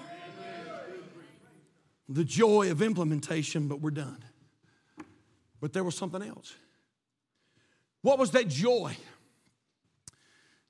The 2.09 2.23
joy 2.23 2.69
of 2.69 2.81
implementation, 2.81 3.67
but 3.67 3.81
we're 3.81 3.91
done. 3.91 4.24
But 5.61 5.73
there 5.73 5.83
was 5.83 5.95
something 5.95 6.21
else. 6.21 6.53
What 8.01 8.19
was 8.19 8.31
that 8.31 8.47
joy 8.47 8.95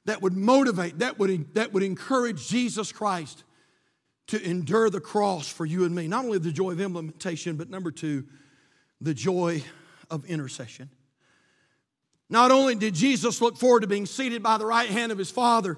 that 0.05 0.21
would 0.21 0.38
motivate, 0.38 0.99
that 0.99 1.19
would, 1.19 1.53
that 1.55 1.73
would 1.73 1.83
encourage 1.83 2.47
Jesus 2.47 2.91
Christ 2.91 3.43
to 4.27 4.41
endure 4.41 4.89
the 4.89 5.01
cross 5.01 5.47
for 5.47 5.65
you 5.65 5.83
and 5.83 5.93
me? 5.93 6.07
Not 6.07 6.25
only 6.25 6.39
the 6.39 6.51
joy 6.51 6.71
of 6.71 6.79
implementation, 6.79 7.57
but 7.57 7.69
number 7.69 7.91
two, 7.91 8.25
the 9.01 9.13
joy 9.13 9.63
of 10.09 10.25
intercession. 10.25 10.89
Not 12.29 12.51
only 12.51 12.75
did 12.75 12.95
Jesus 12.95 13.41
look 13.41 13.57
forward 13.57 13.81
to 13.81 13.88
being 13.88 14.05
seated 14.05 14.41
by 14.41 14.57
the 14.57 14.65
right 14.65 14.89
hand 14.89 15.11
of 15.11 15.17
his 15.17 15.29
Father, 15.29 15.77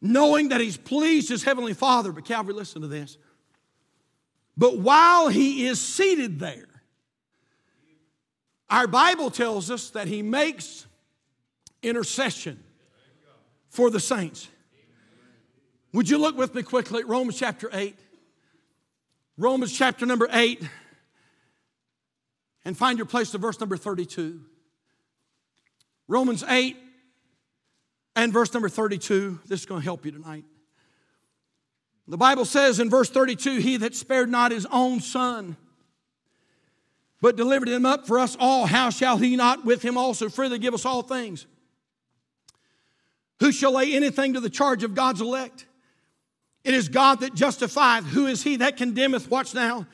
knowing 0.00 0.50
that 0.50 0.60
he's 0.60 0.76
pleased 0.76 1.28
his 1.28 1.44
heavenly 1.44 1.72
Father, 1.74 2.12
but 2.12 2.24
Calvary, 2.24 2.54
listen 2.54 2.82
to 2.82 2.88
this. 2.88 3.16
But 4.56 4.78
while 4.78 5.28
he 5.28 5.66
is 5.66 5.80
seated 5.80 6.38
there, 6.38 6.73
our 8.74 8.88
Bible 8.88 9.30
tells 9.30 9.70
us 9.70 9.90
that 9.90 10.08
he 10.08 10.20
makes 10.20 10.84
intercession 11.80 12.60
for 13.68 13.88
the 13.88 14.00
saints. 14.00 14.48
Would 15.92 16.10
you 16.10 16.18
look 16.18 16.36
with 16.36 16.56
me 16.56 16.64
quickly 16.64 17.02
at 17.02 17.08
Romans 17.08 17.38
chapter 17.38 17.70
8? 17.72 17.96
Romans 19.38 19.72
chapter 19.72 20.04
number 20.06 20.28
8, 20.28 20.60
and 22.64 22.76
find 22.76 22.98
your 22.98 23.06
place 23.06 23.30
to 23.30 23.38
verse 23.38 23.60
number 23.60 23.76
32. 23.76 24.40
Romans 26.08 26.42
8 26.42 26.76
and 28.16 28.32
verse 28.32 28.52
number 28.52 28.68
32. 28.68 29.38
This 29.46 29.60
is 29.60 29.66
going 29.66 29.82
to 29.82 29.84
help 29.84 30.04
you 30.04 30.10
tonight. 30.10 30.44
The 32.08 32.16
Bible 32.16 32.44
says 32.44 32.80
in 32.80 32.90
verse 32.90 33.08
32 33.08 33.58
He 33.58 33.76
that 33.76 33.94
spared 33.94 34.28
not 34.28 34.50
his 34.50 34.66
own 34.66 34.98
son, 34.98 35.56
but 37.24 37.36
delivered 37.36 37.70
him 37.70 37.86
up 37.86 38.06
for 38.06 38.18
us 38.18 38.36
all, 38.38 38.66
how 38.66 38.90
shall 38.90 39.16
he 39.16 39.34
not 39.34 39.64
with 39.64 39.80
him 39.80 39.96
also 39.96 40.28
freely 40.28 40.58
give 40.58 40.74
us 40.74 40.84
all 40.84 41.00
things? 41.00 41.46
Who 43.40 43.50
shall 43.50 43.72
lay 43.72 43.94
anything 43.94 44.34
to 44.34 44.40
the 44.40 44.50
charge 44.50 44.84
of 44.84 44.94
God's 44.94 45.22
elect? 45.22 45.64
It 46.64 46.74
is 46.74 46.90
God 46.90 47.20
that 47.20 47.32
justifieth. 47.32 48.04
Who 48.04 48.26
is 48.26 48.42
he 48.42 48.56
that 48.56 48.76
condemneth? 48.76 49.30
Watch 49.30 49.54
now. 49.54 49.86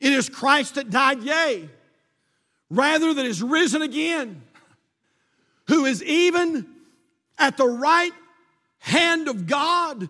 It 0.00 0.12
is 0.12 0.28
Christ 0.28 0.74
that 0.74 0.90
died, 0.90 1.22
yea, 1.22 1.68
rather 2.68 3.14
that 3.14 3.26
is 3.26 3.44
risen 3.44 3.82
again, 3.82 4.42
who 5.68 5.84
is 5.84 6.02
even 6.02 6.66
at 7.38 7.58
the 7.58 7.68
right 7.68 8.10
hand 8.80 9.28
of 9.28 9.46
God, 9.46 10.08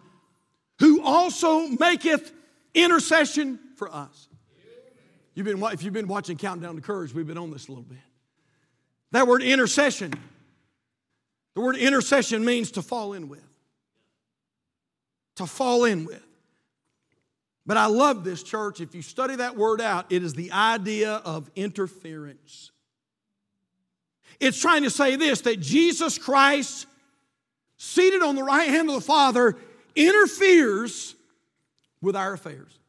who 0.79 1.03
also 1.03 1.67
maketh 1.67 2.33
intercession 2.73 3.59
for 3.77 3.95
us. 3.95 4.30
You've 5.35 5.47
been, 5.47 5.63
if 5.73 5.83
you've 5.83 5.95
been 5.95 6.09
watching 6.09 6.37
Countdown 6.37 6.77
to 6.77 6.83
Courage, 6.83 7.15
we've 7.15 7.27
been 7.27 7.39
on 7.39 7.51
this 7.51 7.69
a 7.69 7.71
little 7.71 7.85
bit. 7.85 7.99
That 9.13 9.27
word 9.27 9.43
intercession, 9.43 10.13
the 11.55 11.61
word 11.61 11.77
intercession 11.77 12.45
means 12.45 12.73
to 12.73 12.83
fall 12.83 13.13
in 13.13 13.29
with. 13.29 13.45
To 15.37 15.47
fall 15.47 15.85
in 15.85 16.05
with. 16.05 16.23
But 17.67 17.77
I 17.77 17.87
love 17.87 18.25
this 18.25 18.43
church. 18.43 18.81
If 18.81 18.95
you 18.95 19.03
study 19.03 19.37
that 19.37 19.57
word 19.57 19.81
out, 19.81 20.07
it 20.11 20.23
is 20.23 20.35
the 20.35 20.51
idea 20.53 21.15
of 21.25 21.51
interference. 21.55 22.71
It's 24.41 24.61
trying 24.61 24.83
to 24.83 24.91
say 24.91 25.17
this 25.17 25.43
that 25.43 25.61
Jesus 25.61 26.19
Christ, 26.19 26.87
seated 27.77 28.23
on 28.23 28.35
the 28.35 28.43
right 28.43 28.69
hand 28.69 28.89
of 28.89 28.95
the 28.97 29.01
Father, 29.01 29.57
interferes 29.95 31.15
with 32.01 32.17
our 32.17 32.33
affairs. 32.33 32.80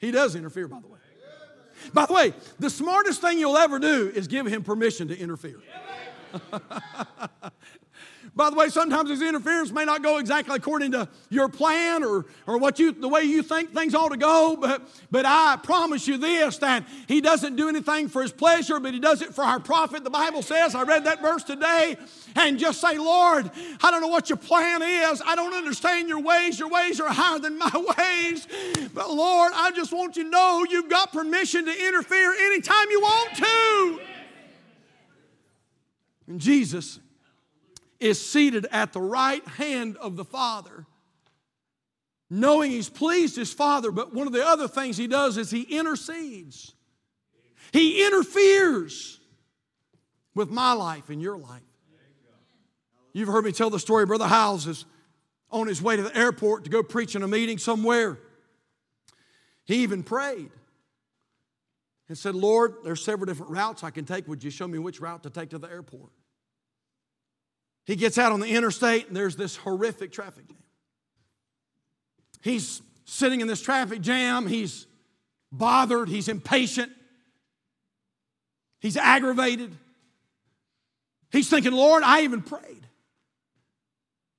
He 0.00 0.10
does 0.10 0.34
interfere, 0.34 0.66
by 0.66 0.80
the 0.80 0.88
way. 0.88 0.98
By 1.92 2.06
the 2.06 2.12
way, 2.12 2.34
the 2.58 2.70
smartest 2.70 3.20
thing 3.20 3.38
you'll 3.38 3.56
ever 3.56 3.78
do 3.78 4.10
is 4.14 4.26
give 4.26 4.46
him 4.46 4.62
permission 4.62 5.08
to 5.08 5.18
interfere. 5.18 5.60
By 8.34 8.48
the 8.48 8.56
way, 8.56 8.68
sometimes 8.68 9.10
his 9.10 9.22
interference 9.22 9.72
may 9.72 9.84
not 9.84 10.02
go 10.02 10.18
exactly 10.18 10.56
according 10.56 10.92
to 10.92 11.08
your 11.30 11.48
plan 11.48 12.04
or, 12.04 12.26
or 12.46 12.58
what 12.58 12.78
you 12.78 12.92
the 12.92 13.08
way 13.08 13.22
you 13.22 13.42
think 13.42 13.72
things 13.72 13.94
ought 13.94 14.10
to 14.10 14.16
go, 14.16 14.56
but, 14.56 14.82
but 15.10 15.24
I 15.26 15.58
promise 15.62 16.06
you 16.06 16.16
this 16.16 16.58
that 16.58 16.86
he 17.08 17.20
doesn't 17.20 17.56
do 17.56 17.68
anything 17.68 18.08
for 18.08 18.22
his 18.22 18.32
pleasure, 18.32 18.78
but 18.78 18.94
he 18.94 19.00
does 19.00 19.20
it 19.20 19.34
for 19.34 19.42
our 19.42 19.58
profit. 19.58 20.04
The 20.04 20.10
Bible 20.10 20.42
says, 20.42 20.74
I 20.74 20.84
read 20.84 21.04
that 21.04 21.20
verse 21.20 21.42
today, 21.42 21.96
and 22.36 22.58
just 22.58 22.80
say, 22.80 22.98
Lord, 22.98 23.50
I 23.82 23.90
don't 23.90 24.00
know 24.00 24.08
what 24.08 24.30
your 24.30 24.38
plan 24.38 24.82
is. 24.82 25.20
I 25.26 25.34
don't 25.34 25.54
understand 25.54 26.08
your 26.08 26.20
ways. 26.20 26.58
Your 26.58 26.68
ways 26.68 27.00
are 27.00 27.08
higher 27.08 27.40
than 27.40 27.58
my 27.58 27.70
ways. 27.98 28.46
But 28.94 29.10
Lord, 29.10 29.52
I 29.54 29.72
just 29.72 29.92
want 29.92 30.16
you 30.16 30.24
to 30.24 30.30
know 30.30 30.64
you've 30.68 30.88
got 30.88 31.12
permission 31.12 31.64
to 31.64 31.88
interfere 31.88 32.32
anytime 32.32 32.86
you 32.90 33.00
want 33.00 33.36
to. 33.36 34.00
And 36.28 36.40
Jesus 36.40 37.00
is 38.00 38.24
seated 38.24 38.66
at 38.72 38.92
the 38.92 39.00
right 39.00 39.46
hand 39.46 39.96
of 39.98 40.16
the 40.16 40.24
Father, 40.24 40.86
knowing 42.28 42.70
he's 42.70 42.88
pleased 42.88 43.36
his 43.36 43.52
Father. 43.52 43.90
But 43.90 44.14
one 44.14 44.26
of 44.26 44.32
the 44.32 44.44
other 44.44 44.66
things 44.66 44.96
he 44.96 45.06
does 45.06 45.36
is 45.36 45.50
he 45.50 45.62
intercedes, 45.62 46.74
he 47.72 48.04
interferes 48.04 49.20
with 50.34 50.50
my 50.50 50.72
life 50.72 51.10
and 51.10 51.20
your 51.20 51.36
life. 51.36 51.62
You've 53.12 53.28
heard 53.28 53.44
me 53.44 53.52
tell 53.52 53.70
the 53.70 53.78
story. 53.78 54.06
Brother 54.06 54.26
Howells 54.26 54.66
is 54.66 54.84
on 55.50 55.66
his 55.66 55.82
way 55.82 55.96
to 55.96 56.02
the 56.02 56.16
airport 56.16 56.64
to 56.64 56.70
go 56.70 56.82
preach 56.82 57.16
in 57.16 57.22
a 57.22 57.28
meeting 57.28 57.58
somewhere. 57.58 58.18
He 59.64 59.76
even 59.82 60.02
prayed 60.02 60.50
and 62.08 62.16
said, 62.16 62.34
Lord, 62.34 62.74
there's 62.84 63.04
several 63.04 63.26
different 63.26 63.52
routes 63.52 63.84
I 63.84 63.90
can 63.90 64.04
take. 64.04 64.26
Would 64.28 64.42
you 64.42 64.50
show 64.50 64.66
me 64.66 64.78
which 64.78 65.00
route 65.00 65.22
to 65.24 65.30
take 65.30 65.50
to 65.50 65.58
the 65.58 65.68
airport? 65.68 66.10
He 67.90 67.96
gets 67.96 68.18
out 68.18 68.30
on 68.30 68.38
the 68.38 68.46
interstate 68.46 69.08
and 69.08 69.16
there's 69.16 69.34
this 69.34 69.56
horrific 69.56 70.12
traffic 70.12 70.46
jam. 70.46 70.62
He's 72.40 72.82
sitting 73.04 73.40
in 73.40 73.48
this 73.48 73.60
traffic 73.60 74.00
jam. 74.00 74.46
He's 74.46 74.86
bothered. 75.50 76.08
He's 76.08 76.28
impatient. 76.28 76.92
He's 78.78 78.96
aggravated. 78.96 79.76
He's 81.32 81.50
thinking, 81.50 81.72
Lord, 81.72 82.04
I 82.04 82.20
even 82.22 82.42
prayed. 82.42 82.86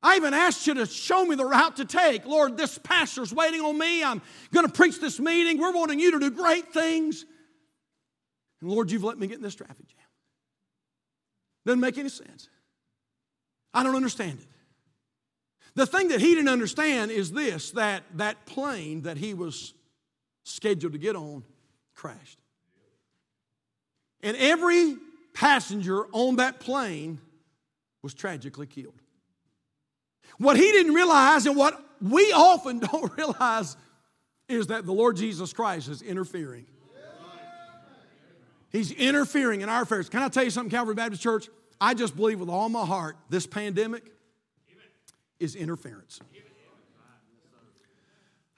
I 0.01 0.15
even 0.15 0.33
asked 0.33 0.65
you 0.65 0.75
to 0.75 0.85
show 0.85 1.25
me 1.25 1.35
the 1.35 1.43
route 1.43 1.75
to 1.75 1.83
take. 1.83 2.25
Lord, 2.25 2.55
this 2.55 2.77
pastor's 2.77 3.33
waiting 3.33 3.59
on 3.59 3.77
me. 3.77 4.01
I'm 4.01 4.21
going 4.53 4.65
to 4.65 4.71
preach 4.71 5.01
this 5.01 5.19
meeting. 5.19 5.59
We're 5.59 5.73
wanting 5.73 5.99
you 5.99 6.11
to 6.11 6.19
do 6.19 6.31
great 6.31 6.71
things. 6.71 7.25
And 8.61 8.71
Lord, 8.71 8.91
you've 8.91 9.03
let 9.03 9.19
me 9.19 9.27
get 9.27 9.35
in 9.39 9.43
this 9.43 9.55
traffic 9.55 9.89
jam. 9.89 10.07
Doesn't 11.65 11.81
make 11.81 11.97
any 11.97 12.07
sense. 12.07 12.47
I 13.73 13.83
don't 13.83 13.95
understand 13.95 14.39
it. 14.39 14.47
The 15.75 15.85
thing 15.85 16.09
that 16.09 16.19
he 16.19 16.35
didn't 16.35 16.49
understand 16.49 17.11
is 17.11 17.31
this 17.31 17.71
that 17.71 18.03
that 18.15 18.45
plane 18.45 19.03
that 19.03 19.17
he 19.17 19.33
was 19.33 19.73
scheduled 20.43 20.93
to 20.93 20.99
get 20.99 21.15
on 21.15 21.43
crashed. 21.95 22.39
And 24.21 24.35
every 24.37 24.97
passenger 25.33 26.05
on 26.11 26.37
that 26.37 26.59
plane 26.59 27.19
was 28.01 28.13
tragically 28.13 28.67
killed. 28.67 29.01
What 30.37 30.57
he 30.57 30.71
didn't 30.71 30.93
realize, 30.93 31.45
and 31.45 31.55
what 31.55 31.79
we 32.01 32.31
often 32.31 32.79
don't 32.91 33.15
realize, 33.17 33.77
is 34.47 34.67
that 34.67 34.85
the 34.85 34.91
Lord 34.91 35.15
Jesus 35.15 35.53
Christ 35.53 35.87
is 35.87 36.01
interfering. 36.01 36.65
He's 38.71 38.91
interfering 38.91 39.61
in 39.61 39.69
our 39.69 39.81
affairs. 39.81 40.07
Can 40.07 40.21
I 40.21 40.29
tell 40.29 40.45
you 40.45 40.49
something, 40.49 40.71
Calvary 40.71 40.95
Baptist 40.95 41.21
Church? 41.21 41.49
I 41.81 41.95
just 41.95 42.15
believe 42.15 42.39
with 42.39 42.49
all 42.49 42.69
my 42.69 42.85
heart 42.85 43.17
this 43.29 43.47
pandemic 43.47 44.03
is 45.39 45.55
interference. 45.55 46.19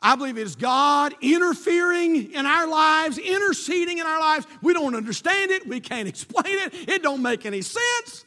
I 0.06 0.18
believe 0.18 0.38
it 0.38 0.42
is 0.42 0.58
God 0.58 1.16
interfering 1.22 2.34
in 2.34 2.46
our 2.46 2.68
lives, 2.68 3.18
interceding 3.18 4.00
in 4.00 4.06
our 4.06 4.20
lives. 4.20 4.46
We 4.62 4.74
don't 4.74 4.94
understand 4.94 5.52
it, 5.52 5.66
we 5.66 5.80
can't 5.80 6.08
explain 6.10 6.44
it, 6.60 6.90
it 6.90 7.02
don't 7.02 7.22
make 7.22 7.46
any 7.46 7.62
sense. 7.62 8.26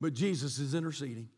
But 0.00 0.14
Jesus 0.14 0.60
is 0.60 0.74
interceding. 0.74 1.28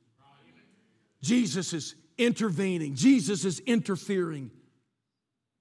Jesus 1.22 1.72
is 1.72 1.94
intervening. 2.18 2.94
Jesus 2.94 3.46
is 3.46 3.60
interfering. 3.60 4.50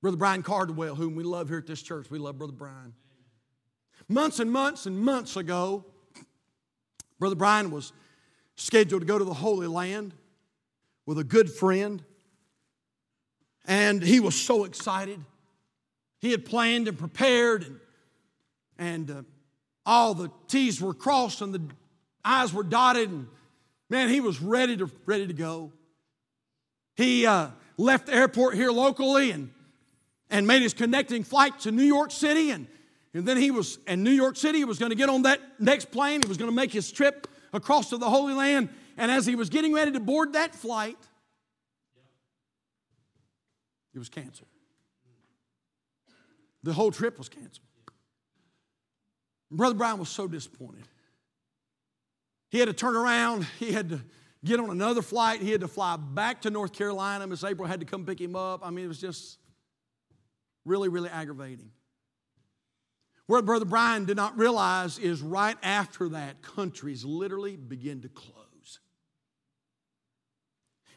Brother 0.02 0.18
Brian 0.18 0.44
Cardwell, 0.44 0.96
whom 0.96 1.16
we 1.16 1.24
love 1.24 1.48
here 1.48 1.60
at 1.60 1.68
this 1.68 1.82
church, 1.82 2.10
we 2.10 2.20
love 2.20 2.38
Brother 2.38 2.54
Brian. 2.54 2.94
Months 4.10 4.42
and 4.42 4.52
months 4.52 4.86
and 4.86 4.98
months 5.00 5.38
ago, 5.38 5.86
Brother 7.20 7.36
Brian 7.36 7.70
was 7.70 7.92
scheduled 8.56 9.02
to 9.02 9.06
go 9.06 9.18
to 9.18 9.26
the 9.26 9.34
Holy 9.34 9.68
Land 9.68 10.14
with 11.06 11.20
a 11.20 11.24
good 11.24 11.52
friend, 11.52 12.04
and 13.66 14.02
he 14.02 14.20
was 14.20 14.36
so 14.36 14.64
excited. 14.64 15.20
He 16.20 16.32
had 16.32 16.46
planned 16.46 16.88
and 16.88 16.98
prepared, 16.98 17.66
and, 17.66 17.80
and 18.78 19.12
uh, 19.12 19.22
all 19.86 20.14
the 20.14 20.32
T's 20.48 20.82
were 20.82 20.94
crossed 20.94 21.42
and 21.42 21.54
the 21.54 21.62
I's 22.24 22.54
were 22.54 22.64
dotted, 22.64 23.10
and 23.10 23.28
man, 23.90 24.10
he 24.10 24.22
was 24.22 24.42
ready 24.42 24.78
to, 24.78 24.90
ready 25.06 25.28
to 25.28 25.34
go. 25.34 25.72
He 26.96 27.26
uh, 27.26 27.50
left 27.78 28.08
the 28.08 28.14
airport 28.14 28.56
here 28.56 28.72
locally 28.72 29.32
and, 29.32 29.52
and 30.30 30.46
made 30.46 30.62
his 30.62 30.74
connecting 30.74 31.24
flight 31.24 31.60
to 31.62 31.72
New 31.72 31.84
York 31.84 32.12
City, 32.12 32.52
and 32.52 32.68
and 33.14 33.26
then 33.26 33.38
he 33.38 33.52
was 33.52 33.80
in 33.88 34.04
New 34.04 34.12
York 34.12 34.36
City. 34.36 34.60
He 34.60 34.66
was 34.66 34.78
going 34.78 34.92
to 34.92 34.96
get 34.96 35.10
on 35.10 35.24
that 35.24 35.40
next 35.60 35.92
plane. 35.92 36.22
He 36.22 36.28
was 36.28 36.38
going 36.38 36.52
to 36.52 36.56
make 36.56 36.72
his 36.72 36.92
trip 36.92 37.28
across 37.54 37.90
to 37.90 37.98
the 37.98 38.10
Holy 38.10 38.34
Land. 38.34 38.70
And 38.98 39.10
as 39.10 39.26
he 39.26 39.36
was 39.36 39.50
getting 39.50 39.74
ready 39.74 39.92
to 39.92 40.00
board 40.00 40.34
that 40.34 40.54
flight, 40.54 40.98
it 43.94 44.00
was 44.00 44.10
canceled. 44.10 44.50
The 46.62 46.74
whole 46.74 46.92
trip 46.92 47.18
was 47.18 47.30
canceled. 47.30 47.66
Brother 49.50 49.76
Brian 49.76 49.98
was 49.98 50.10
so 50.10 50.28
disappointed. 50.28 50.88
He 52.50 52.60
had 52.60 52.68
to 52.68 52.74
turn 52.74 52.96
around. 52.96 53.48
He 53.58 53.72
had 53.72 53.90
to 53.90 54.02
get 54.44 54.60
on 54.60 54.70
another 54.70 55.02
flight. 55.02 55.42
He 55.42 55.52
had 55.52 55.62
to 55.62 55.68
fly 55.68 55.98
back 55.98 56.42
to 56.42 56.52
North 56.52 56.74
Carolina. 56.74 57.26
Miss 57.26 57.44
April 57.44 57.68
had 57.68 57.80
to 57.80 57.86
come 57.86 58.06
pick 58.06 58.22
him 58.22 58.36
up. 58.36 58.62
I 58.64 58.70
mean, 58.70 58.86
it 58.86 58.88
was 58.88 59.02
just 59.02 59.40
really, 60.66 60.90
really 60.90 61.10
aggravating. 61.10 61.72
What 63.30 63.46
Brother 63.46 63.66
Brian 63.66 64.06
did 64.06 64.18
not 64.18 64.40
realize 64.40 64.98
is 64.98 65.22
right 65.22 65.56
after 65.62 66.10
that, 66.10 66.42
countries 66.42 67.06
literally 67.06 67.56
begin 67.56 68.02
to 68.02 68.10
close. 68.10 68.80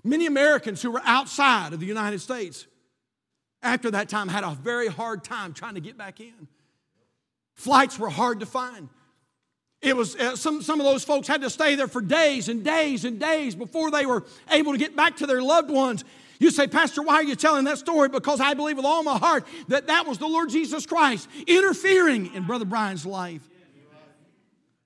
Many 0.03 0.25
Americans 0.25 0.81
who 0.81 0.93
were 0.93 1.03
outside 1.05 1.75
of 1.75 1.81
the 1.81 1.85
United 1.85 2.21
States 2.21 2.67
after 3.63 3.91
that 3.91 4.09
time 4.09 4.29
had 4.29 4.45
a 4.45 4.53
very 4.53 4.89
hard 4.89 5.25
time 5.25 5.53
trying 5.53 5.75
to 5.75 5.83
get 5.83 5.99
back 5.99 6.21
in. 6.21 6.49
Flights 7.53 7.99
were 7.99 8.09
hard 8.09 8.41
to 8.41 8.47
find. 8.47 8.89
It 9.83 9.95
was 9.95 10.17
uh, 10.17 10.35
some, 10.35 10.63
some 10.63 10.81
of 10.81 10.87
those 10.87 11.05
folks 11.05 11.29
had 11.29 11.43
to 11.43 11.51
stay 11.51 11.75
there 11.75 11.87
for 11.87 12.01
days 12.01 12.49
and 12.49 12.65
days 12.65 13.05
and 13.05 13.21
days 13.21 13.55
before 13.55 13.91
they 13.91 14.07
were 14.07 14.25
able 14.51 14.73
to 14.73 14.79
get 14.79 14.97
back 14.97 15.19
to 15.19 15.27
their 15.27 15.43
loved 15.43 15.71
ones. 15.71 16.03
You 16.43 16.51
say, 16.51 16.67
Pastor, 16.67 17.03
why 17.03 17.15
are 17.15 17.23
you 17.23 17.37
telling 17.37 17.67
that 17.67 17.79
story? 17.79 18.09
Because 18.09 18.41
I 18.41 18.55
believe 18.55 18.77
with 18.77 18.85
all 18.85 19.05
my 19.05 19.17
heart 19.17 19.47
that 19.69 19.87
that 19.87 20.09
was 20.09 20.19
the 20.19 20.27
Lord 20.27 20.51
Jesus 20.51 20.87
Christ 20.87 21.29
interfering 21.47 22.35
in 22.35 22.49
Brother 22.49 22.65
Brian's 22.65 23.07
life. 23.07 23.49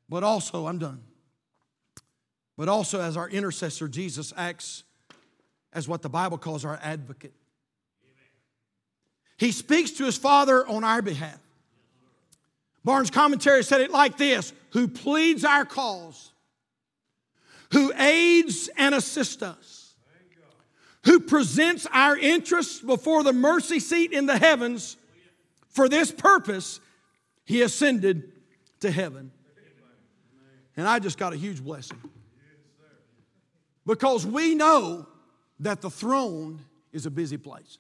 But 0.06 0.22
also, 0.22 0.66
I'm 0.66 0.78
done. 0.78 1.00
But 2.58 2.68
also, 2.68 3.00
as 3.00 3.16
our 3.16 3.26
intercessor, 3.26 3.88
Jesus 3.88 4.34
acts 4.36 4.84
as 5.72 5.88
what 5.88 6.02
the 6.02 6.10
Bible 6.10 6.36
calls 6.36 6.62
our 6.66 6.78
advocate. 6.82 7.32
He 9.38 9.50
speaks 9.50 9.92
to 9.92 10.04
his 10.04 10.18
Father 10.18 10.66
on 10.66 10.84
our 10.84 11.00
behalf. 11.00 11.40
Barnes' 12.84 13.10
commentary 13.10 13.64
said 13.64 13.80
it 13.80 13.90
like 13.90 14.18
this 14.18 14.52
Who 14.72 14.88
pleads 14.88 15.42
our 15.42 15.64
cause, 15.64 16.32
who 17.72 17.94
aids 17.96 18.68
and 18.76 18.94
assists 18.94 19.42
us 19.42 19.85
who 21.06 21.20
presents 21.20 21.86
our 21.92 22.18
interests 22.18 22.80
before 22.80 23.22
the 23.22 23.32
mercy 23.32 23.78
seat 23.78 24.12
in 24.12 24.26
the 24.26 24.36
heavens. 24.36 24.96
For 25.68 25.88
this 25.88 26.10
purpose, 26.10 26.80
he 27.44 27.62
ascended 27.62 28.32
to 28.80 28.90
heaven. 28.90 29.30
And 30.76 30.86
I 30.86 30.98
just 30.98 31.16
got 31.16 31.32
a 31.32 31.36
huge 31.36 31.62
blessing. 31.62 31.98
Because 33.86 34.26
we 34.26 34.56
know 34.56 35.06
that 35.60 35.80
the 35.80 35.90
throne 35.90 36.60
is 36.92 37.06
a 37.06 37.10
busy 37.10 37.36
place. 37.36 37.78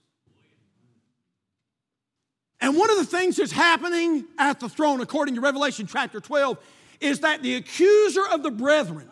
And 2.60 2.76
one 2.76 2.90
of 2.90 2.96
the 2.96 3.04
things 3.04 3.36
that's 3.36 3.52
happening 3.52 4.24
at 4.38 4.60
the 4.60 4.68
throne, 4.68 5.00
according 5.00 5.34
to 5.34 5.40
Revelation 5.40 5.88
chapter 5.88 6.20
12, 6.20 6.58
is 7.00 7.20
that 7.20 7.42
the 7.42 7.56
accuser 7.56 8.26
of 8.32 8.44
the 8.44 8.52
brethren 8.52 9.10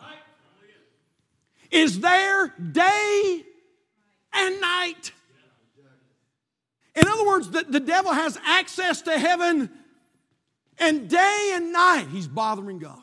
is 1.69 1.99
there 1.99 2.53
day 2.71 3.43
and 4.35 4.61
night. 4.61 5.11
In 6.95 7.07
other 7.07 7.25
words, 7.25 7.49
the, 7.49 7.63
the 7.63 7.79
devil 7.79 8.13
has 8.13 8.37
access 8.45 9.01
to 9.03 9.17
heaven, 9.17 9.69
and 10.77 11.09
day 11.09 11.51
and 11.53 11.73
night 11.73 12.07
he's 12.11 12.27
bothering 12.27 12.79
God. 12.79 12.99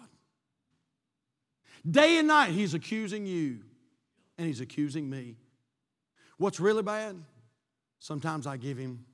Day 1.89 2.19
and 2.19 2.29
night, 2.29 2.51
he's 2.51 2.75
accusing 2.75 3.27
you 3.27 3.59
and 4.39 4.47
he's 4.47 4.61
accusing 4.61 5.11
me. 5.11 5.37
What's 6.37 6.61
really 6.61 6.83
bad? 6.83 7.17
Sometimes 7.99 8.47
I 8.47 8.57
give 8.57 8.79
him 8.79 9.05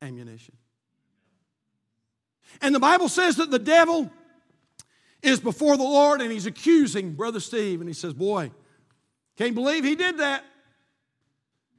ammunition. 0.00 0.56
And 2.60 2.74
the 2.74 2.80
Bible 2.80 3.08
says 3.08 3.36
that 3.36 3.50
the 3.50 3.58
devil 3.58 4.10
is 5.22 5.40
before 5.40 5.76
the 5.76 5.82
Lord 5.82 6.20
and 6.20 6.30
he's 6.30 6.46
accusing 6.46 7.12
Brother 7.12 7.40
Steve. 7.40 7.80
And 7.80 7.88
he 7.88 7.94
says, 7.94 8.12
Boy, 8.12 8.50
can't 9.36 9.54
believe 9.54 9.84
he 9.84 9.94
did 9.94 10.18
that. 10.18 10.44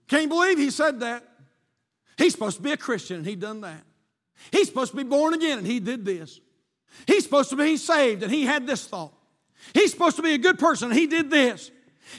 Can't 0.08 0.30
believe 0.30 0.58
he 0.58 0.70
said 0.70 0.99
that. 1.01 1.24
He's 2.18 2.34
supposed 2.34 2.58
to 2.58 2.64
be 2.64 2.72
a 2.72 2.78
Christian 2.78 3.18
and 3.18 3.26
he 3.26 3.36
done 3.36 3.62
that. 3.62 3.84
He's 4.51 4.68
supposed 4.68 4.91
to 4.91 4.97
be 4.97 5.04
born 5.04 5.34
again 5.34 5.58
and 5.58 5.68
he 5.68 5.80
did 5.80 6.06
this. 6.06 6.39
He's 7.08 7.24
supposed 7.24 7.49
to 7.49 7.56
be 7.56 7.78
saved 7.78 8.24
and 8.24 8.32
he 8.32 8.45
had 8.45 8.68
this 8.68 8.86
thought. 8.86 9.14
He's 9.74 9.91
supposed 9.91 10.18
to 10.18 10.22
be 10.22 10.34
a 10.34 10.38
good 10.38 10.60
person 10.60 10.91
and 10.91 10.99
he 10.99 11.08
did 11.08 11.30
this. 11.30 11.72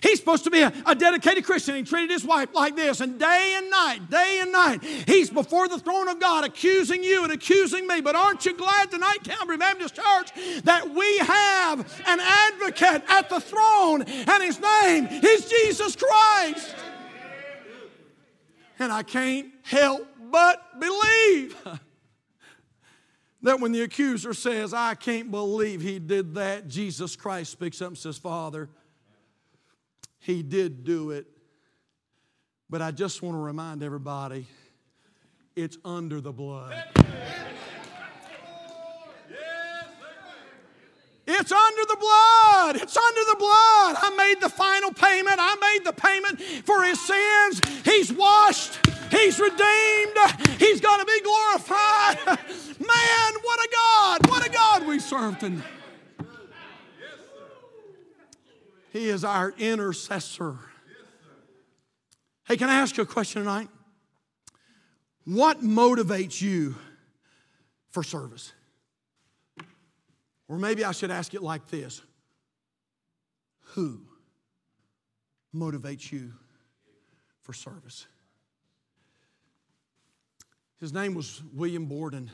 He's 0.02 0.18
supposed 0.18 0.44
to 0.44 0.50
be 0.50 0.60
a, 0.60 0.72
a, 0.86 0.94
dedicated 0.94 1.44
Christian. 1.44 1.76
And 1.76 1.86
he 1.86 1.90
treated 1.90 2.10
his 2.10 2.24
wife 2.24 2.48
like 2.54 2.74
this, 2.74 3.00
and 3.00 3.18
day 3.18 3.54
and 3.56 3.70
night, 3.70 4.10
day 4.10 4.38
and 4.40 4.52
night, 4.52 4.82
he's 4.82 5.30
before 5.30 5.68
the 5.68 5.78
throne 5.78 6.08
of 6.08 6.20
God 6.20 6.44
accusing 6.44 7.04
you 7.04 7.22
and 7.22 7.32
accusing 7.32 7.86
me. 7.86 8.00
But 8.00 8.16
aren't 8.16 8.44
you 8.44 8.56
glad 8.56 8.90
tonight, 8.90 9.18
Calvary 9.24 9.56
Baptist 9.56 9.94
Church, 9.94 10.30
that 10.64 10.90
we 10.90 11.18
have 11.18 11.80
an 12.06 12.18
advocate 12.20 13.02
at 13.08 13.28
the 13.28 13.40
throne, 13.40 14.02
and 14.02 14.42
his 14.42 14.58
name 14.58 15.06
is 15.06 15.48
Jesus 15.48 15.96
Christ? 15.96 16.74
And 18.78 18.92
I 18.92 19.02
can't 19.02 19.48
help 19.62 20.06
but 20.30 20.80
believe. 20.80 21.56
that 23.42 23.60
when 23.60 23.72
the 23.72 23.82
accuser 23.82 24.34
says, 24.34 24.72
I 24.74 24.94
can't 24.94 25.30
believe 25.30 25.82
he 25.82 25.98
did 25.98 26.34
that, 26.34 26.66
Jesus 26.66 27.14
Christ 27.14 27.52
speaks 27.52 27.80
up 27.82 27.88
and 27.88 27.98
says, 27.98 28.18
Father, 28.18 28.68
he 30.18 30.42
did 30.42 30.84
do 30.84 31.10
it. 31.10 31.26
But 32.70 32.80
I 32.80 32.90
just 32.90 33.22
want 33.22 33.36
to 33.36 33.40
remind 33.40 33.82
everybody 33.82 34.46
it's 35.54 35.76
under 35.84 36.20
the 36.20 36.32
blood. 36.32 36.74
It's 41.36 41.50
under 41.50 41.82
the 41.82 41.96
blood. 41.98 42.76
It's 42.76 42.96
under 42.96 43.24
the 43.30 43.36
blood. 43.36 43.96
I 43.98 44.14
made 44.16 44.40
the 44.40 44.48
final 44.48 44.92
payment. 44.92 45.36
I 45.38 45.56
made 45.60 45.84
the 45.84 45.92
payment 45.92 46.40
for 46.64 46.84
his 46.84 47.00
sins. 47.00 47.60
He's 47.84 48.12
washed. 48.12 48.78
He's 49.10 49.38
redeemed. 49.38 50.16
He's 50.58 50.80
going 50.80 51.00
to 51.00 51.06
be 51.06 51.20
glorified. 51.22 52.18
Man, 52.78 53.32
what 53.42 53.60
a 53.60 53.68
God. 53.72 54.28
What 54.28 54.46
a 54.46 54.50
God 54.50 54.86
we 54.86 54.98
serve 55.00 55.38
tonight. 55.38 55.64
He 58.92 59.08
is 59.08 59.24
our 59.24 59.52
intercessor. 59.58 60.56
Hey, 62.46 62.56
can 62.56 62.68
I 62.68 62.74
ask 62.74 62.96
you 62.96 63.02
a 63.02 63.06
question 63.06 63.42
tonight? 63.42 63.68
What 65.24 65.62
motivates 65.62 66.40
you 66.40 66.76
for 67.90 68.02
service? 68.02 68.52
Or 70.48 70.58
maybe 70.58 70.84
I 70.84 70.92
should 70.92 71.10
ask 71.10 71.34
it 71.34 71.42
like 71.42 71.68
this 71.68 72.02
Who 73.74 74.00
motivates 75.54 76.10
you 76.10 76.32
for 77.42 77.52
service? 77.52 78.06
His 80.80 80.92
name 80.92 81.14
was 81.14 81.42
William 81.52 81.86
Borden. 81.86 82.30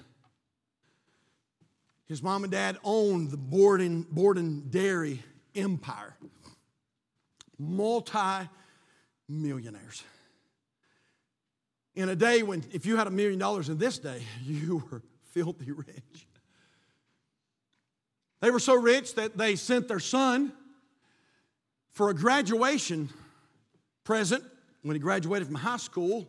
His 2.07 2.23
mom 2.23 2.43
and 2.43 2.51
dad 2.51 2.77
owned 2.83 3.31
the 3.31 3.37
Borden, 3.37 4.05
Borden 4.11 4.69
Dairy 4.69 5.23
Empire 5.55 6.17
multi 7.61 8.49
millionaires. 9.29 10.03
In 11.95 12.09
a 12.09 12.17
day 12.17 12.43
when, 12.43 12.65
if 12.73 12.87
you 12.87 12.97
had 12.97 13.07
a 13.07 13.11
million 13.11 13.39
dollars 13.39 13.69
in 13.69 13.79
this 13.79 13.99
day, 13.99 14.23
you 14.43 14.83
were 14.91 15.03
filthy 15.33 15.71
rich. 15.71 16.27
They 18.41 18.51
were 18.51 18.59
so 18.59 18.75
rich 18.75 19.15
that 19.15 19.37
they 19.37 19.57
sent 19.57 19.89
their 19.89 20.01
son 20.01 20.53
for 21.91 22.09
a 22.11 22.15
graduation 22.15 23.11
present 24.05 24.43
when 24.83 24.95
he 24.95 25.01
graduated 25.01 25.47
from 25.47 25.57
high 25.57 25.77
school. 25.77 26.27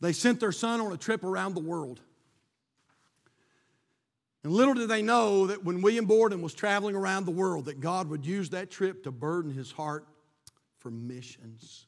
They 0.00 0.12
sent 0.12 0.40
their 0.40 0.52
son 0.52 0.80
on 0.80 0.92
a 0.92 0.96
trip 0.96 1.24
around 1.24 1.54
the 1.54 1.60
world. 1.60 2.00
And 4.44 4.52
little 4.52 4.74
did 4.74 4.88
they 4.88 5.02
know 5.02 5.46
that 5.46 5.64
when 5.64 5.82
William 5.82 6.06
Borden 6.06 6.42
was 6.42 6.54
traveling 6.54 6.96
around 6.96 7.26
the 7.26 7.32
world, 7.32 7.66
that 7.66 7.80
God 7.80 8.08
would 8.08 8.26
use 8.26 8.50
that 8.50 8.70
trip 8.70 9.04
to 9.04 9.12
burden 9.12 9.52
his 9.52 9.70
heart 9.70 10.06
for 10.78 10.90
missions. 10.90 11.86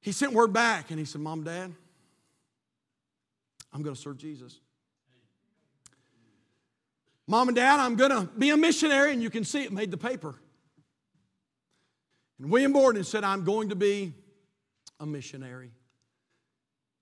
He 0.00 0.12
sent 0.12 0.32
word 0.32 0.52
back 0.52 0.90
and 0.90 0.98
he 0.98 1.04
said, 1.04 1.20
Mom, 1.20 1.44
Dad, 1.44 1.72
I'm 3.72 3.82
going 3.82 3.94
to 3.94 4.00
serve 4.00 4.16
Jesus. 4.16 4.60
Mom 7.30 7.46
and 7.46 7.54
Dad, 7.54 7.78
I'm 7.78 7.94
going 7.94 8.10
to 8.10 8.28
be 8.36 8.50
a 8.50 8.56
missionary, 8.56 9.12
and 9.12 9.22
you 9.22 9.30
can 9.30 9.44
see 9.44 9.62
it 9.62 9.72
made 9.72 9.92
the 9.92 9.96
paper. 9.96 10.34
And 12.40 12.50
William 12.50 12.72
Borden 12.72 13.04
said, 13.04 13.22
I'm 13.22 13.44
going 13.44 13.68
to 13.68 13.76
be 13.76 14.14
a 14.98 15.06
missionary. 15.06 15.70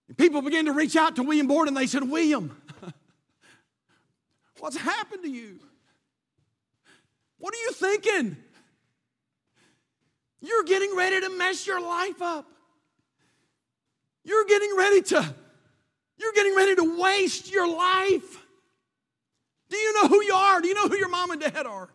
And 0.06 0.18
people 0.18 0.42
began 0.42 0.66
to 0.66 0.72
reach 0.72 0.96
out 0.96 1.16
to 1.16 1.22
William 1.22 1.46
Borden. 1.46 1.72
They 1.72 1.86
said, 1.86 2.02
William, 2.02 2.60
what's 4.58 4.76
happened 4.76 5.22
to 5.22 5.30
you? 5.30 5.60
What 7.38 7.54
are 7.54 7.58
you 7.64 7.72
thinking? 7.72 8.36
You're 10.42 10.64
getting 10.64 10.94
ready 10.94 11.22
to 11.22 11.30
mess 11.38 11.66
your 11.66 11.80
life 11.80 12.20
up. 12.20 12.44
You're 14.24 14.44
getting 14.44 14.76
ready 14.76 15.00
to, 15.00 15.34
you're 16.18 16.32
getting 16.34 16.54
ready 16.54 16.74
to 16.74 17.00
waste 17.00 17.50
your 17.50 17.66
life. 17.66 18.44
Do 19.70 19.76
you 19.76 19.92
know 19.94 20.08
who 20.08 20.22
you 20.24 20.34
are? 20.34 20.60
Do 20.60 20.68
you 20.68 20.74
know 20.74 20.88
who 20.88 20.96
your 20.96 21.08
mom 21.08 21.30
and 21.30 21.40
dad 21.40 21.66
are? 21.66 21.88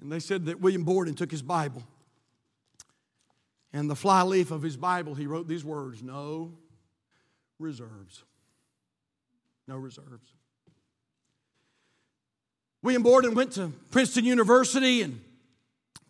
And 0.00 0.12
they 0.12 0.20
said 0.20 0.46
that 0.46 0.60
William 0.60 0.84
Borden 0.84 1.14
took 1.14 1.30
his 1.30 1.42
Bible 1.42 1.82
and 3.72 3.88
the 3.90 3.96
flyleaf 3.96 4.50
of 4.50 4.62
his 4.62 4.76
Bible, 4.76 5.14
he 5.14 5.26
wrote 5.26 5.46
these 5.46 5.64
words 5.64 6.02
No 6.02 6.52
reserves. 7.58 8.24
No 9.66 9.76
reserves. 9.76 10.32
William 12.82 13.02
Borden 13.02 13.34
went 13.34 13.52
to 13.52 13.72
Princeton 13.90 14.24
University, 14.24 15.02
and 15.02 15.20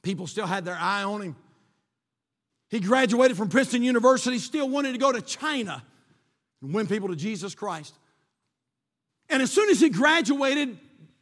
people 0.03 0.27
still 0.27 0.47
had 0.47 0.65
their 0.65 0.77
eye 0.77 1.03
on 1.03 1.23
him. 1.23 1.37
He 2.69 2.79
graduated 2.79 3.37
from 3.37 3.49
Princeton 3.49 3.83
University, 3.83 4.39
still 4.39 4.69
wanted 4.69 4.93
to 4.93 4.99
go 4.99 5.11
to 5.11 5.23
China 5.23 5.83
and 6.61 6.75
win 6.75 6.87
people 6.87 7.09
to 7.09 7.17
Jesus 7.17 7.55
Christ. 7.55 7.95
And 9.29 9.43
as 9.43 9.51
soon 9.51 9.71
as 9.71 9.81
he 9.81 9.91
graduated, 9.91 10.79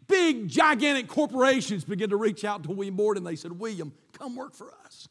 big, 0.06 0.48
gigantic 0.48 1.08
corporations 1.08 1.84
began 1.84 2.10
to 2.10 2.16
reach 2.16 2.44
out 2.44 2.62
to 2.64 2.70
William 2.70 2.96
Borden. 2.96 3.24
They 3.24 3.36
said, 3.36 3.52
William, 3.52 3.92
come 4.12 4.36
work 4.36 4.54
for 4.54 4.72
us. 4.84 5.08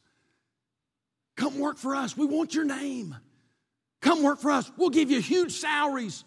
Come 1.36 1.60
work 1.60 1.78
for 1.78 1.96
us. 1.96 2.16
We 2.16 2.26
want 2.26 2.54
your 2.56 2.64
name. 2.64 3.16
Come 4.02 4.24
work 4.24 4.40
for 4.40 4.52
us. 4.52 4.72
We'll 4.78 4.90
give 4.90 5.12
you 5.12 5.20
huge 5.20 5.54
salaries. 5.54 6.24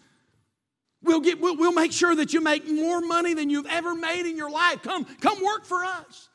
We'll, 1.01 1.21
get, 1.21 1.39
we'll, 1.39 1.55
we'll 1.55 1.71
make 1.71 1.91
sure 1.91 2.13
that 2.13 2.33
you 2.33 2.41
make 2.41 2.67
more 2.67 3.01
money 3.01 3.33
than 3.33 3.49
you've 3.49 3.65
ever 3.67 3.95
made 3.95 4.29
in 4.29 4.37
your 4.37 4.51
life. 4.51 4.83
Come, 4.83 5.05
come 5.05 5.43
work 5.43 5.65
for 5.65 5.83
us. 5.83 6.29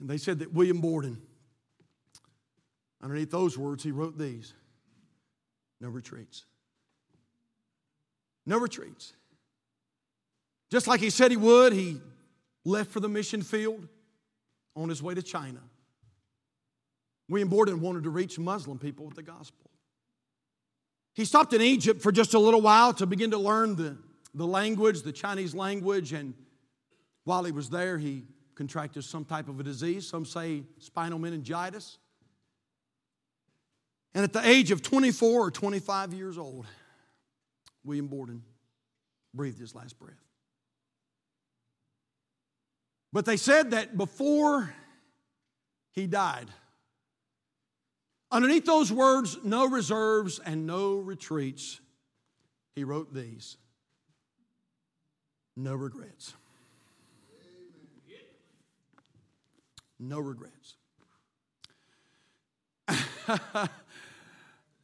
And 0.00 0.10
they 0.10 0.18
said 0.18 0.40
that 0.40 0.52
William 0.52 0.80
Borden, 0.80 1.22
underneath 3.02 3.30
those 3.30 3.56
words, 3.56 3.82
he 3.82 3.92
wrote 3.92 4.18
these 4.18 4.52
no 5.80 5.88
retreats. 5.88 6.44
No 8.46 8.58
retreats. 8.58 9.12
Just 10.70 10.86
like 10.86 11.00
he 11.00 11.10
said 11.10 11.30
he 11.30 11.36
would, 11.36 11.72
he 11.72 12.00
left 12.64 12.90
for 12.90 13.00
the 13.00 13.08
mission 13.08 13.42
field 13.42 13.86
on 14.74 14.88
his 14.88 15.02
way 15.02 15.14
to 15.14 15.22
China. 15.22 15.60
William 17.28 17.48
Borden 17.48 17.80
wanted 17.80 18.04
to 18.04 18.10
reach 18.10 18.38
Muslim 18.38 18.78
people 18.78 19.04
with 19.04 19.16
the 19.16 19.22
gospel. 19.22 19.70
He 21.14 21.24
stopped 21.24 21.52
in 21.52 21.62
Egypt 21.62 22.02
for 22.02 22.12
just 22.12 22.34
a 22.34 22.38
little 22.38 22.60
while 22.60 22.92
to 22.94 23.06
begin 23.06 23.30
to 23.30 23.38
learn 23.38 23.74
the, 23.74 23.96
the 24.34 24.46
language, 24.46 25.02
the 25.02 25.12
Chinese 25.12 25.54
language, 25.54 26.12
and 26.12 26.34
while 27.24 27.42
he 27.42 27.52
was 27.52 27.70
there, 27.70 27.98
he 27.98 28.24
contracted 28.54 29.04
some 29.04 29.24
type 29.24 29.48
of 29.48 29.58
a 29.58 29.62
disease. 29.62 30.06
Some 30.06 30.24
say 30.24 30.62
spinal 30.78 31.18
meningitis. 31.18 31.98
And 34.14 34.24
at 34.24 34.32
the 34.32 34.46
age 34.46 34.70
of 34.70 34.82
24 34.82 35.40
or 35.40 35.50
25 35.50 36.14
years 36.14 36.38
old, 36.38 36.66
William 37.86 38.08
Borden 38.08 38.42
breathed 39.32 39.58
his 39.58 39.74
last 39.74 39.98
breath. 39.98 40.14
But 43.12 43.24
they 43.24 43.38
said 43.38 43.70
that 43.70 43.96
before 43.96 44.74
he 45.92 46.06
died, 46.06 46.50
Underneath 48.30 48.66
those 48.66 48.92
words, 48.92 49.38
no 49.44 49.66
reserves 49.68 50.40
and 50.44 50.66
no 50.66 50.96
retreats, 50.96 51.80
he 52.74 52.84
wrote 52.84 53.14
these 53.14 53.56
No 55.56 55.74
regrets. 55.74 56.34
No 59.98 60.20
regrets. 60.20 60.76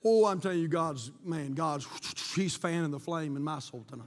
oh, 0.05 0.27
I'm 0.27 0.41
telling 0.41 0.59
you, 0.59 0.69
God's, 0.69 1.11
man, 1.25 1.55
God's, 1.55 1.87
He's 2.35 2.57
fanning 2.57 2.91
the 2.91 2.99
flame 2.99 3.37
in 3.37 3.43
my 3.43 3.59
soul 3.59 3.85
tonight. 3.89 4.07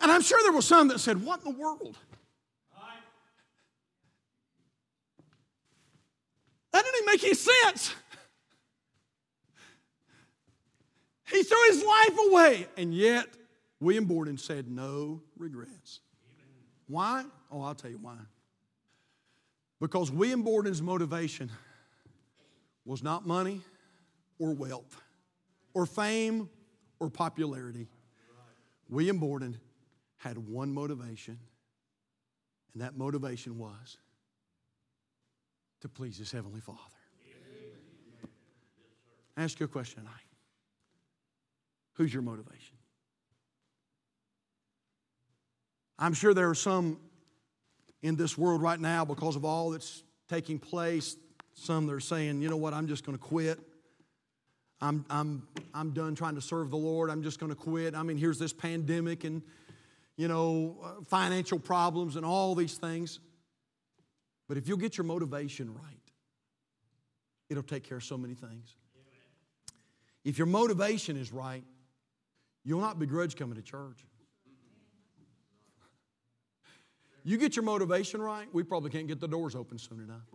And 0.00 0.10
I'm 0.10 0.22
sure 0.22 0.40
there 0.42 0.52
were 0.52 0.62
some 0.62 0.88
that 0.88 0.98
said, 0.98 1.22
What 1.22 1.44
in 1.44 1.52
the 1.52 1.58
world? 1.58 1.96
That 6.72 6.84
didn't 6.84 7.02
even 7.02 7.06
make 7.06 7.24
any 7.24 7.34
sense. 7.34 7.94
He 11.30 11.42
threw 11.42 11.58
his 11.68 11.84
life 11.84 12.18
away. 12.30 12.66
And 12.76 12.94
yet, 12.94 13.26
William 13.80 14.06
Borden 14.06 14.38
said, 14.38 14.70
No 14.70 15.22
regrets. 15.36 16.00
Why? 16.88 17.24
Oh, 17.50 17.62
I'll 17.62 17.74
tell 17.74 17.90
you 17.90 17.98
why. 18.00 18.16
Because 19.80 20.10
William 20.10 20.42
Borden's 20.42 20.82
motivation 20.82 21.50
was 22.84 23.02
not 23.02 23.26
money 23.26 23.60
or 24.42 24.52
wealth 24.52 25.00
or 25.72 25.86
fame 25.86 26.50
or 26.98 27.08
popularity. 27.08 27.86
William 28.88 29.18
Borden 29.18 29.56
had 30.16 30.36
one 30.36 30.74
motivation, 30.74 31.38
and 32.74 32.82
that 32.82 32.96
motivation 32.96 33.56
was 33.56 33.98
to 35.80 35.88
please 35.88 36.18
his 36.18 36.32
Heavenly 36.32 36.60
Father. 36.60 36.78
I 39.36 39.44
ask 39.44 39.60
you 39.60 39.64
a 39.64 39.68
question 39.68 40.02
tonight. 40.02 40.14
Who's 41.94 42.12
your 42.12 42.22
motivation? 42.22 42.76
I'm 46.00 46.14
sure 46.14 46.34
there 46.34 46.50
are 46.50 46.54
some 46.54 46.98
in 48.02 48.16
this 48.16 48.36
world 48.36 48.60
right 48.60 48.80
now 48.80 49.04
because 49.04 49.36
of 49.36 49.44
all 49.44 49.70
that's 49.70 50.02
taking 50.28 50.58
place. 50.58 51.16
Some 51.54 51.86
that 51.86 51.92
are 51.92 52.00
saying, 52.00 52.42
you 52.42 52.48
know 52.48 52.56
what, 52.56 52.74
I'm 52.74 52.88
just 52.88 53.06
going 53.06 53.16
to 53.16 53.22
quit. 53.22 53.60
I'm, 54.82 55.04
I'm, 55.08 55.46
I'm 55.72 55.92
done 55.92 56.16
trying 56.16 56.34
to 56.34 56.40
serve 56.40 56.70
the 56.70 56.76
Lord. 56.76 57.08
I'm 57.08 57.22
just 57.22 57.38
going 57.38 57.50
to 57.50 57.56
quit. 57.56 57.94
I 57.94 58.02
mean, 58.02 58.16
here's 58.16 58.38
this 58.38 58.52
pandemic 58.52 59.22
and, 59.22 59.40
you 60.16 60.26
know, 60.26 60.76
uh, 60.82 61.04
financial 61.04 61.60
problems 61.60 62.16
and 62.16 62.26
all 62.26 62.56
these 62.56 62.74
things. 62.74 63.20
But 64.48 64.56
if 64.56 64.66
you'll 64.66 64.78
get 64.78 64.98
your 64.98 65.04
motivation 65.04 65.72
right, 65.72 66.10
it'll 67.48 67.62
take 67.62 67.84
care 67.84 67.98
of 67.98 68.04
so 68.04 68.18
many 68.18 68.34
things. 68.34 68.74
If 70.24 70.36
your 70.36 70.48
motivation 70.48 71.16
is 71.16 71.32
right, 71.32 71.64
you'll 72.64 72.80
not 72.80 72.98
begrudge 72.98 73.36
coming 73.36 73.54
to 73.54 73.62
church. 73.62 74.04
You 77.22 77.38
get 77.38 77.54
your 77.54 77.64
motivation 77.64 78.20
right, 78.20 78.48
we 78.52 78.64
probably 78.64 78.90
can't 78.90 79.06
get 79.06 79.20
the 79.20 79.28
doors 79.28 79.54
open 79.54 79.78
soon 79.78 80.00
enough. 80.00 80.26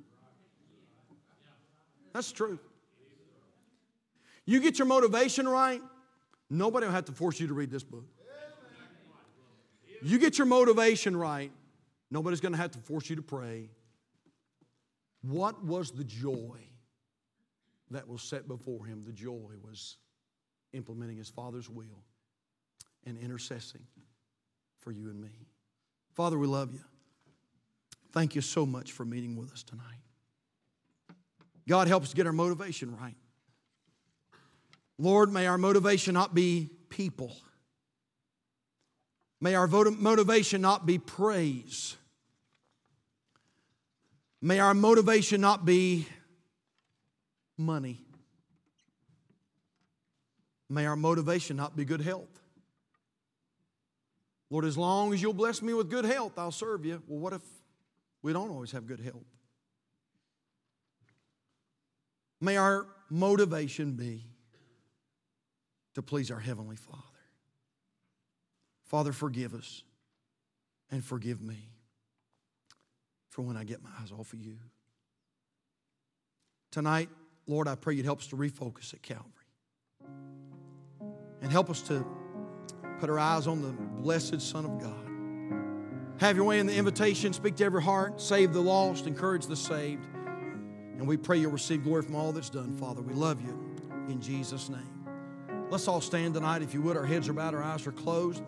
That's 2.14 2.32
true. 2.32 2.60
You 4.48 4.62
get 4.62 4.80
your 4.80 4.88
motivation 4.88 5.48
right, 5.48 5.82
nobody 6.50 6.86
will 6.86 6.94
have 6.94 7.06
to 7.06 7.12
force 7.12 7.38
you 7.40 7.48
to 7.48 7.54
read 7.54 7.70
this 7.70 7.84
book. 7.84 8.06
You 10.02 10.18
get 10.18 10.38
your 10.38 10.48
motivation 10.48 11.18
right, 11.18 11.52
nobody's 12.10 12.40
going 12.40 12.54
to 12.54 12.58
have 12.58 12.72
to 12.72 12.80
force 12.80 13.10
you 13.10 13.18
to 13.18 13.22
pray. 13.22 13.70
What 15.22 15.64
was 15.66 15.92
the 15.92 16.06
joy 16.06 16.60
that 17.92 18.08
was 18.08 18.22
set 18.22 18.48
before 18.48 18.86
him? 18.86 19.04
The 19.06 19.12
joy 19.12 19.52
was 19.62 19.98
implementing 20.72 21.18
his 21.18 21.30
Father's 21.30 21.70
will 21.70 22.06
and 23.06 23.18
intercessing 23.18 23.84
for 24.80 24.92
you 24.92 25.10
and 25.10 25.20
me. 25.20 25.48
Father, 26.14 26.38
we 26.38 26.48
love 26.48 26.74
you. 26.74 26.86
Thank 28.14 28.34
you 28.34 28.42
so 28.42 28.66
much 28.66 28.94
for 28.94 29.04
meeting 29.04 29.36
with 29.36 29.52
us 29.52 29.64
tonight. 29.64 29.84
God, 31.68 31.90
helps 31.90 32.14
get 32.14 32.26
our 32.26 32.32
motivation 32.32 32.96
right. 32.96 33.16
Lord, 34.98 35.32
may 35.32 35.46
our 35.48 35.58
motivation 35.58 36.14
not 36.14 36.34
be 36.34 36.70
people. 36.90 37.36
May 39.40 39.54
our 39.54 39.68
motivation 39.68 40.62
not 40.62 40.86
be 40.86 40.98
praise. 40.98 41.96
May 44.42 44.60
our 44.60 44.74
motivation 44.74 45.42
not 45.42 45.66
be 45.66 46.08
money. 47.58 48.02
May 50.70 50.86
our 50.86 50.96
motivation 50.96 51.58
not 51.58 51.76
be 51.76 51.86
good 51.86 52.02
health. 52.02 52.40
Lord, 54.50 54.66
as 54.66 54.78
long 54.78 55.14
as 55.14 55.22
you'll 55.22 55.34
bless 55.34 55.62
me 55.62 55.74
with 55.74 55.90
good 55.90 56.06
health, 56.06 56.34
I'll 56.38 56.52
serve 56.52 56.86
you. 56.86 57.02
Well, 57.08 57.20
what 57.20 57.34
if 57.34 57.42
we 58.22 58.34
don't 58.34 58.50
always 58.50 58.72
have 58.72 58.88
good 58.88 59.00
health? 59.00 59.26
May 62.40 62.58
our 62.58 62.88
motivation 63.10 63.94
be 63.94 64.26
to 65.98 66.04
please 66.04 66.30
our 66.30 66.40
Heavenly 66.40 66.76
Father. 66.76 67.02
Father, 68.86 69.12
forgive 69.12 69.56
us 69.56 69.84
and 70.92 71.04
forgive 71.04 71.42
me 71.42 71.72
for 73.30 73.42
when 73.42 73.58
I 73.58 73.64
get 73.64 73.82
my 73.82 73.90
eyes 74.00 74.12
off 74.12 74.32
of 74.32 74.40
you. 74.40 74.58
Tonight, 76.70 77.10
Lord, 77.48 77.68
I 77.68 77.74
pray 77.74 77.96
you'd 77.96 78.06
help 78.06 78.20
us 78.20 78.28
to 78.28 78.38
refocus 78.38 78.94
at 78.94 79.02
Calvary 79.02 79.26
and 81.42 81.52
help 81.52 81.68
us 81.68 81.82
to 81.84 82.06
put 83.00 83.10
our 83.10 83.18
eyes 83.18 83.48
on 83.48 83.64
the 83.64 83.72
blessed 84.00 84.40
Son 84.40 84.66
of 84.66 84.80
God. 84.80 86.20
Have 86.20 86.36
your 86.36 86.46
way 86.46 86.60
in 86.60 86.68
the 86.68 86.76
invitation, 86.76 87.34
speak 87.34 87.56
to 87.56 87.66
every 87.66 87.82
heart, 87.82 88.22
save 88.22 88.54
the 88.54 88.62
lost, 88.62 89.08
encourage 89.08 89.48
the 89.48 89.56
saved. 89.56 90.06
And 90.14 91.08
we 91.08 91.18
pray 91.18 91.38
you'll 91.38 91.52
receive 91.52 91.84
glory 91.84 92.04
from 92.04 92.16
all 92.16 92.32
that's 92.34 92.52
done, 92.52 92.76
Father. 92.76 93.02
We 93.02 93.16
love 93.16 93.42
you 93.42 93.60
in 94.08 94.22
Jesus' 94.22 94.70
name. 94.70 94.97
Let's 95.70 95.90
all 95.90 96.00
stand 96.00 96.34
tonight, 96.34 96.62
if 96.62 96.74
you 96.74 96.82
would. 96.84 96.96
Our 96.96 97.06
heads 97.06 97.28
are 97.28 97.34
bowed, 97.34 97.54
our 97.54 97.62
eyes 97.62 97.86
are 97.88 97.92
closed. 97.92 98.42